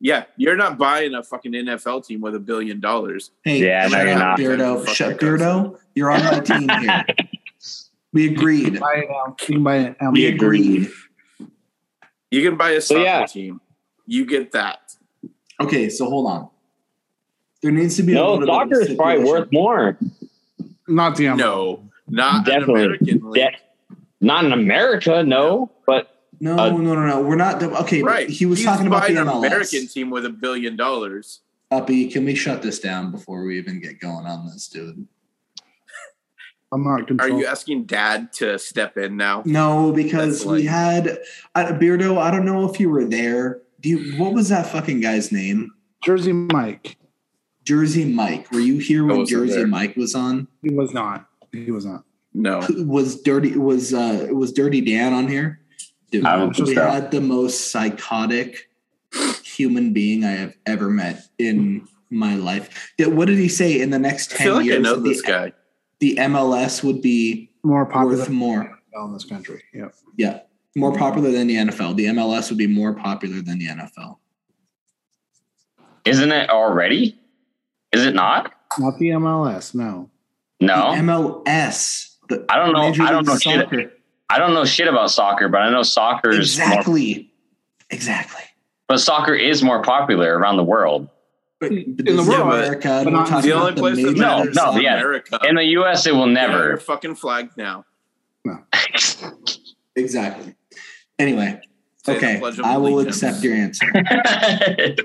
Yeah, 0.01 0.25
you're 0.37 0.57
not 0.57 0.79
buying 0.79 1.15
a 1.15 1.23
fucking 1.23 1.53
NFL 1.53 2.07
team 2.07 2.21
with 2.21 2.35
a 2.35 2.39
billion 2.39 2.79
dollars. 2.81 3.33
Hey, 3.45 3.65
Yeah, 3.67 3.89
no, 3.89 3.89
shut 3.89 4.05
you're 4.07 4.13
up, 4.15 4.19
not. 4.19 4.39
Beardo. 4.39 4.89
Shut. 4.89 5.19
Beardo. 5.19 5.79
You're 5.95 6.11
on 6.13 6.23
my 6.25 6.41
team 6.41 6.69
here. 6.81 7.05
We 8.13 8.33
agreed. 8.33 8.79
Buy 8.81 8.93
it, 8.95 9.09
you 9.11 9.55
can 9.55 9.63
buy 9.65 9.77
it, 9.79 9.97
We 10.01 10.09
We 10.13 10.27
agreed. 10.27 10.83
agreed. 10.87 10.91
You 12.31 12.49
can 12.49 12.57
buy 12.57 12.71
a 12.71 12.81
soccer 12.81 13.01
yeah. 13.03 13.27
team. 13.27 13.61
You 14.07 14.25
get 14.25 14.53
that. 14.53 14.95
Okay, 15.61 15.89
so 15.89 16.09
hold 16.09 16.31
on. 16.31 16.49
There 17.63 17.73
needs 17.73 17.97
to 17.97 18.03
be 18.05 18.13
a 18.13 18.17
No, 18.17 18.35
little 18.35 18.47
bit 18.47 18.49
of 18.49 18.55
soccer 18.55 18.81
is 18.93 18.97
probably 18.97 19.25
worth 19.25 19.49
more. 19.53 19.99
not 20.87 21.17
the 21.17 21.35
No, 21.35 21.83
not 22.09 22.45
Definitely. 22.47 22.75
an 22.85 22.87
American 22.87 23.31
league. 23.31 23.43
De- 23.53 23.97
not 24.21 24.45
in 24.45 24.53
America, 24.53 25.23
no. 25.25 25.71
But 25.87 26.18
No, 26.41 26.59
Uh, 26.59 26.71
no, 26.71 26.95
no, 26.95 27.07
no. 27.07 27.21
We're 27.21 27.37
not. 27.37 27.63
Okay, 27.63 28.03
Right. 28.03 28.29
He 28.29 28.47
was 28.47 28.59
He's 28.59 28.67
talking 28.67 28.87
about 28.87 29.09
the 29.09 29.15
MLS. 29.15 29.47
American 29.47 29.87
team 29.89 30.11
with 30.11 30.25
a 30.25 30.31
billion 30.31 30.77
dollars. 30.77 31.41
Uppy, 31.71 32.09
can 32.09 32.25
we 32.25 32.35
shut 32.35 32.63
this 32.63 32.79
down 32.79 33.11
before 33.11 33.45
we 33.45 33.59
even 33.59 33.81
get 33.81 34.01
going 34.01 34.25
on 34.25 34.47
this, 34.47 34.69
dude? 34.69 35.07
I'm 36.73 36.85
not 36.85 37.11
Are 37.21 37.29
you 37.29 37.47
asking 37.47 37.85
dad 37.85 38.33
to 38.35 38.59
step 38.59 38.97
in 38.97 39.17
now? 39.17 39.43
No, 39.45 39.93
because 39.93 40.41
That's 40.41 40.51
we 40.51 40.65
had 40.65 41.19
uh, 41.55 41.73
Beardo. 41.73 42.19
I 42.19 42.31
don't 42.31 42.45
know 42.45 42.71
if 42.71 42.79
you 42.79 42.91
were 42.91 43.05
there. 43.05 43.61
Do 43.81 43.89
you? 43.91 44.19
What 44.23 44.33
was 44.33 44.49
that 44.49 44.67
fucking 44.67 45.01
guy's 45.01 45.33
name? 45.33 45.73
Jersey 46.03 46.33
Mike. 46.33 46.97
Jersey 47.65 48.05
Mike. 48.05 48.51
Were 48.51 48.61
you 48.61 48.79
here 48.79 49.05
when 49.05 49.27
Jersey 49.27 49.55
there. 49.57 49.67
Mike 49.67 49.97
was 49.97 50.15
on? 50.15 50.49
He 50.63 50.71
was 50.71 50.93
not. 50.93 51.29
He 51.53 51.71
was 51.71 51.85
not. 51.85 52.05
No. 52.35 52.61
Was 52.79 53.21
dirty? 53.23 53.57
Was 53.57 53.93
uh 53.95 54.29
was 54.31 54.53
Dirty 54.53 54.81
Dan 54.81 55.13
on 55.13 55.29
here? 55.29 55.61
Dude, 56.11 56.25
I 56.25 56.37
don't 56.37 56.49
we 56.59 56.65
think 56.67 56.79
so. 56.79 56.89
had 56.91 57.11
the 57.11 57.21
most 57.21 57.71
psychotic 57.71 58.71
human 59.45 59.93
being 59.93 60.25
I 60.25 60.31
have 60.33 60.57
ever 60.67 60.89
met 60.89 61.29
in 61.39 61.87
my 62.11 62.35
life. 62.37 62.93
What 62.99 63.27
did 63.27 63.39
he 63.39 63.49
say? 63.49 63.81
In 63.81 63.91
the 63.91 63.99
next 63.99 64.33
I 64.35 64.37
ten 64.37 64.47
feel 64.47 64.55
like 64.55 64.63
I 64.63 64.67
years, 64.67 64.83
know 64.83 64.97
the, 64.97 65.09
this 65.09 65.23
guy. 65.23 65.53
the 66.01 66.17
MLS 66.17 66.83
would 66.83 67.03
be 67.03 67.51
More 67.63 67.85
popular 67.87 68.19
worth 68.19 68.31
more. 68.31 68.79
in 68.95 69.13
this 69.13 69.25
country. 69.25 69.63
Yeah. 69.75 69.89
Yeah, 70.17 70.41
more 70.77 70.95
popular 70.97 71.31
than 71.31 71.47
the 71.47 71.57
NFL. 71.57 71.97
The 71.97 72.07
MLS 72.07 72.49
would 72.49 72.59
be 72.59 72.67
more 72.67 72.95
popular 72.95 73.41
than 73.43 73.59
the 73.59 73.69
NFL. 73.69 74.17
isn't 76.05 76.33
it 76.33 76.49
already? 76.51 77.19
Is 77.93 78.05
it 78.07 78.15
not? 78.15 78.53
Not 78.79 78.99
the 78.99 79.09
MLS. 79.11 79.75
No. 79.75 80.11
No. 80.61 80.95
The 80.95 81.03
MLS. 81.03 82.17
The 82.29 82.45
I 82.49 82.57
don't 82.57 82.73
know. 82.73 82.89
Major 82.91 83.03
I 83.03 83.11
don't 83.13 83.27
League 83.27 83.47
know 83.47 83.67
shit. 83.69 83.98
Soccer. 84.31 84.43
I 84.43 84.45
don't 84.45 84.55
know 84.55 84.65
shit 84.65 84.89
about 84.89 85.11
soccer, 85.11 85.49
but 85.49 85.59
I 85.63 85.71
know 85.71 85.83
soccer 85.83 86.31
is 86.31 86.59
more. 86.59 86.69
Exactly. 86.69 87.31
Exactly. 87.91 88.43
But 88.87 88.99
soccer 89.01 89.35
is 89.35 89.63
more 89.63 89.83
popular 89.83 90.39
around 90.39 90.57
the 90.57 90.65
world. 90.65 91.09
But, 91.61 91.71
but 91.71 92.07
In 92.09 92.17
the 92.17 92.23
world, 92.23 92.53
America. 92.53 93.01
but 93.05 93.13
not- 93.13 93.43
The 93.43 93.53
only 93.53 93.69
about 93.73 93.77
place 93.79 93.97
that 93.97 94.03
major 94.13 94.21
No, 94.21 94.43
no, 94.45 94.77
is 94.77 94.83
yeah. 94.83 94.95
America. 94.97 95.39
In 95.45 95.57
the 95.57 95.65
U.S., 95.65 96.07
it 96.07 96.15
will 96.15 96.27
Get 96.27 96.33
never. 96.35 96.69
your 96.69 96.77
fucking 96.79 97.17
flag 97.17 97.51
now. 97.57 97.85
No. 98.45 98.59
Exactly. 99.97 100.55
Anyway, 101.19 101.61
Say 102.05 102.17
okay, 102.19 102.41
I 102.63 102.77
will 102.77 102.95
Allegiance. 103.01 103.21
accept 103.21 103.43
your 103.43 103.55
answer. 103.55 103.87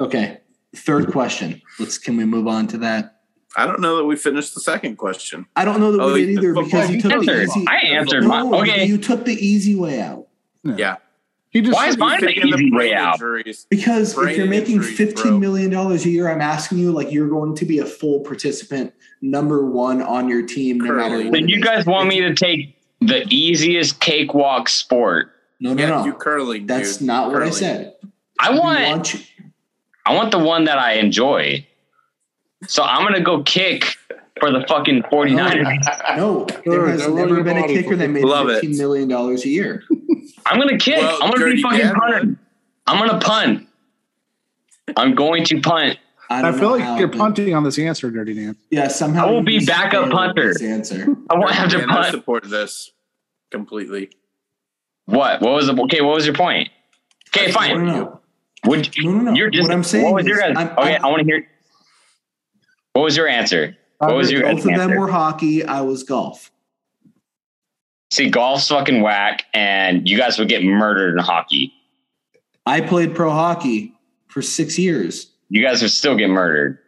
Okay, 0.00 0.40
third 0.74 1.10
question. 1.12 1.62
Let's. 1.78 1.96
Can 1.96 2.16
we 2.16 2.24
move 2.26 2.46
on 2.48 2.66
to 2.68 2.78
that? 2.78 3.15
I 3.56 3.66
don't 3.66 3.80
know 3.80 3.96
that 3.96 4.04
we 4.04 4.16
finished 4.16 4.54
the 4.54 4.60
second 4.60 4.96
question. 4.96 5.46
I 5.56 5.64
don't 5.64 5.80
know 5.80 5.92
that 5.92 6.00
Oh, 6.00 6.12
we 6.12 6.26
did 6.26 6.38
either 6.38 6.52
because 6.54 6.90
you 6.90 6.98
I 6.98 7.00
took 7.00 7.24
the 7.24 7.42
easy. 7.42 7.64
I 7.66 7.76
answered 7.96 8.24
my. 8.24 8.42
No, 8.42 8.54
Okay. 8.60 8.84
you 8.84 8.98
took 8.98 9.24
the 9.24 9.32
easy 9.34 9.74
way 9.74 10.00
out. 10.00 10.26
Yeah. 10.62 10.96
He 11.50 11.62
just 11.62 11.74
Why 11.74 11.86
is 11.86 11.92
said- 11.94 12.00
mine 12.00 12.20
the 12.20 12.32
easy 12.38 12.70
way 12.70 12.92
out? 12.92 13.14
injuries. 13.14 13.66
Because 13.70 14.16
if 14.18 14.36
you're 14.36 14.46
making 14.46 14.76
injuries, 14.76 14.96
fifteen 14.98 15.30
bro. 15.32 15.38
million 15.38 15.70
dollars 15.70 16.04
a 16.04 16.10
year, 16.10 16.28
I'm 16.30 16.42
asking 16.42 16.78
you 16.78 16.92
like 16.92 17.10
you're 17.10 17.28
going 17.30 17.54
to 17.56 17.64
be 17.64 17.78
a 17.78 17.86
full 17.86 18.20
participant, 18.20 18.92
number 19.22 19.64
one 19.64 20.02
on 20.02 20.28
your 20.28 20.42
team, 20.44 20.78
no 20.78 20.92
matter 20.92 21.16
what. 21.16 21.32
Then 21.32 21.44
it 21.44 21.48
you 21.48 21.56
is. 21.56 21.64
guys 21.64 21.86
want 21.86 22.08
me 22.08 22.20
to 22.20 22.34
take 22.34 22.76
the 23.00 23.24
easiest 23.30 24.00
cakewalk 24.00 24.68
sport? 24.68 25.32
No, 25.58 25.72
no, 25.72 25.82
Yeah, 25.82 25.88
no. 25.88 26.04
you 26.04 26.12
curling. 26.12 26.66
That's 26.66 26.98
dude. 26.98 27.06
not 27.06 27.32
what 27.32 27.42
I 27.42 27.48
said. 27.48 27.94
I 28.38 28.50
want. 28.50 28.80
want 28.86 29.26
I 30.04 30.14
want 30.14 30.30
the 30.32 30.38
one 30.38 30.64
that 30.64 30.78
I 30.78 30.94
enjoy. 30.94 31.66
So 32.66 32.82
I'm 32.82 33.02
gonna 33.04 33.20
go 33.20 33.42
kick 33.42 33.96
for 34.40 34.50
the 34.50 34.64
fucking 34.68 35.02
49ers. 35.04 36.16
No, 36.16 36.46
there 36.64 36.86
has 36.88 37.06
never 37.08 37.42
been 37.42 37.58
a 37.58 37.66
kicker 37.66 37.96
that 37.96 38.08
made 38.08 38.24
Love 38.24 38.48
it. 38.48 38.60
fifteen 38.60 38.78
million 38.78 39.08
dollars 39.08 39.44
a 39.44 39.48
year. 39.48 39.82
I'm 40.46 40.58
gonna 40.58 40.78
kick. 40.78 40.96
Well, 40.98 41.18
I'm 41.22 41.30
gonna 41.30 41.52
be 41.52 41.62
fucking 41.62 41.78
Dan 41.78 41.94
punter. 41.94 42.36
I'm 42.86 43.06
gonna 43.06 43.20
punt. 43.20 43.68
I'm 44.96 45.14
going 45.14 45.44
to 45.46 45.60
punt. 45.60 45.98
I, 46.30 46.48
I 46.48 46.52
feel 46.52 46.70
like 46.70 46.82
how, 46.82 46.98
you're 46.98 47.08
punting 47.08 47.54
on 47.54 47.62
this 47.64 47.78
answer, 47.78 48.10
Dirty 48.10 48.34
Dan. 48.34 48.56
Yeah, 48.70 48.88
somehow 48.88 49.26
I 49.28 49.30
will 49.30 49.42
be 49.42 49.64
backup 49.64 50.04
failed 50.04 50.12
punter. 50.12 50.54
Answer. 50.64 51.06
I 51.30 51.34
won't 51.36 51.52
have 51.52 51.70
to 51.70 51.82
And 51.82 51.90
I 51.90 51.94
punt. 51.94 52.10
support 52.14 52.44
this 52.44 52.90
completely. 53.50 54.10
What? 55.04 55.40
What 55.42 55.52
was 55.52 55.66
the 55.66 55.80
okay? 55.82 56.00
What 56.00 56.14
was 56.14 56.26
your 56.26 56.34
point? 56.34 56.68
Okay, 57.36 57.46
No, 57.48 57.52
fine. 57.52 57.86
no, 57.86 57.92
no. 57.94 58.20
Would 58.64 58.96
No, 58.98 59.10
no, 59.12 59.20
no. 59.20 59.32
you're 59.34 59.50
just 59.50 59.68
what 59.68 59.74
I'm 59.74 59.84
saying 59.84 60.04
what 60.06 60.14
was 60.14 60.26
your 60.26 60.38
guys? 60.38 60.56
I'm- 60.56 60.68
okay, 60.78 60.94
I'm- 60.94 61.04
I 61.04 61.08
want 61.08 61.20
to 61.20 61.24
hear. 61.26 61.46
What 62.96 63.02
was 63.02 63.14
your 63.14 63.28
answer? 63.28 63.76
What 63.98 64.16
was 64.16 64.30
your 64.30 64.40
Both 64.40 64.64
of 64.64 64.74
them 64.74 64.96
were 64.96 65.10
hockey. 65.10 65.62
I 65.62 65.82
was 65.82 66.02
golf. 66.02 66.50
See, 68.10 68.30
golf's 68.30 68.68
fucking 68.68 69.02
whack, 69.02 69.44
and 69.52 70.08
you 70.08 70.16
guys 70.16 70.38
would 70.38 70.48
get 70.48 70.62
murdered 70.64 71.12
in 71.12 71.18
hockey. 71.18 71.74
I 72.64 72.80
played 72.80 73.14
pro 73.14 73.32
hockey 73.32 73.92
for 74.28 74.40
six 74.40 74.78
years. 74.78 75.30
You 75.50 75.62
guys 75.62 75.82
would 75.82 75.90
still 75.90 76.16
get 76.16 76.30
murdered. 76.30 76.78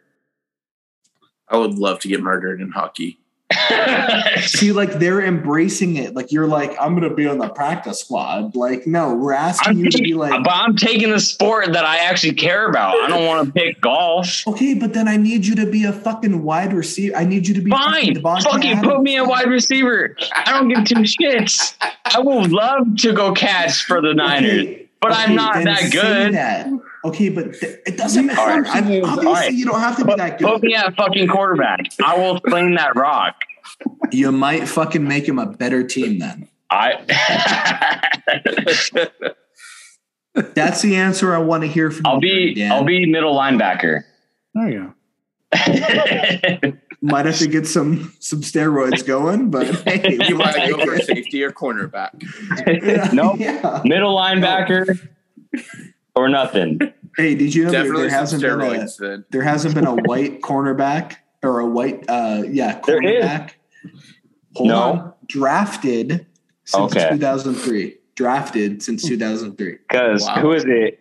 I 1.47 1.57
would 1.57 1.77
love 1.77 1.99
to 1.99 2.07
get 2.07 2.21
murdered 2.21 2.59
in 2.59 2.71
hockey. 2.71 3.19
See, 4.41 4.71
like 4.71 4.93
they're 4.99 5.21
embracing 5.21 5.97
it. 5.97 6.13
Like 6.13 6.31
you're 6.31 6.47
like, 6.47 6.75
I'm 6.79 6.93
gonna 6.93 7.13
be 7.13 7.27
on 7.27 7.37
the 7.39 7.49
practice 7.49 7.99
squad. 7.99 8.55
Like, 8.55 8.85
no, 8.85 9.13
we're 9.15 9.33
asking 9.33 9.69
I'm 9.71 9.79
you 9.79 9.89
to 9.89 9.97
be 10.03 10.13
like, 10.13 10.43
but 10.43 10.51
I'm 10.53 10.75
taking 10.75 11.09
the 11.11 11.19
sport 11.19 11.73
that 11.73 11.83
I 11.85 11.97
actually 11.97 12.33
care 12.33 12.67
about. 12.69 12.95
I 12.99 13.07
don't 13.07 13.25
want 13.25 13.47
to 13.47 13.51
pick 13.51 13.81
golf. 13.81 14.43
okay, 14.47 14.73
but 14.75 14.93
then 14.93 15.07
I 15.07 15.17
need 15.17 15.45
you 15.45 15.55
to 15.55 15.65
be 15.65 15.85
a 15.85 15.91
fucking 15.93 16.43
wide 16.43 16.73
receiver. 16.73 17.15
I 17.17 17.25
need 17.25 17.47
you 17.47 17.53
to 17.55 17.61
be 17.61 17.71
Fine, 17.71 18.21
fucking 18.21 18.71
Adams. 18.71 18.83
put 18.87 19.01
me 19.01 19.17
in 19.17 19.27
wide 19.27 19.47
receiver. 19.49 20.15
I 20.35 20.51
don't 20.51 20.67
give 20.69 20.85
two 20.85 20.95
shits. 21.03 21.75
I 22.05 22.19
would 22.19 22.51
love 22.51 22.95
to 22.97 23.13
go 23.13 23.33
catch 23.33 23.83
for 23.85 24.01
the 24.01 24.13
Niners, 24.13 24.51
Okay, 24.61 24.89
but 25.01 25.11
I'm 25.13 25.35
not 25.35 25.63
that 25.63 25.91
good. 25.91 26.33
that. 26.33 26.67
Okay, 27.05 27.29
but 27.29 27.53
th- 27.53 27.79
it 27.85 27.97
doesn't 27.97 28.25
matter. 28.25 28.41
All 28.41 28.61
right. 28.61 28.75
I'm- 28.75 29.03
obviously, 29.05 29.25
right. 29.31 29.53
you 29.53 29.65
don't 29.65 29.79
have 29.79 29.95
to 29.97 30.03
be 30.05 30.09
Put, 30.11 30.17
that 30.17 30.39
put 30.39 30.61
good. 30.61 30.63
me 30.63 30.75
at 30.75 30.95
fucking 30.95 31.27
quarterback. 31.29 31.81
I 32.03 32.17
will 32.17 32.39
sling 32.47 32.75
that 32.75 32.95
rock. 32.95 33.35
You 34.11 34.31
might 34.31 34.67
fucking 34.67 35.07
make 35.07 35.27
him 35.27 35.39
a 35.39 35.45
better 35.45 35.83
team 35.83 36.19
then. 36.19 36.47
I 36.71 36.93
That's 40.53 40.81
the 40.81 40.95
answer 40.95 41.33
I 41.33 41.39
want 41.39 41.63
to 41.63 41.67
hear 41.67 41.91
from 41.91 42.05
I'll 42.05 42.15
you. 42.15 42.21
be 42.21 42.53
Dan. 42.55 42.71
I'll 42.71 42.83
be 42.83 43.05
middle 43.05 43.35
linebacker. 43.35 44.03
There 44.53 44.69
you 44.69 44.93
go. 45.51 45.51
Might 47.01 47.25
have 47.25 47.37
to 47.39 47.47
get 47.47 47.65
some 47.65 48.13
some 48.19 48.41
steroids 48.41 49.05
going, 49.05 49.49
but 49.49 49.67
hey, 49.87 50.17
You 50.27 50.37
we'll 50.37 50.45
want 50.45 50.55
go 50.77 50.85
for 50.85 50.99
safety 50.99 51.43
or 51.43 51.51
cornerback? 51.51 52.09
Yeah, 52.67 53.09
Nope. 53.13 53.39
yeah. 53.39 53.81
middle 53.85 54.15
linebacker 54.15 54.99
or 56.19 56.29
nothing. 56.29 56.79
Hey, 57.17 57.33
did 57.33 57.55
you 57.55 57.65
know 57.65 57.71
there, 57.71 57.81
Definitely 57.83 58.07
there 58.09 58.17
hasn't 58.19 58.41
been 58.43 58.51
a 58.51 58.63
steroids 58.85 59.23
there 59.31 59.41
hasn't 59.41 59.73
been 59.73 59.87
a 59.87 59.95
white 59.95 60.41
cornerback 60.41 61.15
or 61.41 61.59
a 61.59 61.65
white 61.65 62.05
uh 62.07 62.43
yeah 62.47 62.79
cornerback. 62.81 63.53
Hold 64.55 64.69
No. 64.69 64.79
on. 64.79 65.13
Drafted 65.27 66.27
since 66.65 66.95
Okay. 66.95 67.09
2003. 67.09 67.97
Drafted 68.15 68.83
since 68.83 69.03
2003. 69.07 69.77
Because 69.89 70.23
Wow. 70.23 70.35
who 70.35 70.51
is 70.53 70.65
it? 70.65 70.99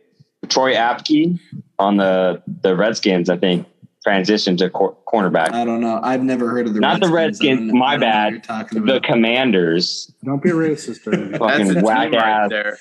Troy 0.48 0.74
Apke 0.74 1.38
on 1.78 1.98
the 1.98 2.42
the 2.62 2.74
Redskins, 2.74 3.28
I 3.28 3.36
think, 3.36 3.66
transitioned 4.06 4.58
to 4.58 4.70
cor- 4.70 4.96
cornerback. 5.12 5.52
I 5.52 5.64
don't 5.66 5.80
know. 5.82 6.00
I've 6.02 6.22
never 6.22 6.48
heard 6.48 6.66
of 6.66 6.74
the 6.74 6.80
Not 6.80 7.00
the 7.00 7.10
Redskins, 7.10 7.70
my 7.72 7.94
I 7.94 7.96
don't 7.96 8.00
know 8.00 8.06
what 8.06 8.46
bad. 8.46 8.68
The 8.70 8.78
about. 8.78 9.02
Commanders, 9.02 10.10
Don't 10.24 10.42
be 10.42 10.50
racist. 10.50 11.06
Ernie. 11.06 11.32
That's 11.32 11.38
fucking 11.38 11.76
a 11.76 11.80
whack 11.82 12.12
right 12.12 12.22
ass. 12.22 12.48
there. 12.50 12.78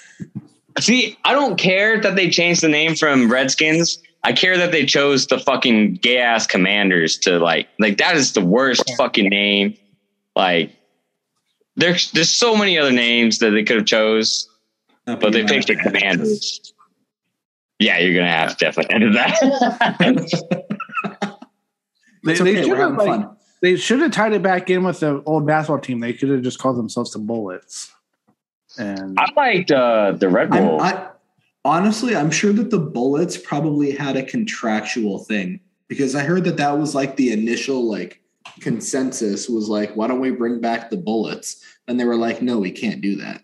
See, 0.80 1.18
I 1.26 1.34
don't 1.34 1.58
care 1.58 2.00
that 2.00 2.16
they 2.16 2.30
changed 2.30 2.62
the 2.62 2.70
name 2.70 2.96
from 2.96 3.32
Redskins. 3.32 4.00
I 4.24 4.34
care 4.34 4.58
that 4.58 4.72
they 4.72 4.86
chose 4.86 5.28
the 5.28 5.40
fucking 5.40 5.96
gay 5.96 6.18
ass 6.18 6.48
Commanders 6.48 7.18
to 7.20 7.40
like 7.40 7.68
like 7.80 7.98
that 7.98 8.16
is 8.16 8.34
the 8.34 8.44
worst 8.44 8.92
fucking 8.98 9.30
name. 9.30 9.76
Like 10.36 10.72
there's 11.76 12.12
there's 12.12 12.30
so 12.30 12.56
many 12.56 12.78
other 12.78 12.92
names 12.92 13.40
that 13.40 13.52
they 13.52 13.64
could 13.64 13.78
have 13.78 13.86
chose, 13.86 14.50
but 15.06 15.32
they 15.32 15.44
picked 15.46 15.68
the. 15.68 15.76
Commanders. 15.76 16.74
Yeah, 17.80 18.00
you're 18.00 18.16
gonna 18.16 18.32
have 18.32 18.58
to 18.58 18.66
definitely 18.66 18.96
edit 18.96 19.14
that. 19.14 21.38
They, 22.24 22.34
It's 22.34 22.42
they 22.42 22.62
should 22.62 22.78
have 22.78 22.98
like, 22.98 23.26
they 23.62 23.78
should 23.78 24.02
have 24.02 24.12
tied 24.12 24.34
it 24.34 24.42
back 24.42 24.70
in 24.70 24.84
with 24.84 25.00
the 25.00 25.24
old 25.26 25.48
basketball 25.48 25.80
team. 25.80 26.02
They 26.02 26.12
could 26.12 26.28
have 26.28 26.42
just 26.42 26.60
called 26.60 26.76
themselves 26.76 27.12
the 27.12 27.20
Bullets. 27.20 27.94
And 28.78 29.18
I 29.20 29.28
liked 29.36 29.72
uh, 29.72 30.12
the 30.12 30.30
Red 30.30 30.54
I'm, 30.54 30.82
I, 30.82 31.10
honestly, 31.66 32.16
I'm 32.16 32.32
sure 32.32 32.54
that 32.54 32.70
the 32.70 32.80
Bullets 32.80 33.38
probably 33.38 33.92
had 33.92 34.18
a 34.18 34.24
contractual 34.24 35.20
thing 35.20 35.60
because 35.88 36.16
I 36.16 36.24
heard 36.24 36.44
that 36.46 36.58
that 36.58 36.78
was 36.78 36.96
like 36.96 37.16
the 37.16 37.32
initial 37.32 37.90
like 37.90 38.22
consensus 38.60 39.50
was 39.50 39.70
like, 39.70 39.96
why 39.96 40.08
don't 40.08 40.20
we 40.20 40.32
bring 40.32 40.62
back 40.62 40.90
the 40.90 40.98
Bullets? 40.98 41.64
And 41.88 42.00
they 42.00 42.06
were 42.06 42.16
like, 42.16 42.42
no, 42.42 42.60
we 42.60 42.72
can't 42.72 43.02
do 43.02 43.16
that. 43.18 43.42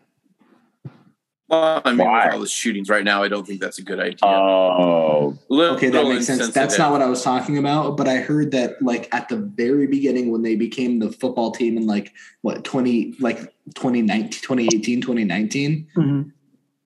Well, 1.54 1.82
I 1.86 1.92
mean, 1.92 2.00
Why? 2.08 2.26
with 2.26 2.34
all 2.36 2.40
the 2.42 2.48
shootings 2.48 2.90
right 2.90 3.04
now, 3.04 3.22
I 3.24 3.28
don't 3.28 3.46
think 3.46 3.62
that's 3.62 3.78
a 3.78 3.84
good 3.84 4.00
idea. 4.00 4.18
oh, 4.24 5.38
Little 5.50 5.76
Okay, 5.76 5.90
that 5.90 6.06
makes 6.08 6.26
sense. 6.26 6.50
That's 6.50 6.78
not 6.80 6.92
what 6.92 7.02
I 7.02 7.06
was 7.08 7.22
talking 7.22 7.58
about, 7.58 7.96
but 7.96 8.08
I 8.08 8.18
heard 8.18 8.52
that 8.52 8.82
like 8.82 9.08
at 9.14 9.30
the 9.30 9.38
very 9.38 9.86
beginning 9.88 10.32
when 10.32 10.42
they 10.42 10.56
became 10.56 11.00
the 11.00 11.12
football 11.12 11.52
team 11.52 11.78
in 11.78 11.86
like 11.86 12.12
what 12.42 12.64
20 12.64 13.16
like 13.20 13.38
2019 13.76 14.30
2018 14.42 15.02
2019 15.02 15.88
Mhm. 15.96 16.32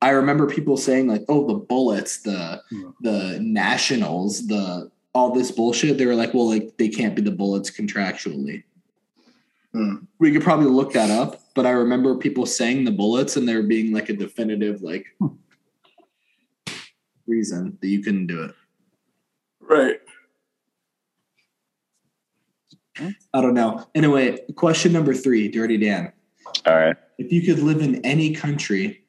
I 0.02 0.10
remember 0.12 0.46
people 0.48 0.78
saying 0.78 1.08
like 1.08 1.24
oh 1.30 1.48
the 1.48 1.56
bullets 1.56 2.22
the 2.22 2.62
Yeah. 2.72 2.90
the 3.02 3.40
nationals 3.42 4.48
the 4.48 4.92
all 5.14 5.32
this 5.34 5.50
bullshit 5.52 5.98
they 5.98 6.06
were 6.06 6.14
like 6.16 6.34
well 6.34 6.48
like 6.50 6.78
they 6.78 6.90
can't 6.90 7.16
be 7.16 7.22
the 7.22 7.32
bullets 7.32 7.72
contractually 7.72 8.64
Hmm. 9.74 9.96
we 10.20 10.32
could 10.32 10.44
probably 10.44 10.68
look 10.70 10.94
that 10.94 11.10
up 11.10 11.42
but 11.58 11.66
I 11.66 11.72
remember 11.72 12.16
people 12.16 12.46
saying 12.46 12.86
the 12.86 12.92
bullets 12.92 13.36
and 13.36 13.50
there 13.50 13.64
being 13.64 13.92
like 13.92 14.10
a 14.10 14.14
definitive 14.14 14.84
like 14.84 15.08
hmm. 15.20 15.30
reason 17.26 17.80
that 17.82 17.88
you 17.88 18.04
couldn't 18.04 18.28
do 18.28 18.44
it 18.44 18.56
right. 19.68 20.00
I 23.34 23.42
don't 23.42 23.54
know. 23.54 23.88
Anyway, 23.94 24.40
question 24.56 24.92
number 24.92 25.14
three, 25.14 25.50
Dirty 25.50 25.78
Dan. 25.78 26.12
all 26.66 26.76
right. 26.76 26.96
If 27.18 27.32
you 27.32 27.42
could 27.44 27.60
live 27.64 27.82
in 27.82 28.04
any 28.06 28.34
country 28.34 29.04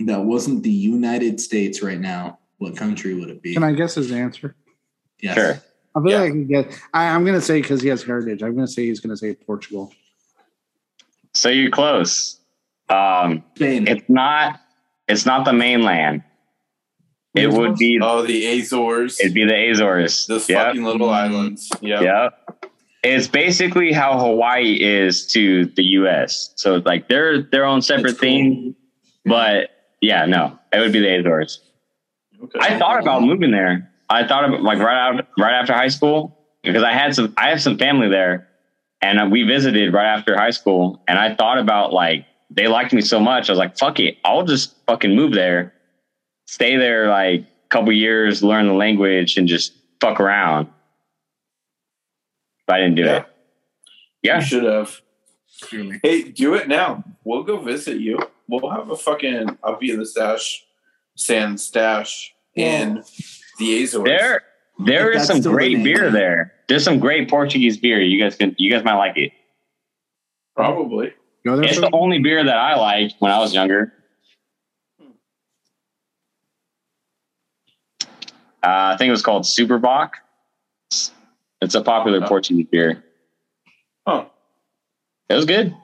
that 0.00 0.24
wasn't 0.24 0.62
the 0.62 0.70
United 0.70 1.40
States 1.40 1.82
right 1.82 2.00
now, 2.00 2.38
what 2.58 2.76
country 2.76 3.14
would 3.14 3.30
it 3.30 3.42
be? 3.42 3.54
can 3.54 3.64
I 3.64 3.72
guess 3.72 3.94
his 3.94 4.12
answer? 4.12 4.54
yes. 5.20 5.34
Sure. 5.34 5.62
I 5.94 6.00
feel 6.00 6.10
Yeah. 6.10 6.18
like 6.18 6.28
I 6.28 6.30
can 6.30 6.46
get. 6.46 6.80
I, 6.94 7.08
I'm 7.08 7.24
going 7.24 7.34
to 7.34 7.40
say 7.40 7.60
because 7.60 7.82
he 7.82 7.88
has 7.88 8.02
heritage. 8.02 8.42
I'm 8.42 8.54
going 8.54 8.66
to 8.66 8.72
say 8.72 8.86
he's 8.86 9.00
going 9.00 9.10
to 9.10 9.16
say 9.16 9.34
Portugal. 9.34 9.92
So 11.34 11.48
you're 11.48 11.70
close. 11.70 12.38
Um, 12.88 13.42
Spain. 13.56 13.88
it's 13.88 14.08
not. 14.08 14.60
It's 15.08 15.24
not 15.26 15.44
the 15.44 15.52
mainland. 15.52 16.22
It 17.34 17.50
would 17.50 17.76
be. 17.76 17.98
Oh, 18.02 18.22
the 18.22 18.60
Azores. 18.60 19.18
It'd 19.20 19.32
be 19.34 19.44
the 19.46 19.70
Azores. 19.70 20.26
Those 20.26 20.48
Yep. 20.48 20.66
fucking 20.66 20.84
little 20.84 21.08
Mm. 21.08 21.14
islands. 21.14 21.70
Yeah. 21.80 22.00
Yep. 22.02 22.38
It's 23.02 23.26
basically 23.26 23.92
how 23.92 24.18
Hawaii 24.18 24.74
is 24.80 25.26
to 25.32 25.64
the 25.66 25.82
U.S. 26.00 26.52
So 26.56 26.82
like 26.84 27.08
they're 27.08 27.42
their 27.42 27.64
own 27.64 27.80
separate 27.82 28.12
cool. 28.12 28.20
thing. 28.20 28.74
But 29.24 29.70
yeah, 30.00 30.26
no, 30.26 30.58
it 30.72 30.78
would 30.80 30.92
be 30.92 31.00
the 31.00 31.18
Azores. 31.18 31.60
Okay. 32.44 32.58
I 32.60 32.78
thought 32.78 33.00
about 33.00 33.22
moving 33.22 33.50
there. 33.50 33.90
I 34.10 34.26
thought 34.26 34.44
about 34.44 34.62
like 34.62 34.78
right 34.78 34.98
out 34.98 35.26
right 35.38 35.54
after 35.54 35.72
high 35.72 35.88
school 35.88 36.38
because 36.62 36.82
I 36.82 36.92
had 36.92 37.14
some 37.14 37.32
I 37.38 37.48
have 37.48 37.62
some 37.62 37.78
family 37.78 38.08
there, 38.08 38.48
and 39.02 39.20
uh, 39.20 39.28
we 39.30 39.42
visited 39.42 39.92
right 39.92 40.06
after 40.06 40.36
high 40.36 40.50
school. 40.50 41.02
And 41.08 41.18
I 41.18 41.34
thought 41.34 41.58
about 41.58 41.92
like 41.92 42.24
they 42.50 42.68
liked 42.68 42.92
me 42.92 43.00
so 43.02 43.18
much. 43.20 43.48
I 43.48 43.52
was 43.52 43.58
like, 43.58 43.76
fuck 43.76 43.98
it, 44.00 44.18
I'll 44.24 44.44
just 44.44 44.74
fucking 44.86 45.14
move 45.14 45.32
there, 45.32 45.72
stay 46.46 46.76
there 46.76 47.08
like 47.08 47.40
a 47.40 47.46
couple 47.70 47.92
years, 47.92 48.42
learn 48.42 48.66
the 48.68 48.74
language, 48.74 49.36
and 49.36 49.46
just 49.48 49.74
fuck 50.00 50.20
around. 50.20 50.68
But 52.66 52.76
I 52.76 52.80
didn't 52.80 52.94
do 52.96 53.02
Yeah. 53.04 53.16
it. 53.18 53.26
Yeah, 54.22 54.38
You 54.38 54.44
should 54.44 54.64
have. 54.64 55.00
Hey, 56.02 56.22
do 56.22 56.54
it 56.54 56.66
now. 56.68 57.04
We'll 57.24 57.42
go 57.44 57.58
visit 57.58 58.00
you. 58.00 58.18
We'll 58.48 58.70
have 58.70 58.90
a 58.90 58.96
fucking. 58.96 59.58
I'll 59.62 59.78
be 59.78 59.90
in 59.90 59.98
the 59.98 60.06
stash, 60.06 60.64
sand 61.16 61.60
stash 61.60 62.32
in 62.54 63.02
the 63.58 63.82
Azores. 63.82 64.04
there 64.08 64.42
there 64.84 65.10
If 65.12 65.22
is 65.22 65.28
that's 65.28 65.42
some 65.44 65.52
great 65.52 65.74
name. 65.78 65.84
beer 65.84 66.10
there. 66.10 66.52
There's 66.68 66.84
some 66.84 66.98
great 66.98 67.28
Portuguese 67.28 67.76
beer. 67.78 68.00
You 68.00 68.20
guys 68.20 68.36
can 68.36 68.54
you 68.58 68.70
guys 68.70 68.84
might 68.84 68.96
like 68.96 69.16
it. 69.16 69.32
Probably. 70.56 71.12
Go 71.44 71.56
there. 71.56 71.64
It's 71.64 71.74
for- 71.76 71.80
the 71.82 71.90
only 71.92 72.18
beer 72.20 72.44
that 72.44 72.56
I 72.56 72.76
liked 72.76 73.14
when 73.18 73.30
I 73.32 73.38
was 73.38 73.52
younger. 73.54 73.92
Uh, 78.64 78.94
I 78.94 78.96
think 78.96 79.08
it 79.08 79.12
was 79.12 79.22
called 79.22 79.44
Super 79.46 79.78
Bock. 79.78 80.18
It's 81.60 81.74
a 81.74 81.82
popular 81.82 82.22
Oh. 82.22 82.28
Portuguese 82.28 82.66
beer. 82.70 83.02
Huh. 84.06 84.26
It 85.28 85.34
was 85.34 85.44
good. 85.46 85.74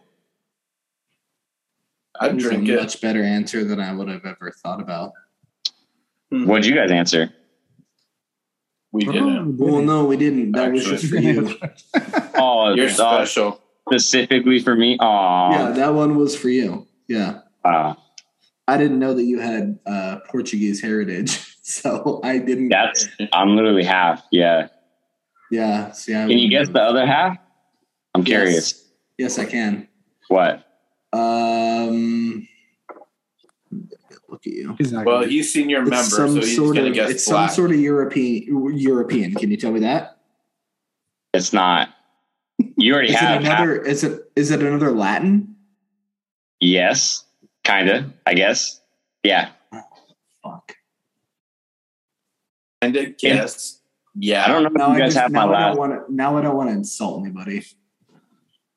I'd 2.20 2.30
That 2.30 2.34
was 2.34 2.44
a 2.44 2.48
drink 2.48 2.68
it. 2.68 2.76
much 2.80 3.00
better 3.00 3.22
answer 3.22 3.64
than 3.64 3.80
I 3.80 3.92
would 3.92 4.08
have 4.08 4.24
ever 4.26 4.50
thought 4.50 4.80
about. 4.80 5.12
What'd 6.30 6.66
you 6.66 6.74
guys 6.74 6.90
answer? 6.90 7.32
We 8.92 9.04
didn't. 9.04 9.58
Well, 9.58 9.82
no, 9.82 10.04
we 10.06 10.16
didn't. 10.16 10.52
That 10.52 10.72
was 10.72 10.84
just 10.84 11.06
for 11.06 11.16
you. 11.16 11.54
Oh, 12.40 12.72
You're 12.74 12.86
uh, 12.86 13.24
special. 13.24 13.60
specifically 13.88 14.60
for 14.60 14.74
me. 14.76 14.96
Oh, 15.00 15.50
yeah, 15.50 15.68
Oh, 15.68 15.72
that 15.72 15.94
one 15.94 16.16
was 16.16 16.36
for 16.36 16.48
you. 16.48 16.86
Yeah. 17.08 17.40
uh, 17.64 17.94
I 18.68 18.76
didn't 18.76 18.98
know 19.00 19.14
that 19.14 19.24
you 19.24 19.40
had 19.40 19.78
uh, 19.86 20.18
Portuguese 20.28 20.80
heritage, 20.80 21.56
so 21.62 22.20
I 22.22 22.38
didn't. 22.38 22.68
that's 22.68 23.08
I'm 23.32 23.56
literally 23.56 23.82
half. 23.84 24.22
Yeah. 24.30 24.68
yeah. 25.50 25.90
See, 25.92 26.14
I 26.14 26.28
Can 26.28 26.38
you 26.38 26.48
guess 26.50 26.68
the 26.68 26.80
other 26.80 27.06
half? 27.06 27.36
I'm 28.14 28.20
Yes. 28.22 28.26
curious. 28.26 28.84
Yes, 29.18 29.38
I 29.38 29.44
can. 29.46 29.88
What? 30.28 30.64
Um, 31.12 31.77
look 34.28 34.46
at 34.46 34.52
you. 34.52 34.74
He's 34.78 34.92
not 34.92 35.04
Well, 35.06 35.20
gonna- 35.20 35.30
he's 35.30 35.52
senior 35.52 35.80
member, 35.80 35.96
It's 35.96 36.10
so 36.10 36.26
some 36.26 36.36
he's 36.36 36.56
sort 36.56 36.76
gonna 36.76 36.88
of 36.88 36.94
guess 36.94 37.10
it's 37.10 37.28
black. 37.28 37.50
some 37.50 37.56
sort 37.56 37.70
of 37.72 37.80
European 37.80 38.76
European. 38.78 39.34
Can 39.34 39.50
you 39.50 39.56
tell 39.56 39.72
me 39.72 39.80
that? 39.80 40.18
It's 41.34 41.52
not. 41.52 41.90
You 42.76 42.92
already 42.94 43.08
Is 43.08 43.14
it 43.14 43.18
have 43.18 43.42
half- 43.42 43.58
another? 43.60 43.82
Is 43.82 44.04
it 44.04 44.30
is 44.36 44.50
it 44.50 44.62
another 44.62 44.90
Latin? 44.92 45.56
yes, 46.60 47.24
kind 47.64 47.88
of. 47.88 48.12
I 48.26 48.34
guess. 48.34 48.80
Yeah. 49.22 49.50
Fuck. 50.42 50.76
And 52.82 52.96
a 52.96 53.06
guess. 53.10 53.80
Yeah. 54.14 54.44
I 54.44 54.48
don't 54.48 54.62
know 54.62 54.68
if 54.68 54.74
Now 54.74 54.88
you 54.88 54.94
I 54.94 54.98
guys 54.98 55.14
just, 55.14 55.22
have 55.22 55.32
my 55.32 55.44
now 55.44 55.48
I 55.48 55.52
last. 55.52 55.76
don't 55.76 55.78
want 55.90 56.06
to. 56.08 56.14
Now 56.14 56.36
I 56.38 56.42
don't 56.42 56.56
want 56.56 56.68
to 56.70 56.74
insult 56.74 57.24
anybody. 57.24 57.64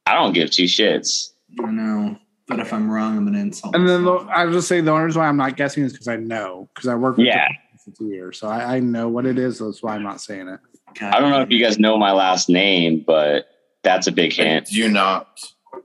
I 0.06 0.16
don't 0.16 0.34
give 0.34 0.50
two 0.52 0.64
shits. 0.66 1.32
I 1.64 1.70
know, 1.72 2.18
but 2.52 2.60
if 2.60 2.72
I'm 2.74 2.90
wrong, 2.90 3.18
I'm 3.18 3.26
gonna 3.26 3.40
insult. 3.40 3.76
And 3.76 3.88
then 3.88 4.04
the. 4.04 4.12
I 4.12 4.46
was 4.46 4.56
just 4.56 4.68
say 4.68 4.82
the 4.82 4.92
only 4.92 5.06
reason 5.06 5.22
why 5.22 5.28
I'm 5.28 5.38
not 5.38 5.58
guessing 5.58 5.84
is 5.84 5.92
because 5.94 6.08
I 6.08 6.18
know 6.18 6.70
because 6.74 6.88
I 6.88 6.96
work 6.96 7.18
with 7.18 7.28
Yeah. 7.28 7.48
for 7.84 7.92
two 7.92 8.08
years, 8.10 8.40
so 8.40 8.48
I, 8.48 8.76
I 8.76 8.80
know 8.80 9.10
what 9.10 9.26
it 9.26 9.40
is. 9.40 9.60
That's 9.60 9.82
why 9.82 9.96
I'm 9.96 10.04
not 10.04 10.22
saying 10.22 10.48
it. 10.48 10.60
God 11.00 11.14
I 11.16 11.20
don't 11.20 11.32
know 11.32 11.42
if 11.42 11.50
you 11.50 11.64
guys 11.64 11.80
know 11.80 11.98
my 11.98 12.12
last 12.12 12.50
name, 12.50 13.04
but 13.08 13.48
that's 13.84 14.08
a 14.08 14.12
big 14.12 14.34
hint. 14.34 14.68
Do 14.68 14.88
not. 14.90 15.40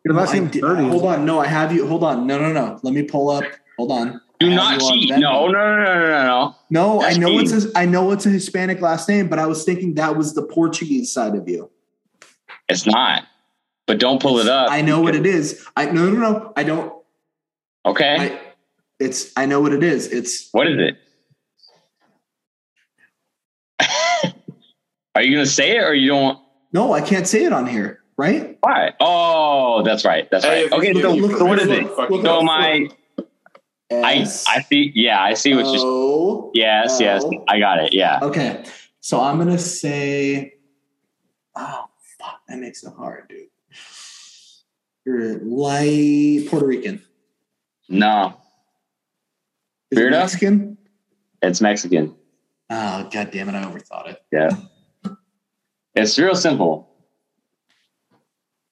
Your 0.04 0.14
last 0.14 0.30
I 0.30 0.40
name's 0.40 0.50
did- 0.52 0.62
Birdie. 0.62 0.88
Hold 0.88 1.04
on, 1.06 1.24
no, 1.24 1.38
I 1.40 1.46
have 1.46 1.72
you. 1.72 1.86
Hold 1.86 2.04
on, 2.04 2.26
no, 2.26 2.38
no, 2.38 2.52
no. 2.52 2.78
Let 2.82 2.92
me 2.92 3.02
pull 3.04 3.30
up. 3.30 3.44
Hold 3.78 3.92
on. 3.92 4.20
Do 4.38 4.50
not 4.54 4.78
cheat. 4.80 5.08
No, 5.10 5.46
no, 5.48 5.52
no, 5.52 5.76
no, 5.76 5.84
no, 5.84 6.08
no, 6.08 6.22
no. 6.26 6.54
No, 6.68 7.00
That's 7.00 7.16
I 7.16 7.18
know 7.18 7.28
cheating. 7.40 7.56
it's 7.56 7.64
a, 7.74 7.78
I 7.78 7.86
know 7.86 8.10
it's 8.10 8.26
a 8.26 8.28
Hispanic 8.30 8.82
last 8.82 9.08
name, 9.08 9.28
but 9.28 9.38
I 9.38 9.46
was 9.46 9.64
thinking 9.64 9.94
that 9.94 10.14
was 10.16 10.34
the 10.34 10.42
Portuguese 10.42 11.10
side 11.10 11.34
of 11.34 11.48
you. 11.48 11.70
It's 12.68 12.84
not. 12.86 13.22
But 13.86 13.98
don't 13.98 14.20
pull 14.20 14.38
it 14.40 14.48
up. 14.48 14.70
I 14.70 14.82
know 14.82 15.00
what 15.00 15.14
it 15.14 15.26
is. 15.26 15.64
I 15.76 15.86
no, 15.86 16.10
no, 16.10 16.18
no. 16.32 16.52
I 16.56 16.64
don't. 16.64 16.92
Okay. 17.84 18.16
I. 18.18 18.40
It's. 18.98 19.30
I 19.36 19.46
know 19.46 19.60
what 19.60 19.72
it 19.72 19.82
is. 19.84 20.08
It's. 20.12 20.48
what 20.52 20.66
is 20.66 20.78
it? 20.78 20.96
Are 25.14 25.22
you 25.22 25.32
gonna 25.36 25.46
say 25.46 25.76
it 25.76 25.82
or 25.82 25.94
you 25.94 26.08
don't? 26.08 26.38
No, 26.72 26.92
I 26.92 27.00
can't 27.00 27.26
say 27.26 27.44
it 27.44 27.52
on 27.52 27.66
here. 27.66 28.00
Right? 28.18 28.56
Why? 28.60 28.94
Oh, 28.98 29.82
that's 29.84 30.04
right. 30.04 30.28
That's 30.30 30.44
right. 30.44 30.64
if 30.66 30.72
Okay, 30.72 30.94
you- 30.94 31.02
so, 31.02 31.12
look- 31.12 31.38
so 31.38 31.44
what 31.44 31.58
is 31.60 31.68
it? 31.68 31.84
look- 31.84 32.10
look- 32.10 32.24
So 32.24 32.42
my, 32.42 32.88
I, 33.92 34.14
S 34.16 34.46
I 34.48 34.62
see. 34.62 34.90
Yeah, 34.94 35.22
I 35.22 35.34
see 35.34 35.54
what 35.54 35.66
you. 35.66 35.80
O- 35.82 36.50
Yes, 36.54 36.98
yes, 37.00 37.24
I 37.48 37.58
got 37.60 37.78
it. 37.84 37.92
Yeah. 37.92 38.18
Okay, 38.22 38.64
so 39.00 39.20
I'm 39.20 39.38
gonna 39.38 39.58
say. 39.58 40.54
Oh 41.54 41.84
fuck! 42.18 42.40
That 42.48 42.58
makes 42.58 42.82
it 42.82 42.92
hard, 42.96 43.28
dude. 43.28 43.46
You're 45.06 45.38
light 45.38 46.46
Puerto 46.50 46.66
Rican. 46.66 47.02
No, 47.88 48.34
Is 49.92 49.98
it 49.98 50.02
Weirdo? 50.02 50.10
Mexican? 50.10 50.78
it's 51.42 51.60
Mexican. 51.60 52.14
Oh 52.68 53.08
god 53.12 53.30
damn 53.30 53.48
it! 53.48 53.54
I 53.54 53.64
overthought 53.64 54.08
it. 54.08 54.22
Yeah. 54.32 54.50
It's 55.94 56.18
real 56.18 56.34
simple. 56.34 56.90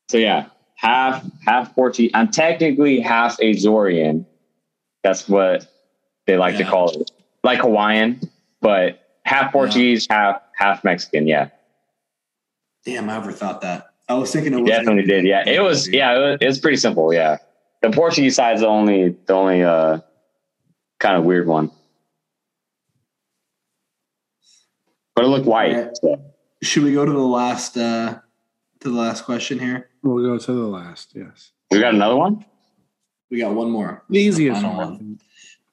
So 0.08 0.18
yeah, 0.18 0.46
half 0.74 1.24
half 1.46 1.72
Portuguese. 1.74 2.10
I'm 2.14 2.30
technically 2.32 2.98
half 3.00 3.38
Azorean. 3.38 4.26
That's 5.04 5.28
what 5.28 5.66
they 6.26 6.36
like 6.36 6.56
to 6.56 6.64
call 6.64 6.90
it, 7.00 7.10
like 7.44 7.60
Hawaiian, 7.60 8.20
but 8.60 9.06
half 9.24 9.52
Portuguese, 9.52 10.08
half 10.10 10.42
half 10.56 10.82
Mexican. 10.82 11.28
Yeah, 11.28 11.50
Damn, 12.84 13.08
I 13.08 13.18
overthought 13.20 13.60
that. 13.60 13.93
I 14.08 14.14
was 14.14 14.30
thinking 14.32 14.52
it 14.52 14.60
was 14.60 14.68
definitely 14.70 15.04
did. 15.04 15.24
Yeah, 15.24 15.48
it 15.48 15.60
was. 15.60 15.88
Yeah, 15.88 16.14
it 16.14 16.18
was, 16.18 16.38
it's 16.40 16.58
pretty 16.58 16.76
simple. 16.76 17.12
Yeah, 17.14 17.38
the 17.82 17.90
Portuguese 17.90 18.36
side's 18.36 18.60
the 18.60 18.66
only 18.68 19.16
the 19.26 19.32
only 19.34 19.62
uh 19.62 20.00
kind 20.98 21.16
of 21.16 21.24
weird 21.24 21.46
one, 21.46 21.70
but 25.14 25.24
it 25.24 25.28
looked 25.28 25.46
white. 25.46 25.74
Alright. 25.74 25.96
So. 25.96 26.20
Should 26.62 26.84
we 26.84 26.92
go 26.92 27.04
to 27.04 27.12
the 27.12 27.18
last 27.18 27.76
uh 27.76 28.18
to 28.80 28.90
the 28.90 28.96
last 28.96 29.24
question 29.24 29.58
here? 29.58 29.88
We'll 30.02 30.24
go 30.24 30.38
to 30.38 30.52
the 30.52 30.66
last. 30.66 31.12
Yes, 31.14 31.52
We 31.70 31.80
got 31.80 31.94
another 31.94 32.16
one. 32.16 32.44
We 33.30 33.38
got 33.40 33.54
one 33.54 33.70
more. 33.70 34.04
the 34.10 34.18
easiest 34.20 34.60
Final 34.62 34.76
one. 34.76 34.88
one. 34.90 35.20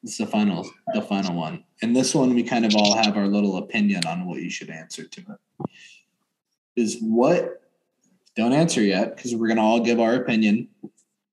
This 0.03 0.13
is 0.13 0.17
the 0.19 0.25
final 0.27 0.69
the 0.93 1.01
final 1.01 1.35
one. 1.35 1.63
And 1.81 1.95
this 1.95 2.15
one 2.15 2.33
we 2.33 2.43
kind 2.43 2.65
of 2.65 2.75
all 2.75 2.95
have 2.95 3.17
our 3.17 3.27
little 3.27 3.57
opinion 3.57 4.05
on 4.07 4.25
what 4.25 4.41
you 4.41 4.49
should 4.49 4.69
answer 4.69 5.03
to 5.05 5.21
it. 5.21 5.69
Is 6.75 6.97
what 7.01 7.60
don't 8.35 8.53
answer 8.53 8.81
yet 8.81 9.15
because 9.15 9.35
we're 9.35 9.47
gonna 9.47 9.61
all 9.63 9.79
give 9.79 9.99
our 9.99 10.15
opinion. 10.15 10.67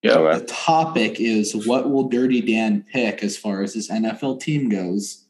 Okay. 0.05 0.39
The 0.39 0.45
topic 0.47 1.21
is 1.21 1.67
what 1.67 1.91
will 1.91 2.09
Dirty 2.09 2.41
Dan 2.41 2.85
pick 2.93 3.23
as 3.23 3.37
far 3.37 3.63
as 3.63 3.75
his 3.75 3.91
NFL 3.91 4.41
team 4.41 4.69
goes 4.69 5.25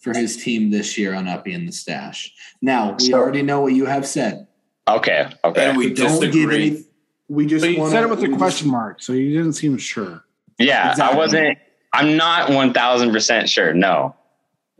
for 0.00 0.12
his 0.16 0.36
team 0.42 0.70
this 0.70 0.96
year 0.98 1.14
on 1.14 1.28
Uppy 1.28 1.52
in 1.52 1.66
the 1.66 1.72
stash. 1.72 2.32
Now 2.62 2.96
we 2.98 3.06
So- 3.06 3.14
already 3.18 3.42
know 3.42 3.60
what 3.60 3.72
you 3.74 3.86
have 3.86 4.06
said. 4.06 4.46
Okay. 4.88 5.28
Okay. 5.44 5.68
And 5.68 5.76
we 5.78 5.88
But 5.88 5.96
don't 5.98 6.20
give 6.20 6.32
disagree. 6.32 6.66
any. 6.70 6.84
We 7.28 7.46
just 7.46 7.62
But 7.64 7.72
you 7.72 7.78
wanna- 7.80 7.90
said 7.92 8.04
it 8.04 8.10
with 8.10 8.20
we 8.20 8.24
a 8.26 8.28
just- 8.28 8.38
question 8.38 8.70
mark, 8.70 9.02
so 9.02 9.12
you 9.12 9.36
didn't 9.36 9.52
seem 9.54 9.76
sure. 9.76 10.24
Yeah, 10.58 10.90
Exactly. 10.90 11.14
I 11.14 11.18
wasn't. 11.18 11.58
I'm 11.92 12.16
not 12.16 12.50
one 12.50 12.72
thousand 12.72 13.12
percent 13.12 13.48
sure. 13.48 13.72
No. 13.74 14.14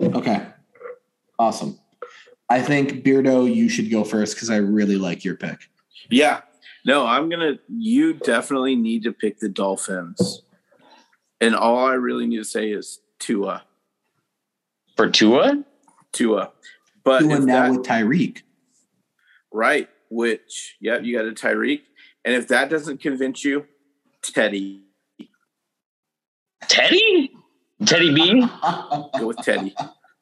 Okay. 0.01 0.41
Awesome. 1.39 1.79
I 2.51 2.63
think 2.63 3.05
Beardo, 3.05 3.53
you 3.53 3.69
should 3.69 3.91
go 3.91 4.05
first 4.05 4.35
because 4.35 4.51
I 4.51 4.57
really 4.57 4.97
like 4.97 5.25
your 5.25 5.37
pick. 5.37 5.69
Yeah. 6.11 6.41
No, 6.85 7.05
I'm 7.07 7.29
gonna. 7.29 7.59
You 7.69 8.15
definitely 8.15 8.75
need 8.75 9.03
to 9.03 9.13
pick 9.13 9.41
the 9.41 9.49
Dolphins, 9.49 10.43
and 11.41 11.55
all 11.55 11.85
I 11.85 11.95
really 11.95 12.27
need 12.27 12.39
to 12.39 12.45
say 12.45 12.71
is 12.71 13.01
Tua, 13.19 13.65
For 14.97 15.11
Tua, 15.11 15.65
Tua. 16.13 16.53
But 17.05 17.21
Doing 17.21 17.45
now 17.45 17.65
that, 17.65 17.73
with 17.73 17.87
Tyreek. 17.87 18.43
right, 19.53 19.89
which 20.09 20.77
yeah, 20.81 20.99
you 20.99 21.15
got 21.15 21.27
a 21.27 21.33
Tyreek, 21.33 21.83
and 22.25 22.35
if 22.35 22.49
that 22.49 22.71
doesn't 22.71 23.03
convince 23.03 23.45
you, 23.45 23.67
Teddy, 24.23 24.85
Teddy, 26.69 27.33
Teddy 27.85 28.15
B. 28.15 28.47
go 29.19 29.27
with 29.27 29.39
Teddy. 29.39 29.75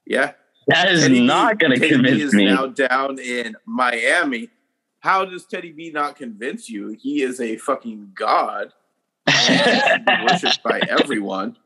Yeah, 0.05 0.33
That 0.67 0.91
is 0.91 1.03
Teddy 1.03 1.21
not 1.21 1.59
going 1.59 1.73
to 1.73 1.79
Teddy 1.79 1.89
B 1.91 1.95
convince 2.03 2.23
is 2.23 2.35
me. 2.35 2.47
now 2.47 2.67
down 2.67 3.19
in 3.19 3.57
Miami. 3.65 4.51
How 5.01 5.25
does 5.25 5.47
Teddy 5.47 5.71
B 5.71 5.91
not 5.91 6.17
convince 6.17 6.69
you? 6.69 6.89
He 7.01 7.23
is 7.23 7.41
a 7.41 7.57
fucking 7.57 8.13
god. 8.15 8.73
worshipped 9.27 10.63
by 10.65 10.81
everyone. 10.89 11.57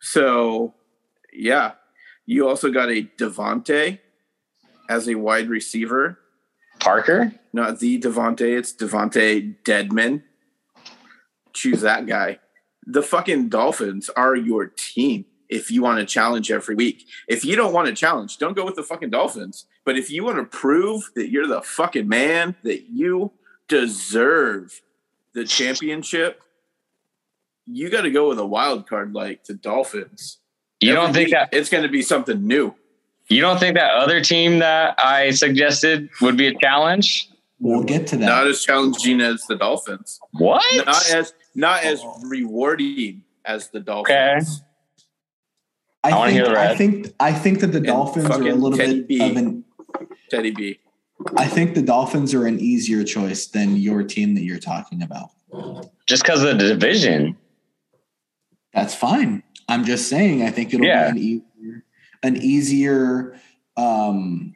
So, 0.00 0.74
yeah, 1.32 1.72
you 2.26 2.48
also 2.48 2.70
got 2.70 2.90
a 2.90 3.08
Devonte 3.18 3.98
as 4.88 5.08
a 5.08 5.14
wide 5.14 5.48
receiver. 5.48 6.18
Parker. 6.80 7.32
Not 7.52 7.78
the 7.78 8.00
Devonte, 8.00 8.58
it's 8.58 8.72
Devonte 8.72 9.56
Deadman. 9.64 10.24
Choose 11.52 11.80
that 11.82 12.06
guy. 12.06 12.40
The 12.84 13.02
fucking 13.02 13.48
Dolphins 13.48 14.10
are 14.10 14.34
your 14.34 14.66
team 14.66 15.26
if 15.52 15.70
you 15.70 15.82
want 15.82 15.98
to 15.98 16.06
challenge 16.06 16.50
every 16.50 16.74
week. 16.74 17.06
If 17.28 17.44
you 17.44 17.54
don't 17.56 17.72
want 17.72 17.86
to 17.88 17.94
challenge, 17.94 18.38
don't 18.38 18.56
go 18.56 18.64
with 18.64 18.76
the 18.76 18.82
fucking 18.82 19.10
Dolphins. 19.10 19.66
But 19.84 19.98
if 19.98 20.10
you 20.10 20.24
want 20.24 20.38
to 20.38 20.44
prove 20.44 21.10
that 21.14 21.30
you're 21.30 21.46
the 21.46 21.60
fucking 21.60 22.08
man, 22.08 22.56
that 22.62 22.88
you 22.90 23.32
deserve 23.68 24.80
the 25.34 25.44
championship, 25.44 26.42
you 27.66 27.90
got 27.90 28.02
to 28.02 28.10
go 28.10 28.28
with 28.28 28.38
a 28.38 28.46
wild 28.46 28.88
card 28.88 29.12
like 29.12 29.44
the 29.44 29.54
Dolphins. 29.54 30.38
You 30.80 30.94
don't 30.94 31.12
think 31.12 31.30
that 31.30 31.50
it's 31.52 31.68
going 31.68 31.84
to 31.84 31.88
be 31.88 32.02
something 32.02 32.46
new? 32.46 32.74
you 33.28 33.40
don't 33.40 33.58
think 33.58 33.76
that 33.76 33.92
other 33.94 34.20
team 34.20 34.58
that 34.58 34.98
I 34.98 35.30
suggested 35.30 36.10
would 36.20 36.36
be 36.36 36.48
a 36.48 36.54
challenge? 36.58 37.30
We'll 37.60 37.84
get 37.84 38.08
to 38.08 38.16
that. 38.16 38.26
Not 38.26 38.46
as 38.46 38.64
challenging 38.64 39.20
as 39.20 39.44
the 39.46 39.56
Dolphins. 39.56 40.18
What? 40.32 40.64
Not 40.84 41.10
as 41.10 41.32
not 41.54 41.84
as 41.84 42.02
rewarding 42.24 43.22
as 43.44 43.68
the 43.68 43.80
Dolphins. 43.80 44.62
I, 46.04 46.10
I 46.10 46.18
wanna 46.18 46.32
think, 46.32 46.44
hear 46.46 46.54
the 46.54 46.60
I 46.60 46.74
think 46.74 47.14
I 47.20 47.32
think 47.32 47.60
that 47.60 47.68
the 47.68 47.78
And 47.78 47.86
Dolphins 47.86 48.26
are 48.30 48.42
a 48.42 48.54
little 48.54 48.76
Teddy 48.76 49.00
bit 49.00 49.08
B. 49.08 49.30
of 49.30 49.36
an 49.36 49.64
Teddy 50.30 50.50
B. 50.50 50.78
I 51.36 51.46
think 51.46 51.74
the 51.74 51.82
Dolphins 51.82 52.34
are 52.34 52.46
an 52.46 52.58
easier 52.58 53.04
choice 53.04 53.46
than 53.46 53.76
your 53.76 54.02
team 54.02 54.34
that 54.34 54.42
you're 54.42 54.58
talking 54.58 55.02
about. 55.02 55.30
Just 56.06 56.22
because 56.24 56.42
of 56.42 56.58
the 56.58 56.68
division. 56.68 57.36
That's 58.74 58.94
fine. 58.94 59.42
I'm 59.68 59.84
just 59.84 60.08
saying 60.08 60.42
I 60.42 60.50
think 60.50 60.74
it'll 60.74 60.84
Yeah. 60.86 61.12
be 61.12 61.18
an 61.18 61.18
easier 61.18 61.84
an 62.24 62.36
easier 62.38 63.36
um 63.76 64.54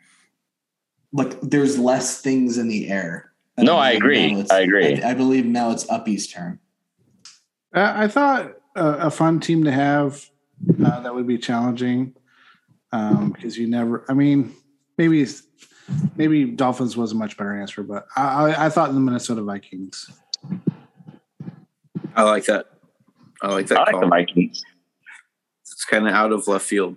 like 1.13 1.41
there's 1.43 1.79
less 1.79 2.21
things 2.21 2.59
in 2.59 2.67
the 2.69 2.89
air. 2.89 3.31
And 3.57 3.67
No, 3.67 3.77
I 3.77 3.93
agree. 3.93 4.45
I 4.51 4.61
agree. 4.61 5.01
I, 5.03 5.11
I 5.11 5.15
believe 5.15 5.47
now 5.47 5.71
it's 5.71 5.89
Uppy's 5.89 6.27
turn. 6.27 6.59
Uh, 7.75 7.93
I 7.97 8.09
thought 8.09 8.57
uh, 8.75 8.97
a 9.01 9.11
fun 9.11 9.39
team 9.41 9.65
to 9.65 9.73
have 9.73 10.29
uh, 10.85 11.01
that 11.01 11.15
would 11.15 11.27
be 11.27 11.39
challenging 11.39 12.15
because 12.91 13.57
you 13.59 13.67
never. 13.67 14.05
I 14.09 14.15
mean, 14.15 14.55
maybe 14.99 15.27
maybe 16.17 16.45
Dolphins 16.47 16.97
was 16.97 17.13
a 17.13 17.15
much 17.15 17.37
better 17.37 17.59
answer, 17.61 17.83
but 17.83 18.07
I, 18.17 18.23
I, 18.53 18.67
I 18.67 18.69
thought 18.69 18.93
the 18.93 19.01
Minnesota 19.01 19.43
Vikings. 19.43 20.11
I 22.15 22.23
like 22.23 22.45
that. 22.47 22.67
I 23.43 23.49
like 23.49 23.67
that 23.67 23.79
I 23.79 23.83
like 23.83 23.91
call. 23.93 24.01
the 24.01 24.07
Vikings. 24.07 24.63
It's 25.63 25.85
kind 25.85 26.09
of 26.09 26.15
out 26.15 26.33
of 26.33 26.49
left 26.49 26.65
field. 26.65 26.97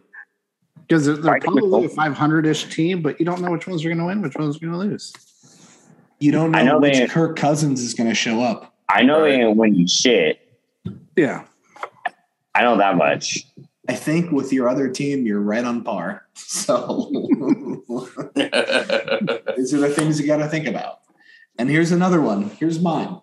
because 0.87 1.05
they're, 1.05 1.17
they're 1.17 1.39
probably 1.41 1.85
a 1.85 1.89
500 1.89 2.45
ish 2.45 2.73
team, 2.73 3.01
but 3.01 3.19
you 3.19 3.25
don't 3.25 3.41
know 3.41 3.51
which 3.51 3.67
ones 3.67 3.83
are 3.83 3.89
going 3.89 3.97
to 3.99 4.05
win, 4.05 4.21
which 4.21 4.35
ones 4.37 4.55
are 4.55 4.59
going 4.59 4.71
to 4.71 4.79
lose. 4.79 5.13
You 6.19 6.31
don't 6.31 6.51
know, 6.51 6.59
I 6.59 6.63
know 6.63 6.79
which 6.79 6.97
they- 6.97 7.07
Kirk 7.07 7.35
Cousins 7.35 7.81
is 7.81 7.93
going 7.93 8.07
to 8.09 8.15
show 8.15 8.41
up. 8.41 8.73
I 8.87 9.03
know 9.03 9.21
they 9.23 9.41
ain't 9.41 9.55
winning 9.57 9.85
shit. 9.85 10.39
Yeah. 11.15 11.43
I 12.59 12.63
know 12.63 12.75
that 12.75 12.97
much. 12.97 13.45
I 13.87 13.93
think 13.95 14.31
with 14.33 14.51
your 14.51 14.67
other 14.67 14.89
team, 14.89 15.25
you're 15.25 15.39
right 15.39 15.63
on 15.63 15.81
par. 15.81 16.27
So 16.35 17.09
these 18.35 19.73
are 19.73 19.79
the 19.79 19.93
things 19.95 20.19
you 20.19 20.27
got 20.27 20.37
to 20.37 20.47
think 20.47 20.67
about. 20.67 20.99
And 21.57 21.69
here's 21.69 21.93
another 21.93 22.19
one. 22.21 22.49
Here's 22.49 22.81
mine. 22.81 23.21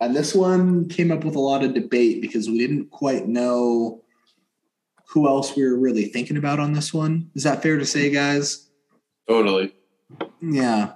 And 0.00 0.14
this 0.14 0.32
one 0.32 0.88
came 0.88 1.10
up 1.10 1.24
with 1.24 1.34
a 1.34 1.40
lot 1.40 1.64
of 1.64 1.74
debate 1.74 2.20
because 2.22 2.48
we 2.48 2.58
didn't 2.58 2.90
quite 2.90 3.26
know 3.26 4.02
who 5.06 5.26
else 5.26 5.56
we 5.56 5.64
were 5.64 5.76
really 5.76 6.04
thinking 6.04 6.36
about 6.36 6.60
on 6.60 6.72
this 6.72 6.94
one. 6.94 7.30
Is 7.34 7.42
that 7.42 7.62
fair 7.62 7.78
to 7.78 7.86
say, 7.86 8.10
guys? 8.10 8.68
totally. 9.28 9.74
Yeah, 10.40 10.92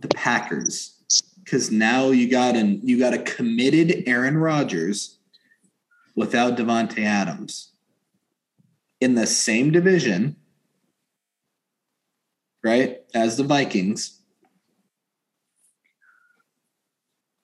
the 0.00 0.08
Packers. 0.08 1.00
Because 1.44 1.70
now 1.70 2.10
you 2.10 2.28
got 2.28 2.56
an 2.56 2.80
you 2.82 2.98
got 2.98 3.14
a 3.14 3.18
committed 3.18 4.02
Aaron 4.06 4.36
Rodgers 4.36 5.13
without 6.14 6.56
Davante 6.56 7.04
Adams 7.04 7.72
in 9.00 9.14
the 9.14 9.26
same 9.26 9.70
division, 9.70 10.36
right? 12.62 12.98
As 13.14 13.36
the 13.36 13.44
Vikings. 13.44 14.20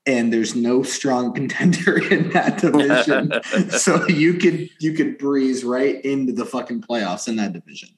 And 0.07 0.33
there's 0.33 0.57
no 0.57 0.83
strong 0.83 1.35
contender 1.35 2.03
in 2.13 2.31
that 2.31 2.59
division. 2.59 3.33
so 3.71 4.09
you 4.09 4.35
could 4.35 4.71
you 4.81 4.95
could 4.95 5.19
breeze 5.19 5.63
right 5.65 6.03
into 6.05 6.33
the 6.33 6.47
fucking 6.47 6.83
playoffs 6.83 7.29
in 7.29 7.37
that 7.37 7.53
division. 7.53 7.91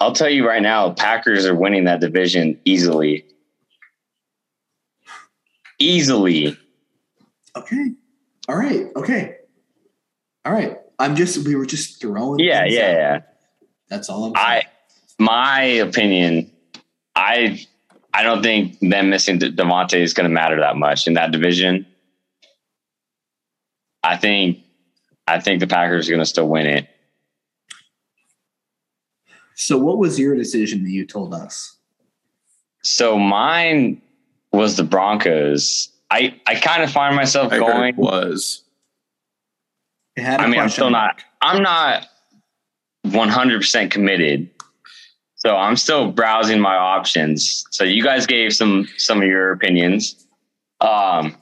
I'll 0.00 0.12
tell 0.12 0.30
you 0.30 0.46
right 0.46 0.62
now, 0.62 0.90
Packers 0.90 1.46
are 1.46 1.54
winning 1.54 1.84
that 1.84 2.00
division 2.00 2.58
easily. 2.64 3.26
Easily. 5.78 6.56
Okay. 7.56 7.90
All 8.48 8.56
right. 8.56 8.86
Okay. 8.96 9.36
All 10.44 10.52
right. 10.52 10.78
I'm 10.98 11.16
just 11.16 11.46
we 11.46 11.54
were 11.56 11.66
just 11.66 12.00
throwing. 12.00 12.38
Yeah, 12.38 12.64
yeah, 12.64 12.80
out. 12.80 12.96
yeah. 12.96 13.20
That's 13.88 14.08
all 14.08 14.24
I'm 14.24 14.32
I 14.36 14.64
my 15.18 15.62
opinion, 15.62 16.50
I 17.14 17.66
I 18.12 18.22
don't 18.22 18.42
think 18.42 18.78
them 18.80 19.10
missing 19.10 19.38
De- 19.38 19.52
Davante 19.52 19.98
is 19.98 20.14
going 20.14 20.28
to 20.28 20.32
matter 20.34 20.60
that 20.60 20.76
much 20.76 21.06
in 21.06 21.14
that 21.14 21.32
division. 21.32 21.86
I 24.02 24.16
think 24.16 24.58
I 25.26 25.40
think 25.40 25.60
the 25.60 25.66
Packers 25.66 26.08
are 26.08 26.12
going 26.12 26.20
to 26.20 26.26
still 26.26 26.48
win 26.48 26.66
it. 26.66 26.88
so 29.54 29.78
what 29.78 29.98
was 29.98 30.18
your 30.18 30.36
decision 30.36 30.84
that 30.84 30.90
you 30.90 31.06
told 31.06 31.32
us? 31.32 31.76
So 32.82 33.18
mine 33.18 34.02
was 34.52 34.76
the 34.76 34.84
Broncos. 34.84 35.88
I 36.10 36.38
I 36.46 36.56
kind 36.56 36.82
of 36.82 36.90
find 36.90 37.16
myself 37.16 37.52
I 37.52 37.58
going. 37.58 37.94
heard 37.94 37.96
was. 37.96 38.63
It 40.16 40.22
had 40.22 40.40
a 40.40 40.44
I 40.44 40.46
mean, 40.46 40.60
I'm 40.60 40.68
still 40.68 40.90
not. 40.90 41.22
I'm 41.40 41.62
not 41.62 42.06
100 43.02 43.58
percent 43.60 43.90
committed. 43.90 44.48
So 45.36 45.56
I'm 45.56 45.76
still 45.76 46.10
browsing 46.10 46.60
my 46.60 46.74
options. 46.74 47.64
So 47.70 47.84
you 47.84 48.02
guys 48.02 48.26
gave 48.26 48.54
some 48.54 48.88
some 48.96 49.20
of 49.20 49.26
your 49.26 49.52
opinions. 49.52 50.26
Um, 50.80 51.36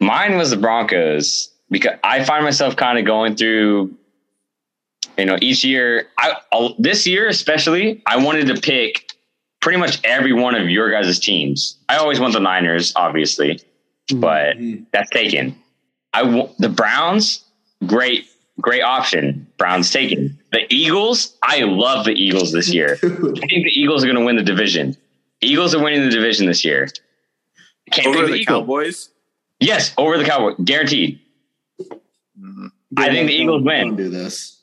mine 0.00 0.36
was 0.36 0.50
the 0.50 0.56
Broncos 0.56 1.50
because 1.70 1.98
I 2.04 2.24
find 2.24 2.44
myself 2.44 2.76
kind 2.76 2.98
of 2.98 3.04
going 3.04 3.36
through. 3.36 3.96
You 5.16 5.26
know, 5.26 5.38
each 5.40 5.62
year, 5.64 6.08
I 6.18 6.34
I'll- 6.52 6.74
this 6.78 7.06
year 7.06 7.28
especially, 7.28 8.02
I 8.04 8.16
wanted 8.16 8.48
to 8.48 8.60
pick 8.60 9.12
pretty 9.60 9.78
much 9.78 10.00
every 10.02 10.32
one 10.32 10.56
of 10.56 10.68
your 10.68 10.90
guys' 10.90 11.18
teams. 11.20 11.78
I 11.88 11.96
always 11.96 12.18
want 12.18 12.32
the 12.34 12.40
Niners, 12.40 12.92
obviously, 12.96 13.60
but 14.16 14.56
Mhm. 14.58 14.86
that's 14.92 15.08
taken. 15.10 15.56
I 16.12 16.22
w- 16.24 16.48
the 16.58 16.68
Browns, 16.68 17.43
great, 17.86 18.26
great 18.60 18.82
option. 18.82 19.46
Browns 19.58 19.90
taken. 19.90 20.38
The 20.52 20.66
Eagles, 20.72 21.36
I 21.42 21.60
love 21.60 22.04
the 22.04 22.12
Eagles 22.12 22.52
this 22.52 22.72
year. 22.72 22.92
I 23.02 23.06
think 23.08 23.64
the 23.64 23.72
Eagles 23.72 24.04
are 24.04 24.06
going 24.06 24.18
to 24.18 24.24
win 24.24 24.36
the 24.36 24.42
division. 24.42 24.96
Eagles 25.40 25.74
are 25.74 25.82
winning 25.82 26.02
the 26.02 26.10
division 26.10 26.46
this 26.46 26.64
year. 26.64 26.88
Can't 27.90 28.06
Over 28.08 28.26
pick 28.26 28.32
the 28.32 28.44
Cowboys? 28.46 29.10
Yes, 29.60 29.94
over 29.98 30.18
the 30.18 30.24
Cowboys, 30.24 30.56
guaranteed. 30.64 31.20
Mhm. 32.40 32.70
I 32.96 33.08
think 33.08 33.28
the 33.28 33.34
Eagles 33.34 33.62
win. 33.62 33.96
Don't 33.96 34.10
this. 34.10 34.60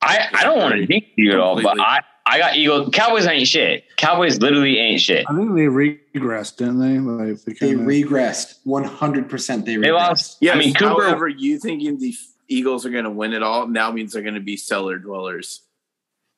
I, 0.00 0.28
I 0.34 0.42
don't 0.42 0.58
want 0.58 0.74
to 0.74 0.86
think 0.86 1.06
you 1.16 1.32
at 1.32 1.38
all, 1.38 1.62
but 1.62 1.78
I, 1.80 2.00
I 2.26 2.38
got 2.38 2.56
Eagles. 2.56 2.90
Cowboys 2.92 3.26
ain't 3.26 3.46
shit. 3.46 3.84
Cowboys 3.96 4.40
literally 4.40 4.78
ain't 4.78 5.00
shit. 5.00 5.24
I 5.28 5.34
think 5.34 5.54
they 5.54 5.66
regressed, 5.66 6.56
didn't 6.56 6.80
they? 6.80 6.98
Like 6.98 7.40
they 7.44 7.52
They 7.52 7.74
regressed. 7.74 8.58
One 8.64 8.84
hundred 8.84 9.30
percent. 9.30 9.64
They 9.64 9.76
regressed. 9.76 9.82
They 9.82 9.92
lost. 9.92 10.36
Yes, 10.40 10.56
I 10.56 10.58
mean, 10.58 10.74
Cooper. 10.74 11.02
however, 11.04 11.28
you 11.28 11.58
thinking 11.58 11.98
the 11.98 12.12
Eagles 12.52 12.84
are 12.86 12.90
going 12.90 13.04
to 13.04 13.10
win 13.10 13.32
it 13.32 13.42
all 13.42 13.66
now 13.66 13.90
means 13.90 14.12
they're 14.12 14.22
going 14.22 14.34
to 14.34 14.40
be 14.40 14.56
cellar 14.56 14.98
dwellers. 14.98 15.62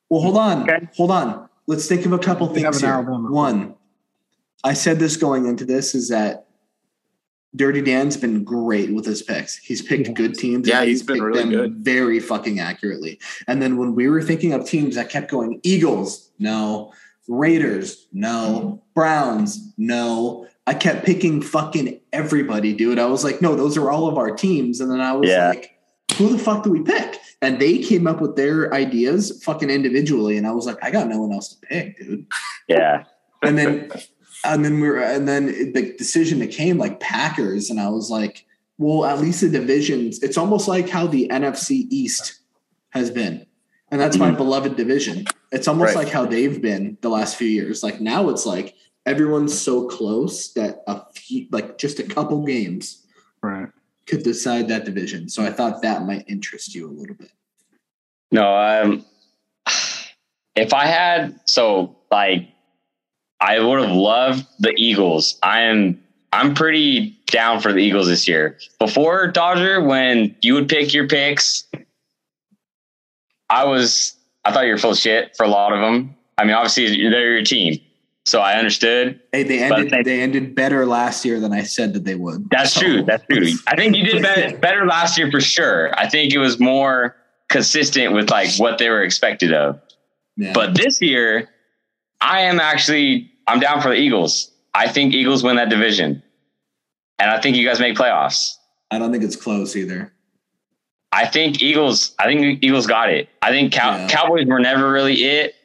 Well, 0.09 0.21
hold 0.21 0.37
on. 0.37 0.63
Okay. 0.69 0.87
Hold 0.95 1.11
on. 1.11 1.49
Let's 1.67 1.87
think 1.87 2.05
of 2.05 2.13
a 2.13 2.19
couple 2.19 2.47
We 2.47 2.61
things 2.61 2.79
here. 2.81 3.01
One, 3.01 3.75
I 4.63 4.73
said 4.73 4.99
this 4.99 5.17
going 5.17 5.45
into 5.47 5.65
this 5.65 5.95
is 5.95 6.09
that 6.09 6.47
Dirty 7.55 7.81
Dan's 7.81 8.17
been 8.17 8.43
great 8.43 8.93
with 8.93 9.05
his 9.05 9.21
picks. 9.23 9.57
He's 9.57 9.81
picked 9.81 10.07
Yeah. 10.07 10.13
good 10.13 10.35
teams. 10.35 10.67
Yeah, 10.67 10.81
and 10.81 10.89
he's 10.89 11.01
been 11.03 11.15
picked 11.15 11.25
really 11.25 11.39
them 11.39 11.49
good. 11.51 11.75
very 11.77 12.19
fucking 12.19 12.59
accurately. 12.59 13.19
And 13.47 13.61
then 13.61 13.77
when 13.77 13.95
we 13.95 14.07
were 14.09 14.21
thinking 14.21 14.53
of 14.53 14.65
teams, 14.65 14.97
I 14.97 15.05
kept 15.05 15.31
going 15.31 15.59
Eagles, 15.63 16.31
no. 16.37 16.93
Raiders, 17.27 18.07
no. 18.13 18.83
Browns, 18.93 19.73
no. 19.77 20.47
I 20.67 20.73
kept 20.73 21.05
picking 21.05 21.41
fucking 21.41 21.99
everybody, 22.13 22.73
dude. 22.73 22.99
I 22.99 23.05
was 23.05 23.23
like, 23.23 23.41
no, 23.41 23.55
those 23.55 23.77
are 23.77 23.89
all 23.89 24.07
of 24.07 24.17
our 24.17 24.31
teams. 24.35 24.81
And 24.81 24.91
then 24.91 24.99
I 25.01 25.13
was 25.13 25.29
Yeah. 25.29 25.49
like, 25.49 25.74
who 26.17 26.29
the 26.29 26.37
fuck 26.37 26.63
do 26.63 26.71
we 26.71 26.81
pick? 26.81 27.19
And 27.41 27.59
they 27.59 27.79
came 27.79 28.07
up 28.07 28.21
with 28.21 28.35
their 28.35 28.73
ideas 28.73 29.43
fucking 29.43 29.69
individually. 29.69 30.37
And 30.37 30.47
I 30.47 30.51
was 30.51 30.65
like, 30.65 30.77
I 30.81 30.91
got 30.91 31.07
no 31.07 31.19
one 31.21 31.33
else 31.33 31.49
to 31.49 31.67
pick, 31.67 31.97
dude. 31.97 32.25
Yeah. 32.67 33.03
And 33.43 33.57
then, 33.57 33.91
and 34.43 34.63
then 34.63 34.79
we 34.79 34.87
were, 34.87 34.99
and 34.99 35.27
then 35.27 35.47
the 35.73 35.93
decision 35.97 36.39
that 36.39 36.51
came 36.51 36.77
like 36.77 36.99
Packers. 36.99 37.69
And 37.69 37.79
I 37.79 37.89
was 37.89 38.09
like, 38.09 38.45
well, 38.77 39.05
at 39.05 39.19
least 39.19 39.41
the 39.41 39.49
divisions, 39.49 40.23
it's 40.23 40.37
almost 40.37 40.67
like 40.67 40.89
how 40.89 41.07
the 41.07 41.27
NFC 41.27 41.87
East 41.89 42.39
has 42.89 43.11
been. 43.11 43.45
And 43.91 44.01
that's 44.01 44.17
my 44.17 44.29
mm-hmm. 44.29 44.37
beloved 44.37 44.75
division. 44.75 45.25
It's 45.51 45.67
almost 45.67 45.95
Right. 45.95 46.05
like 46.05 46.13
how 46.13 46.25
they've 46.25 46.61
been 46.61 46.97
the 47.01 47.09
last 47.09 47.35
few 47.35 47.47
years. 47.47 47.83
Like 47.83 48.01
now 48.01 48.29
it's 48.29 48.45
like 48.45 48.75
everyone's 49.05 49.57
so 49.57 49.87
close 49.87 50.51
that 50.53 50.83
a 50.87 51.01
few, 51.13 51.47
like 51.51 51.77
just 51.77 51.99
a 51.99 52.03
couple 52.03 52.43
games 52.45 53.05
right. 53.41 53.69
Could 54.07 54.23
decide 54.23 54.67
that 54.67 54.85
division. 54.85 55.29
So 55.29 55.43
I 55.43 55.51
thought 55.51 55.81
that 55.81 56.03
might 56.03 56.25
interest 56.27 56.75
you 56.75 56.87
a 56.87 56.91
little 56.91 57.15
bit. 57.15 57.31
No, 58.31 58.55
um, 58.55 59.05
if 60.55 60.73
I 60.73 60.85
had 60.85 61.39
so 61.45 61.95
like, 62.11 62.47
I 63.39 63.59
would 63.59 63.81
have 63.81 63.95
loved 63.95 64.45
the 64.59 64.73
Eagles. 64.77 65.37
I 65.43 65.61
am 65.61 66.01
I'm 66.31 66.53
pretty 66.53 67.17
down 67.27 67.61
for 67.61 67.71
the 67.71 67.79
Eagles 67.79 68.07
this 68.07 68.27
year. 68.27 68.57
Before 68.79 69.27
Dodger, 69.27 69.81
when 69.81 70.35
you 70.41 70.53
would 70.53 70.67
pick 70.67 70.93
your 70.93 71.07
picks, 71.07 71.65
I 73.49 73.65
was 73.65 74.15
I 74.43 74.51
thought 74.51 74.65
you 74.65 74.71
were 74.71 74.77
full 74.77 74.95
shit 74.95 75.35
for 75.35 75.43
a 75.43 75.49
lot 75.49 75.73
of 75.73 75.79
them. 75.79 76.15
I 76.37 76.43
mean, 76.43 76.53
obviously 76.53 77.09
they're 77.09 77.33
your 77.33 77.43
team, 77.43 77.79
so 78.25 78.41
I 78.41 78.53
understood. 78.55 79.19
Hey, 79.31 79.43
they 79.43 79.59
ended 79.63 79.89
they- 79.91 80.03
they 80.03 80.21
ended 80.21 80.55
better 80.55 80.85
last 80.85 81.23
year 81.25 81.39
than 81.39 81.53
I 81.53 81.63
said 81.63 81.93
that 81.93 82.03
they 82.05 82.15
would. 82.15 82.49
That's 82.49 82.73
So- 82.73 82.81
true. 82.81 83.03
That's 83.03 83.23
true. 83.29 83.47
I 83.67 83.75
think 83.75 83.95
you 83.95 84.03
did 84.03 84.21
better, 84.21 84.57
better 84.57 84.85
last 84.85 85.17
year 85.17 85.29
for 85.31 85.39
sure. 85.41 85.97
I 85.97 86.07
think 86.07 86.33
it 86.33 86.39
was 86.39 86.59
more 86.59 87.15
consistent 87.49 88.13
with 88.13 88.29
like 88.31 88.49
what 88.57 88.77
they 88.79 88.89
were 88.89 89.03
expected 89.03 89.53
of. 89.53 89.79
Yeah. 90.37 90.51
But 90.53 90.75
this 90.75 91.01
year, 91.01 91.49
I 92.19 92.41
am 92.41 92.59
actually 92.59 93.31
I'm 93.47 93.59
down 93.59 93.81
for 93.81 93.89
the 93.89 93.95
Eagles. 93.95 94.51
I 94.73 94.87
think 94.89 95.13
Eagles 95.13 95.43
win 95.43 95.55
that 95.57 95.69
division, 95.69 96.21
and 97.19 97.29
I 97.31 97.39
think 97.39 97.55
you 97.55 97.65
guys 97.65 97.79
make 97.79 97.95
playoffs. 97.95 98.55
I 98.91 98.99
don't 98.99 99.11
think 99.11 99.23
it's 99.23 99.35
close 99.37 99.75
either. 99.75 100.11
I 101.13 101.25
think 101.27 101.61
Eagles. 101.61 102.13
I 102.19 102.25
think 102.25 102.61
Eagles 102.63 102.87
got 102.87 103.09
it. 103.09 103.29
I 103.41 103.51
think 103.51 103.71
Cow- 103.71 103.95
Yeah. 103.97 104.07
Cowboys 104.07 104.47
were 104.47 104.59
never 104.59 104.91
really 104.91 105.23
it. 105.23 105.55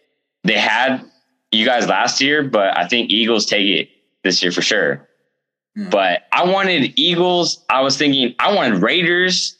They 0.44 0.58
had 0.58 1.02
you 1.52 1.64
guys 1.64 1.86
last 1.88 2.20
year, 2.20 2.42
but 2.42 2.76
I 2.78 2.86
think 2.86 3.10
Eagles 3.10 3.46
take 3.46 3.66
it 3.66 3.88
this 4.22 4.42
year 4.42 4.52
for 4.52 4.62
sure. 4.62 5.08
Yeah. 5.76 5.88
But 5.90 6.22
I 6.32 6.44
wanted 6.44 6.92
Eagles. 6.98 7.64
I 7.68 7.80
was 7.82 7.96
thinking 7.96 8.34
I 8.38 8.54
wanted 8.54 8.82
Raiders, 8.82 9.56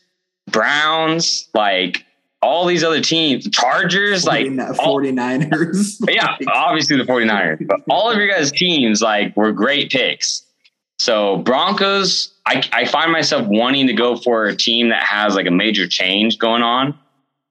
Browns, 0.51 1.49
like 1.55 2.05
all 2.43 2.67
these 2.67 2.83
other 2.83 3.01
teams, 3.01 3.49
Chargers, 3.51 4.25
like 4.25 4.47
49 4.47 4.75
all- 4.79 4.99
49ers. 5.01 6.01
yeah, 6.09 6.37
obviously 6.53 6.97
the 6.97 7.05
49ers, 7.05 7.67
but 7.67 7.81
all 7.89 8.11
of 8.11 8.17
your 8.17 8.29
guys' 8.29 8.51
teams 8.51 9.03
like 9.03 9.37
were 9.37 9.53
great 9.53 9.91
picks. 9.91 10.47
So 10.99 11.39
Broncos, 11.39 12.35
I, 12.47 12.63
I 12.73 12.85
find 12.85 13.11
myself 13.11 13.47
wanting 13.49 13.87
to 13.87 13.95
go 13.95 14.17
for 14.17 14.47
a 14.47 14.57
team 14.57 14.91
that 14.91 15.03
has 15.03 15.35
like 15.35 15.47
a 15.47 15.51
major 15.51 15.87
change 15.87 16.39
going 16.39 16.63
on. 16.63 16.99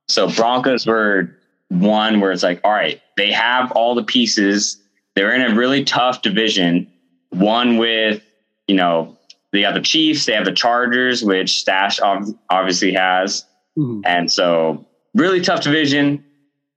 So 0.07 0.29
Broncos 0.29 0.85
were 0.85 1.35
one 1.69 2.19
where 2.19 2.31
it's 2.31 2.43
like, 2.43 2.61
all 2.63 2.71
right, 2.71 3.01
they 3.19 3.31
have 3.33 3.71
all 3.73 3.95
the 3.95 4.03
pieces. 4.03 4.81
They're 5.15 5.35
in 5.35 5.41
a 5.41 5.53
really 5.53 5.83
tough 5.83 6.21
division. 6.21 6.89
One 7.31 7.77
with, 7.77 8.23
you 8.67 8.75
know, 8.75 9.17
they 9.51 9.61
have 9.61 9.73
the 9.73 9.81
Chiefs, 9.81 10.25
they 10.25 10.33
have 10.33 10.45
the 10.45 10.53
Chargers, 10.53 11.23
which 11.23 11.59
Stash 11.59 11.99
ob- 11.99 12.33
obviously 12.49 12.93
has. 12.93 13.45
Mhm. 13.77 14.01
And 14.05 14.31
so, 14.31 14.87
really 15.15 15.41
tough 15.41 15.61
division, 15.61 16.23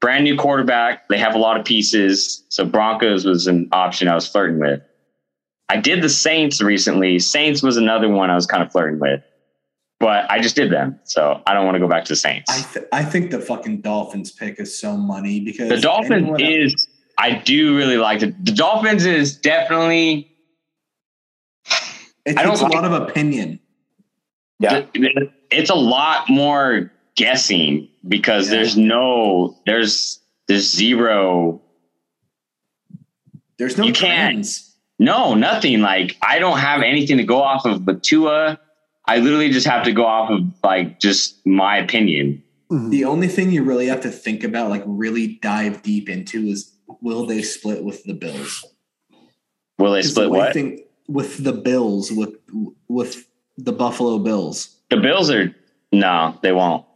brand 0.01 0.25
new 0.25 0.37
quarterback. 0.37 1.09
They 1.09 1.19
have 1.19 1.37
a 1.37 1.39
lot 1.39 1.61
of 1.61 1.65
pieces. 1.65 2.45
So, 2.49 2.65
Broncos 2.65 3.25
was 3.25 3.47
an 3.47 3.69
option 3.71 4.09
I 4.09 4.15
was 4.15 4.27
flirting 4.27 4.59
with. 4.59 4.81
I 5.69 5.77
did 5.77 6.03
the 6.03 6.09
Saints 6.09 6.61
recently. 6.61 7.21
Saints 7.21 7.63
was 7.63 7.77
another 7.77 8.09
one 8.09 8.31
I 8.31 8.35
was 8.35 8.47
kind 8.47 8.65
of 8.65 8.73
flirting 8.73 8.99
with, 8.99 9.23
but 10.03 10.29
I 10.29 10.41
just 10.41 10.57
did 10.57 10.73
them. 10.73 10.99
So, 11.05 11.41
I 11.47 11.55
don't 11.55 11.65
want 11.65 11.77
to 11.77 11.79
go 11.79 11.87
back 11.87 12.05
to 12.07 12.09
the 12.13 12.17
Saints. 12.17 12.51
I 12.51 12.73
th- 12.73 12.87
I 12.93 13.05
think 13.05 13.31
the 13.31 13.39
fucking 13.39 13.83
Dolphins 13.83 14.33
pick 14.33 14.59
is 14.59 14.77
so 14.77 14.97
money 14.97 15.39
because 15.39 15.69
the 15.69 15.81
Dolphins 15.81 16.23
anyone- 16.25 16.41
is, 16.41 16.89
I 17.19 17.35
do 17.35 17.77
really 17.77 17.97
like 17.99 18.21
it. 18.21 18.45
The 18.45 18.51
Dolphins 18.51 19.07
is 19.07 19.37
definitely, 19.37 20.29
It's, 22.27 22.37
I 22.37 22.43
don't 22.43 22.57
takes 22.59 22.63
a 22.63 22.67
lot 22.77 22.85
of 22.85 22.93
opinion. 22.93 23.61
Yeah. 24.59 24.87
it's 25.51 25.71
a 25.71 25.75
lot 25.77 26.29
more 26.29 26.91
guessing 27.17 27.89
because 28.09 28.47
Yeah. 28.49 28.57
there's 28.57 28.77
no, 28.77 29.57
there's, 29.67 30.19
there's 30.49 30.69
zero 30.69 31.63
There's 33.59 33.79
no 33.79 33.85
You 33.85 33.93
can't. 33.93 34.47
No, 34.99 35.35
nothing. 35.35 35.81
Like 35.81 36.17
I 36.23 36.41
don't 36.41 36.59
have 36.59 36.83
anything 36.83 37.19
to 37.19 37.25
go 37.25 37.41
off 37.43 37.65
of 37.65 37.85
but 37.85 38.03
Tua. 38.03 38.59
I 39.07 39.19
literally 39.19 39.51
just 39.51 39.67
have 39.67 39.85
to 39.85 39.93
go 39.93 40.05
off 40.07 40.31
of 40.31 40.41
like 40.63 41.01
just 41.01 41.45
my 41.47 41.77
opinion. 41.79 42.43
Mhm. 42.71 42.91
The 42.91 43.05
only 43.05 43.29
thing 43.29 43.51
you 43.51 43.63
really 43.65 43.87
have 43.87 44.01
to 44.03 44.11
think 44.11 44.45
about, 44.45 44.71
like 44.71 44.83
really 44.87 45.39
dive 45.43 45.83
deep 45.83 46.09
into, 46.09 46.47
is 46.47 46.73
will 47.01 47.27
they 47.27 47.43
split 47.43 47.85
with 47.85 48.05
the 48.05 48.15
Bills? 48.15 48.65
Will 49.79 49.93
they 49.93 50.03
split 50.03 50.25
the 50.27 50.31
what? 50.31 50.53
thing- 50.55 50.85
with 51.09 51.43
the 51.43 51.53
Bills 51.53 52.13
with 52.13 52.37
with 52.89 53.27
the 53.59 53.73
Buffalo 53.73 54.19
Bills? 54.19 54.77
the 54.91 54.97
Bills 54.99 55.31
are 55.31 55.55
no, 55.91 56.39
they 56.43 56.53
won't. 56.53 56.87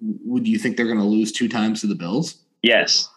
Would 0.00 0.48
you 0.48 0.58
think 0.58 0.76
they're 0.76 0.86
going 0.86 0.98
to 0.98 1.04
lose 1.04 1.30
two 1.32 1.48
times 1.48 1.80
to 1.82 1.86
the 1.86 1.94
Bills? 1.94 2.36
Yes. 2.62 3.08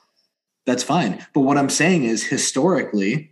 That's 0.65 0.83
fine. 0.83 1.25
But 1.33 1.41
what 1.41 1.57
I'm 1.57 1.69
saying 1.69 2.03
is 2.03 2.23
historically, 2.23 3.31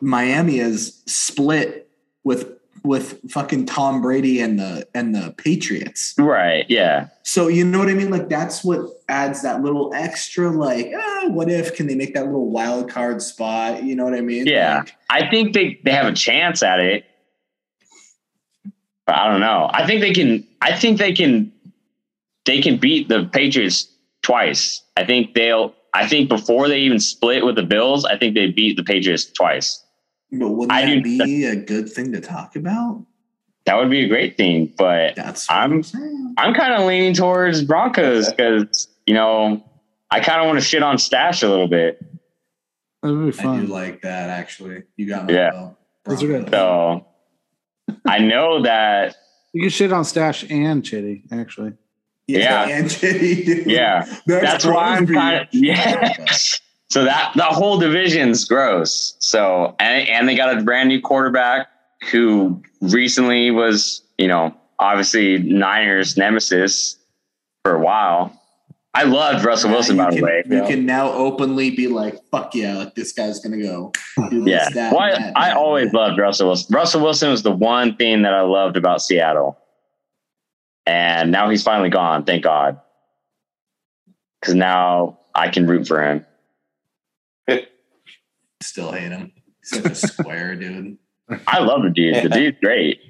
Miami 0.00 0.58
is 0.58 1.02
split 1.06 1.88
with 2.24 2.60
with 2.82 3.20
fucking 3.30 3.66
Tom 3.66 4.00
Brady 4.00 4.40
and 4.40 4.58
the 4.58 4.86
and 4.94 5.14
the 5.14 5.34
Patriots. 5.36 6.14
Right. 6.18 6.64
Yeah. 6.68 7.08
So 7.22 7.48
you 7.48 7.64
know 7.64 7.78
what 7.78 7.88
I 7.88 7.94
mean? 7.94 8.10
Like 8.10 8.28
that's 8.28 8.64
what 8.64 8.86
adds 9.08 9.42
that 9.42 9.62
little 9.62 9.92
extra 9.94 10.50
like, 10.50 10.90
ah, 10.96 11.28
what 11.28 11.50
if 11.50 11.74
can 11.74 11.86
they 11.86 11.94
make 11.94 12.14
that 12.14 12.26
little 12.26 12.50
wild 12.50 12.90
card 12.90 13.22
spot? 13.22 13.82
You 13.82 13.94
know 13.94 14.04
what 14.04 14.14
I 14.14 14.20
mean? 14.20 14.46
Yeah. 14.46 14.78
Like, 14.78 14.96
I 15.10 15.30
think 15.30 15.52
they, 15.52 15.80
they 15.84 15.92
have 15.92 16.06
a 16.06 16.12
chance 16.12 16.62
at 16.62 16.80
it. 16.80 17.04
But 19.06 19.16
I 19.16 19.30
don't 19.30 19.40
know. 19.40 19.68
I 19.72 19.86
think 19.86 20.00
they 20.00 20.12
can 20.12 20.46
I 20.62 20.78
think 20.78 20.98
they 20.98 21.12
can 21.12 21.52
they 22.44 22.60
can 22.60 22.78
beat 22.78 23.08
the 23.08 23.28
Patriots 23.32 23.88
twice. 24.22 24.82
I 24.96 25.04
think 25.04 25.34
they'll 25.34 25.74
I 25.92 26.06
think 26.06 26.28
before 26.28 26.68
they 26.68 26.78
even 26.78 27.00
split 27.00 27.44
with 27.44 27.56
the 27.56 27.62
Bills, 27.62 28.04
I 28.04 28.16
think 28.16 28.34
they 28.34 28.46
beat 28.46 28.76
the 28.76 28.84
Patriots 28.84 29.26
twice. 29.26 29.84
But 30.32 30.48
wouldn't 30.50 30.72
I 30.72 30.82
that 30.86 31.02
do- 31.02 31.18
be 31.24 31.44
a 31.44 31.56
good 31.56 31.90
thing 31.90 32.12
to 32.12 32.20
talk 32.20 32.56
about? 32.56 33.04
That 33.66 33.76
would 33.76 33.90
be 33.90 34.04
a 34.04 34.08
great 34.08 34.36
thing, 34.36 34.72
but 34.76 35.14
That's 35.16 35.48
what 35.48 35.56
I'm- 35.58 35.82
I'm. 35.94 36.34
I'm 36.38 36.54
kind 36.54 36.72
of 36.74 36.86
leaning 36.86 37.12
towards 37.14 37.62
Broncos 37.62 38.30
because 38.30 38.88
you 39.06 39.14
know 39.14 39.62
I 40.10 40.20
kind 40.20 40.40
of 40.40 40.46
want 40.46 40.58
to 40.58 40.64
shit 40.64 40.82
on 40.82 40.98
Stash 40.98 41.42
a 41.42 41.48
little 41.48 41.68
bit. 41.68 42.00
That 43.02 43.12
would 43.14 43.26
be 43.26 43.32
fun. 43.32 43.58
I 43.58 43.60
do 43.62 43.66
like 43.66 44.02
that 44.02 44.30
actually. 44.30 44.82
You 44.96 45.08
got 45.08 45.26
my 45.26 45.32
Yeah. 45.32 45.50
vote. 45.52 45.76
Those 46.04 46.22
are 46.22 46.26
good. 46.26 46.50
Broncos. 46.50 47.02
So 47.88 47.98
I 48.06 48.18
know 48.20 48.62
that 48.62 49.16
you 49.52 49.60
can 49.62 49.70
shit 49.70 49.92
on 49.92 50.04
Stash 50.04 50.48
and 50.50 50.84
Chitty, 50.84 51.24
actually. 51.30 51.72
Yeah. 52.26 52.66
and 52.68 52.88
Chitty, 52.90 53.44
dude. 53.44 53.66
yeah, 53.66 54.06
that's 54.26 54.64
why 54.64 54.96
I'm 54.96 55.06
Crosby. 55.06 55.14
kind 55.14 55.40
of 55.42 55.48
yeah. 55.52 56.14
So 56.90 57.04
that 57.04 57.32
the 57.36 57.44
whole 57.44 57.78
division's 57.78 58.44
gross. 58.44 59.14
So 59.20 59.74
and 59.78 60.08
and 60.08 60.28
they 60.28 60.34
got 60.36 60.56
a 60.58 60.62
brand 60.62 60.88
new 60.88 61.00
quarterback 61.00 61.68
who 62.10 62.60
recently 62.80 63.50
was 63.50 64.02
you 64.18 64.26
know 64.28 64.54
obviously 64.78 65.38
Niners 65.38 66.16
nemesis 66.16 66.96
for 67.64 67.74
a 67.74 67.80
while. 67.80 68.36
I 68.92 69.04
loved 69.04 69.44
Russell 69.44 69.70
Wilson 69.70 69.96
you 69.96 70.02
by 70.02 70.10
the 70.10 70.20
way. 70.20 70.42
You 70.50 70.64
can 70.64 70.84
now 70.84 71.12
openly 71.12 71.70
be 71.70 71.86
like, 71.86 72.18
"Fuck 72.32 72.56
yeah!" 72.56 72.76
Like 72.76 72.96
this 72.96 73.12
guy's 73.12 73.38
gonna 73.38 73.62
go. 73.62 73.92
Do 74.30 74.42
Yeah. 74.44 74.68
that, 74.70 74.92
Well, 74.92 75.08
that, 75.16 75.32
I, 75.36 75.50
I 75.50 75.54
always 75.54 75.92
that. 75.92 75.96
loved 75.96 76.18
Russell 76.18 76.48
Wilson. 76.48 76.74
Russell 76.74 77.00
Wilson 77.02 77.30
was 77.30 77.44
the 77.44 77.52
one 77.52 77.94
thing 77.94 78.22
that 78.22 78.34
I 78.34 78.40
loved 78.40 78.76
about 78.76 79.00
Seattle. 79.00 79.56
And 80.86 81.30
now 81.30 81.48
he's 81.50 81.62
finally 81.62 81.88
gone, 81.90 82.24
thank 82.24 82.42
God. 82.42 82.80
Because 84.40 84.56
now 84.56 85.20
I 85.36 85.50
can 85.50 85.68
root 85.68 85.86
for 85.86 86.02
him. 86.02 86.26
Still 88.62 88.92
hate 88.92 89.12
him. 89.12 89.32
He's 89.60 89.82
such 89.82 89.92
a 89.92 89.94
square, 89.94 90.56
dude. 90.56 90.98
I 91.46 91.60
love 91.60 91.82
the 91.82 91.90
dude. 91.90 92.24
The 92.24 92.28
dude's 92.28 92.58
great. 92.60 93.00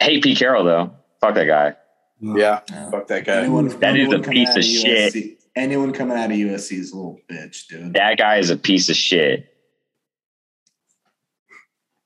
hate 0.00 0.22
Pete 0.22 0.38
Carroll 0.38 0.64
though. 0.64 0.92
Fuck 1.20 1.34
that 1.34 1.46
guy. 1.46 1.76
Yeah. 2.20 2.60
Yeah. 2.70 2.90
Fuck 2.90 3.06
that 3.08 3.24
guy. 3.24 3.38
Anyone, 3.40 3.68
That 3.80 3.96
is 3.96 4.08
a 4.08 4.16
anyone 4.16 4.22
coming 4.22 4.38
piece 4.38 4.50
out 4.50 4.58
of 4.58 4.64
shit. 4.64 5.14
USC 5.14 5.36
Anyone 5.56 5.92
coming 5.92 6.16
out 6.16 6.30
of 6.30 6.36
USC 6.36 6.78
is 6.78 6.92
a 6.92 6.96
little 6.96 7.20
bitch, 7.28 7.66
dude. 7.66 7.94
That 7.94 8.18
guy 8.18 8.36
is 8.36 8.50
a 8.50 8.56
piece 8.56 8.88
of 8.88 8.96
shit. 8.96 9.52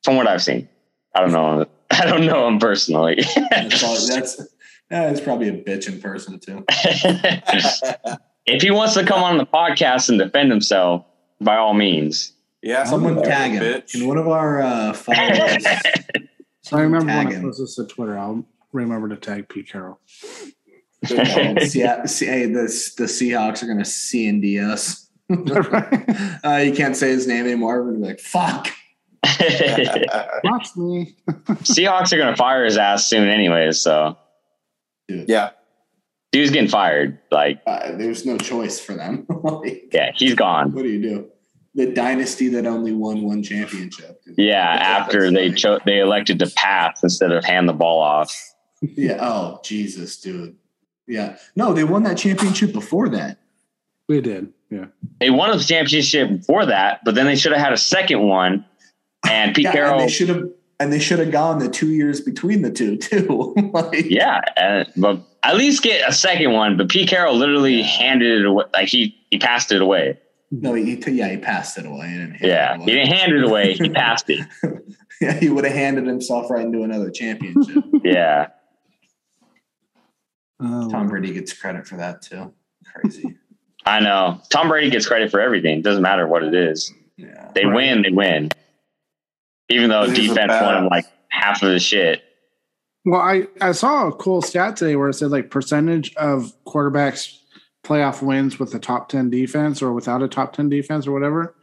From 0.03 0.17
what 0.17 0.27
I've 0.27 0.43
seen. 0.43 0.69
I 1.15 1.21
don't 1.21 1.33
know. 1.33 1.67
I 1.91 2.07
don't 2.07 2.27
know 2.27 2.49
him 2.49 2.59
personally. 2.59 3.17
That's, 3.51 3.81
probably, 3.81 4.07
that's 4.09 4.47
that's 4.91 5.21
probably 5.21 5.49
a 5.49 5.63
bitch 5.63 5.89
in 5.89 6.01
person 6.01 6.41
too. 6.41 6.65
if 8.47 8.63
he 8.63 8.71
wants 8.71 8.95
to 8.95 9.05
come 9.05 9.23
on 9.23 9.39
the 9.39 9.47
podcast 9.47 10.09
and 10.09 10.19
defend 10.19 10.51
himself, 10.51 11.05
by 11.41 11.57
all 11.57 11.75
means. 11.75 12.33
yeah. 12.63 12.85
Someone 12.85 13.23
tag 13.23 13.53
him. 13.53 13.63
Bitch. 13.63 13.93
Can 13.93 14.07
one 14.07 14.17
of 14.19 14.29
our 14.29 14.63
uh, 14.63 14.93
followers? 14.95 15.67
So 16.63 16.79
I 16.79 16.83
remember 16.83 17.07
tag 17.07 17.27
when 17.27 17.35
I 17.35 17.39
him. 17.39 17.43
post 17.43 17.61
this 17.61 17.77
to 17.77 17.87
Twitter, 17.87 18.19
I'll 18.19 18.45
remember 18.73 19.09
to 19.09 19.17
tag 19.17 19.49
Pete 19.49 19.69
Carroll. 19.69 20.01
yeah, 21.11 21.57
see, 22.07 22.27
hey, 22.27 22.47
the 22.47 22.63
the 22.97 23.05
Seahawks 23.05 23.63
are 23.63 23.67
gonna 23.67 23.85
C 23.85 24.27
and 24.27 24.41
D 24.41 24.59
us. 24.59 25.11
uh, 25.31 26.61
you 26.65 26.73
can't 26.73 26.97
say 26.97 27.09
his 27.11 27.27
name 27.27 27.45
anymore. 27.45 27.83
We're 27.83 27.93
gonna 27.93 28.03
be 28.03 28.07
like, 28.09 28.21
"Fuck." 28.21 28.69
Watch 30.45 30.77
me. 30.77 31.17
Seahawks 31.65 32.13
are 32.13 32.19
going 32.19 32.31
to 32.31 32.37
fire 32.37 32.65
his 32.65 32.77
ass 32.77 33.09
soon, 33.09 33.29
anyways. 33.29 33.81
So 33.81 34.19
yeah. 35.09 35.51
Dude's 36.35 36.51
getting 36.51 36.69
fired. 36.69 37.19
Like, 37.31 37.61
Uh, 37.67 37.93
there's 37.93 38.27
no 38.27 38.37
choice 38.37 38.79
for 38.81 38.95
them. 38.95 39.27
like, 39.43 39.91
yeah, 39.93 40.11
he's 40.15 40.35
gone. 40.35 40.73
what 40.73 40.83
do 40.83 40.89
you 40.89 41.01
do? 41.03 41.27
The 41.77 41.93
dynasty 41.93 42.49
that 42.51 42.67
only 42.67 42.93
won 42.93 43.23
one 43.23 43.43
championship. 43.43 44.21
Yeah, 44.37 44.59
after 44.81 45.31
they 45.31 45.51
cho- 45.53 45.81
they 45.87 45.99
elected 46.01 46.39
to 46.41 46.51
pass 46.55 47.03
instead 47.03 47.33
of 47.33 47.45
hand 47.45 47.69
the 47.69 47.73
ball 47.73 48.01
off. 48.01 48.35
Yeah. 48.83 49.17
Oh 49.19 49.61
Jesus, 49.65 50.21
dude. 50.21 50.57
Yeah. 51.07 51.39
No, 51.57 51.73
they 51.73 51.85
won 51.85 52.03
that 52.03 52.19
championship 52.19 52.75
before 52.75 53.09
that. 53.11 53.39
We 54.11 54.21
did. 54.21 54.53
Yeah. 54.69 54.87
They 55.21 55.31
won 55.31 55.57
the 55.57 55.65
championship 55.65 56.29
before 56.29 56.67
that, 56.67 57.01
but 57.03 57.15
then 57.15 57.25
they 57.25 57.37
should 57.37 57.53
have 57.53 57.63
had 57.63 57.73
a 57.73 57.79
second 57.79 58.29
one. 58.29 58.67
And 59.27 59.55
Pete 59.55 59.65
yeah, 59.65 59.73
Carroll, 59.73 60.01
and 60.01 60.09
they 60.09 60.13
should 60.13 60.29
have 60.29 60.43
and 60.85 60.93
they 60.93 60.99
should 60.99 61.19
have 61.19 61.31
gone 61.31 61.59
the 61.61 61.69
two 61.69 61.89
years 61.95 62.21
between 62.21 62.61
the 62.61 62.71
two 62.71 62.97
too. 62.99 63.55
like, 63.73 64.05
yeah, 64.05 64.43
uh, 64.59 64.85
but 64.99 65.19
at 65.43 65.57
least 65.57 65.83
get 65.83 66.07
a 66.07 66.13
second 66.13 66.53
one. 66.53 66.77
But 66.77 66.91
Pete 66.91 67.09
Carroll 67.09 67.35
literally 67.35 67.77
Yeah. 67.77 67.85
handed 67.87 68.41
it 68.41 68.45
away. 68.45 68.65
Like 68.75 68.89
he 68.89 69.17
he 69.31 69.39
passed 69.39 69.73
it 69.73 69.81
away. 69.81 70.19
No, 70.51 70.75
he, 70.75 70.97
he 70.97 71.11
yeah 71.13 71.29
he 71.31 71.39
passed 71.39 71.79
it 71.79 71.87
away. 71.87 72.09
He 72.09 72.19
didn't 72.19 72.37
Yeah, 72.43 72.75
it 72.75 72.81
he 72.83 72.87
didn't 72.93 73.09
hand 73.13 73.33
it 73.33 73.43
away. 73.45 73.73
He 73.73 73.89
passed 74.03 74.29
it. 74.29 74.47
yeah, 75.23 75.33
he 75.41 75.49
would 75.49 75.65
have 75.65 75.73
handed 75.75 76.07
himself 76.07 76.51
right 76.51 76.67
into 76.67 76.83
another 76.83 77.11
championship. 77.11 77.83
Yeah, 78.05 78.49
Oh, 80.61 80.91
Tom 80.91 81.09
Brady 81.09 81.33
gets 81.33 81.53
credit 81.55 81.87
for 81.87 81.97
that 81.97 82.21
too. 82.23 82.53
Crazy. 82.95 83.37
I 83.87 84.01
know. 84.01 84.41
Tom 84.51 84.69
Brady 84.69 84.91
gets 84.91 85.07
credit 85.07 85.31
for 85.31 85.41
everything. 85.41 85.83
Doesn't 85.83 86.03
matter 86.03 86.27
what 86.27 86.43
it 86.45 86.55
is. 86.55 86.93
Yeah. 87.17 87.51
They 87.55 87.65
Right. 87.67 87.75
win, 87.75 88.03
they 88.03 88.11
win. 88.11 88.51
Even 89.75 89.91
though 89.91 90.07
This 90.07 90.19
defense 90.19 90.53
won 90.53 90.85
him 90.85 90.89
like 90.89 91.07
half 91.29 91.63
of 91.63 91.71
the 91.71 91.81
shit. 91.81 92.23
Well, 93.05 93.21
I, 93.21 93.47
I 93.61 93.73
saw 93.73 94.09
a 94.09 94.13
cool 94.13 94.41
stat 94.41 94.77
today 94.77 94.97
where 94.97 95.11
it 95.11 95.15
said 95.15 95.31
like 95.31 95.51
percentage 95.51 96.15
of 96.15 96.53
quarterbacks 96.65 97.39
playoff 97.85 98.23
wins 98.23 98.59
with 98.59 98.73
the 98.73 98.79
top 98.79 99.09
10 99.09 99.31
defense 99.31 99.83
or 99.83 99.93
without 99.93 100.23
a 100.23 100.29
top 100.29 100.55
10 100.55 100.69
defense 100.69 101.07
or 101.07 101.13
whatever. 101.13 101.55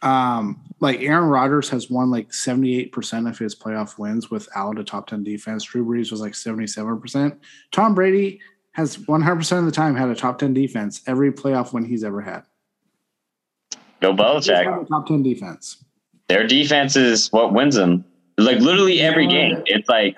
Um, 0.00 0.62
like 0.80 1.00
Aaron 1.00 1.28
Rodgers 1.28 1.68
has 1.70 1.90
won 1.90 2.10
like 2.10 2.30
78% 2.30 3.28
of 3.28 3.38
his 3.38 3.54
playoff 3.54 3.98
wins 3.98 4.30
without 4.30 4.78
a 4.78 4.84
top 4.84 5.08
10 5.08 5.24
defense. 5.24 5.64
Drew 5.64 5.84
Brees 5.84 6.10
was 6.10 6.20
like 6.20 6.32
77%. 6.32 7.36
Tom 7.72 7.94
Brady 7.94 8.40
has 8.72 8.96
100% 8.96 9.58
of 9.58 9.64
the 9.66 9.72
time 9.72 9.96
had 9.96 10.08
a 10.08 10.14
top 10.14 10.38
10 10.38 10.54
defense 10.54 11.02
every 11.06 11.32
playoff 11.32 11.72
win 11.72 11.84
he's 11.84 12.04
ever 12.04 12.20
had. 12.20 12.44
Go 14.00 14.12
He's 14.12 14.46
had 14.46 14.66
Belichick. 14.66 14.82
a 14.82 14.86
top 14.86 15.06
10 15.08 15.22
defense. 15.22 15.84
Their 16.28 16.46
defense 16.46 16.96
is 16.96 17.28
what 17.32 17.52
wins 17.52 17.74
them. 17.74 18.04
Like 18.36 18.58
literally 18.58 19.00
every 19.00 19.26
game. 19.26 19.62
It's 19.66 19.88
like 19.88 20.16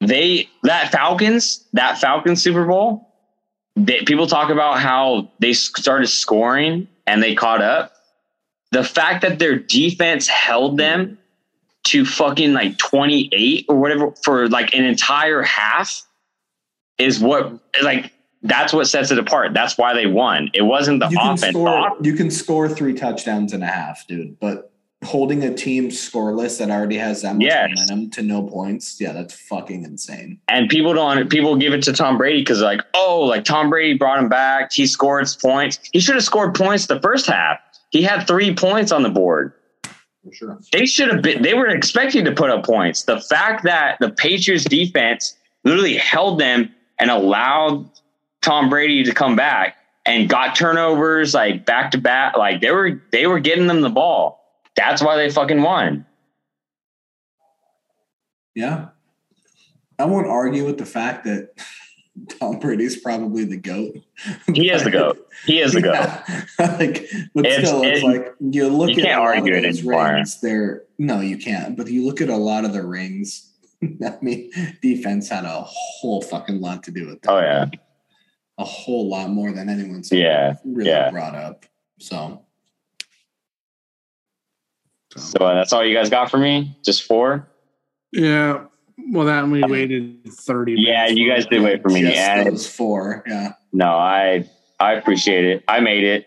they 0.00 0.48
that 0.62 0.92
Falcons, 0.92 1.66
that 1.72 1.98
Falcons 1.98 2.42
Super 2.42 2.66
Bowl. 2.66 3.06
They, 3.76 4.02
people 4.02 4.26
talk 4.26 4.50
about 4.50 4.80
how 4.80 5.30
they 5.38 5.52
started 5.52 6.08
scoring 6.08 6.88
and 7.06 7.22
they 7.22 7.34
caught 7.34 7.62
up. 7.62 7.92
The 8.72 8.84
fact 8.84 9.22
that 9.22 9.38
their 9.38 9.58
defense 9.58 10.28
held 10.28 10.76
them 10.76 11.18
to 11.84 12.04
fucking 12.04 12.52
like 12.52 12.78
28 12.78 13.66
or 13.68 13.76
whatever 13.76 14.12
for 14.22 14.48
like 14.48 14.74
an 14.74 14.84
entire 14.84 15.42
half 15.42 16.02
is 16.98 17.18
what 17.18 17.58
like 17.82 18.12
that's 18.42 18.72
what 18.72 18.86
sets 18.86 19.10
it 19.10 19.18
apart. 19.18 19.52
That's 19.54 19.76
why 19.76 19.94
they 19.94 20.06
won. 20.06 20.50
It 20.54 20.62
wasn't 20.62 21.00
the 21.00 21.08
you 21.08 21.18
can 21.18 21.34
offense. 21.34 21.52
score. 21.52 21.96
You 22.00 22.14
can 22.14 22.30
score 22.30 22.68
three 22.68 22.94
touchdowns 22.94 23.52
and 23.52 23.62
a 23.62 23.66
half, 23.66 24.06
dude. 24.06 24.38
But 24.40 24.69
holding 25.04 25.42
a 25.44 25.54
team 25.54 25.88
scoreless 25.88 26.58
that 26.58 26.70
already 26.70 26.96
has 26.96 27.22
that 27.22 27.34
much 27.34 27.44
Yes. 27.46 27.70
momentum 27.74 28.10
to 28.10 28.22
no 28.22 28.42
points, 28.42 29.00
yeah, 29.00 29.12
that's 29.12 29.32
fucking 29.34 29.84
insane. 29.84 30.38
and 30.48 30.68
people 30.68 30.92
don't 30.92 31.30
people 31.30 31.56
give 31.56 31.72
it 31.72 31.82
to 31.84 31.92
Tom 31.92 32.18
Brady 32.18 32.40
because 32.42 32.60
like 32.60 32.82
oh 32.94 33.20
like 33.20 33.44
Tom 33.44 33.70
Brady 33.70 33.96
brought 33.96 34.18
him 34.18 34.28
back 34.28 34.72
he 34.72 34.86
scored 34.86 35.26
points 35.40 35.78
he 35.92 36.00
should 36.00 36.14
have 36.16 36.24
scored 36.24 36.54
points 36.54 36.86
the 36.86 37.00
first 37.00 37.26
half 37.26 37.58
he 37.90 38.02
had 38.02 38.26
three 38.26 38.54
points 38.54 38.92
on 38.92 39.02
the 39.02 39.08
board 39.08 39.54
For 40.22 40.32
sure. 40.34 40.58
they 40.72 40.84
should 40.84 41.10
have 41.10 41.22
been 41.22 41.40
they 41.42 41.54
were 41.54 41.68
expecting 41.68 42.24
to 42.26 42.32
put 42.32 42.50
up 42.50 42.64
points 42.64 43.04
the 43.04 43.20
fact 43.20 43.64
that 43.64 43.96
the 44.00 44.10
Patriots 44.10 44.64
defense 44.64 45.34
literally 45.64 45.96
held 45.96 46.38
them 46.38 46.74
and 46.98 47.10
allowed 47.10 47.88
Tom 48.42 48.68
Brady 48.68 49.02
to 49.04 49.14
come 49.14 49.34
back 49.34 49.76
and 50.04 50.28
got 50.28 50.54
turnovers 50.56 51.32
like 51.32 51.64
back 51.64 51.90
to 51.92 51.98
back 51.98 52.36
like 52.36 52.60
they 52.60 52.70
were 52.70 53.00
they 53.12 53.26
were 53.26 53.40
getting 53.40 53.66
them 53.66 53.80
the 53.80 53.88
ball 53.90 54.39
that's 54.76 55.02
why 55.02 55.16
they 55.16 55.30
fucking 55.30 55.62
won 55.62 56.04
Yeah. 58.54 58.88
I 59.98 60.04
won't 60.06 60.26
argue 60.26 60.64
with 60.66 60.78
the 60.78 60.86
fact 60.86 61.24
that 61.24 61.50
Tom 62.40 62.58
Brady's 62.58 63.00
probably 63.00 63.44
the 63.44 63.56
GOAT. 63.56 64.02
he 64.52 64.70
is 64.70 64.82
the 64.84 64.90
goat 64.90 65.26
he 65.46 65.60
is 65.60 65.72
the 65.72 65.80
goat 65.82 65.94
Yeah. 65.94 66.44
like, 66.78 67.06
but 67.34 67.46
It's- 67.46 67.66
still, 67.68 67.82
it's 67.84 68.02
it- 68.02 68.06
like 68.06 68.34
you 68.40 68.68
look 68.68 68.90
you 68.90 68.96
at 69.02 69.04
can't 69.04 69.20
argue 69.20 69.54
it 69.54 69.64
anymore. 69.64 70.04
rings. 70.04 70.40
They're 70.40 70.84
no, 70.98 71.20
you 71.20 71.38
can't. 71.38 71.76
But 71.78 71.88
you 71.88 72.04
look 72.04 72.20
at 72.20 72.28
a 72.28 72.36
lot 72.36 72.64
of 72.66 72.72
the 72.74 72.84
rings. 72.86 73.52
I 73.82 74.18
mean, 74.20 74.50
defense 74.82 75.28
had 75.30 75.44
a 75.46 75.62
whole 75.66 76.20
fucking 76.20 76.60
lot 76.60 76.82
to 76.84 76.90
do 76.90 77.06
with 77.06 77.22
that. 77.22 77.30
oh 77.30 77.40
yeah 77.40 77.66
A 78.58 78.64
whole 78.64 79.08
lot 79.08 79.30
more 79.30 79.52
than 79.52 79.68
anyone's 79.70 80.10
Yeah, 80.12 80.54
really 80.64 80.90
yeah. 80.90 81.10
brought 81.10 81.34
up. 81.34 81.64
So 82.00 82.42
So 85.16 85.44
uh, 85.44 85.54
that's 85.54 85.72
all 85.72 85.84
you 85.84 85.94
guys 85.94 86.08
got 86.10 86.30
for 86.30 86.38
me? 86.38 86.76
Just 86.84 87.04
four? 87.04 87.48
Yeah. 88.12 88.64
Well, 89.12 89.26
that 89.26 89.46
we 89.48 89.62
waited 89.64 90.20
30 90.28 90.74
Yeah, 90.78 91.06
you 91.08 91.28
guys 91.28 91.46
did 91.46 91.62
wait 91.62 91.82
for 91.82 91.88
me. 91.88 92.02
just 92.02 92.16
And 92.16 92.46
those 92.48 92.66
four. 92.66 93.24
Yeah. 93.26 93.52
no, 93.72 93.86
I 93.94 94.48
I 94.78 94.92
appreciate 94.94 95.44
it. 95.44 95.64
I 95.68 95.80
made 95.80 96.04
it. 96.04 96.26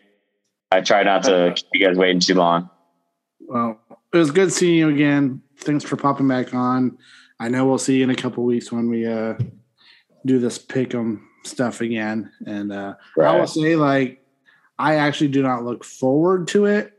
I 0.71 0.81
tried 0.81 1.05
not 1.05 1.23
to 1.23 1.53
keep 1.55 1.67
you 1.73 1.85
guys 1.87 1.97
waiting 1.97 2.19
too 2.19 2.33
long. 2.33 2.69
Well, 3.41 3.79
it 4.11 4.17
was 4.17 4.31
good 4.31 4.51
seeing 4.51 4.75
you 4.77 4.89
again. 4.89 5.41
Thanks 5.59 5.83
for 5.83 5.95
popping 5.97 6.27
back 6.27 6.53
on. 6.53 6.97
I 7.39 7.47
know 7.49 7.65
we'll 7.65 7.77
see 7.77 7.97
you 7.97 8.03
in 8.03 8.09
a 8.09 8.15
couple 8.15 8.43
weeks 8.43 8.71
when 8.71 8.89
we 8.89 9.05
uh 9.05 9.35
do 10.25 10.39
this 10.39 10.57
pick 10.57 10.93
'em 10.95 11.27
stuff 11.45 11.81
again. 11.81 12.31
And 12.47 12.71
uh 12.71 12.95
I 13.21 13.37
will 13.37 13.47
say, 13.47 13.75
like, 13.75 14.25
I 14.79 14.95
actually 14.95 15.27
do 15.29 15.43
not 15.43 15.63
look 15.63 15.83
forward 15.83 16.47
to 16.49 16.65
it 16.65 16.92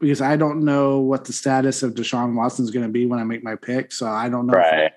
because 0.00 0.20
I 0.20 0.36
don't 0.36 0.64
know 0.64 1.00
what 1.00 1.24
the 1.24 1.32
status 1.32 1.82
of 1.82 1.94
Deshaun 1.94 2.34
Watson 2.34 2.64
is 2.64 2.70
going 2.70 2.86
to 2.86 2.92
be 2.92 3.06
when 3.06 3.18
I 3.18 3.24
make 3.24 3.42
my 3.42 3.56
pick. 3.56 3.92
So 3.92 4.06
I 4.06 4.28
don't 4.28 4.46
know. 4.46 4.52
if- 4.52 4.58
Right. 4.58 4.92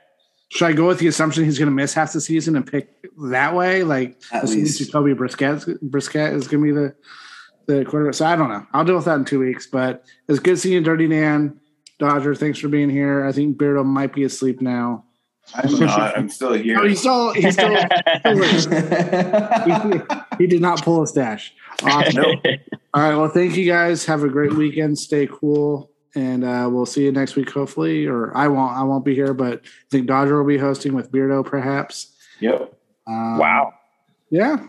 should 0.49 0.66
I 0.66 0.74
go 0.74 0.88
with 0.88 0.99
the 0.99 1.08
assumption 1.08 1.43
he's 1.45 1.58
going 1.58 1.70
to 1.70 1.76
miss 1.76 1.93
half 1.93 2.14
the 2.14 2.22
season 2.22 2.56
and 2.56 2.66
pick 2.66 2.89
that 3.32 3.56
way? 3.56 3.84
Like, 3.84 4.22
At 4.32 4.47
least. 4.49 4.80
Jacoby 4.80 5.14
Brissett, 5.14 5.80
Brissett 5.84 6.34
is 6.36 6.47
going 6.47 6.64
to 6.64 6.66
be 6.66 6.72
the 6.72 6.95
the 7.68 7.86
quarterback. 7.86 8.16
So 8.16 8.26
I 8.26 8.36
don't 8.36 8.49
know. 8.49 8.66
I'll 8.74 8.84
deal 8.84 8.95
with 8.95 9.06
that 9.06 9.16
in 9.16 9.24
two 9.26 9.39
weeks. 9.39 9.68
But 9.68 10.04
it's 10.28 10.39
good 10.39 10.58
seeing 10.60 10.74
you, 10.76 10.82
Dirty 10.82 11.08
Dan. 11.08 11.60
Dodger, 11.99 12.34
thanks 12.36 12.58
for 12.60 12.68
being 12.68 12.89
here. 12.89 13.24
I 13.26 13.32
think 13.32 13.58
Beardo 13.58 13.86
might 13.86 14.14
be 14.14 14.24
asleep 14.24 14.62
now. 14.62 15.06
I'm 15.54 15.80
not. 15.80 16.18
I'm 16.18 16.30
still 16.30 16.54
here. 16.54 16.80
Oh, 16.80 16.88
he's 16.88 16.99
still 16.99 17.34
he's 17.34 17.54
still 17.54 17.70
he, 17.70 17.76
he 20.38 20.47
did 20.47 20.62
not 20.62 20.84
pull 20.84 21.04
a 21.04 21.08
stash. 21.08 21.54
Awesome. 21.84 22.26
All 22.93 23.02
right. 23.02 23.16
Well, 23.16 23.30
thank 23.30 23.58
you 23.58 23.66
guys. 23.66 24.06
Have 24.06 24.24
a 24.24 24.30
great 24.30 24.54
weekend. 24.54 24.97
Stay 24.97 25.28
cool, 25.28 25.91
and 26.16 26.43
uh, 26.43 26.70
we'll 26.72 26.86
see 26.86 27.04
you 27.04 27.12
next 27.12 27.36
week. 27.36 27.52
Hopefully, 27.52 28.06
or 28.06 28.36
I 28.36 28.47
won't. 28.47 28.76
I 28.76 28.84
won't 28.84 29.04
be 29.04 29.16
here, 29.16 29.34
but 29.34 29.62
I 29.64 29.89
think 29.89 30.08
Dodger 30.08 30.38
will 30.38 30.47
be 30.47 30.58
hosting 30.58 30.93
with 30.93 31.12
Beardo, 31.12 31.45
perhaps. 31.45 32.16
Yep. 32.39 32.74
Um, 33.08 33.38
wow. 33.38 33.74
Yeah. 34.30 34.68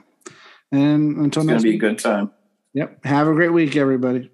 And 0.73 1.19
until 1.19 1.27
It's 1.27 1.37
gonna 1.37 1.53
next 1.53 1.63
be 1.63 1.75
a 1.75 1.79
good 1.79 1.99
time. 1.99 2.31
Yep. 2.75 3.05
Have 3.05 3.29
a 3.29 3.35
great 3.35 3.53
week, 3.53 3.77
everybody. 3.77 4.32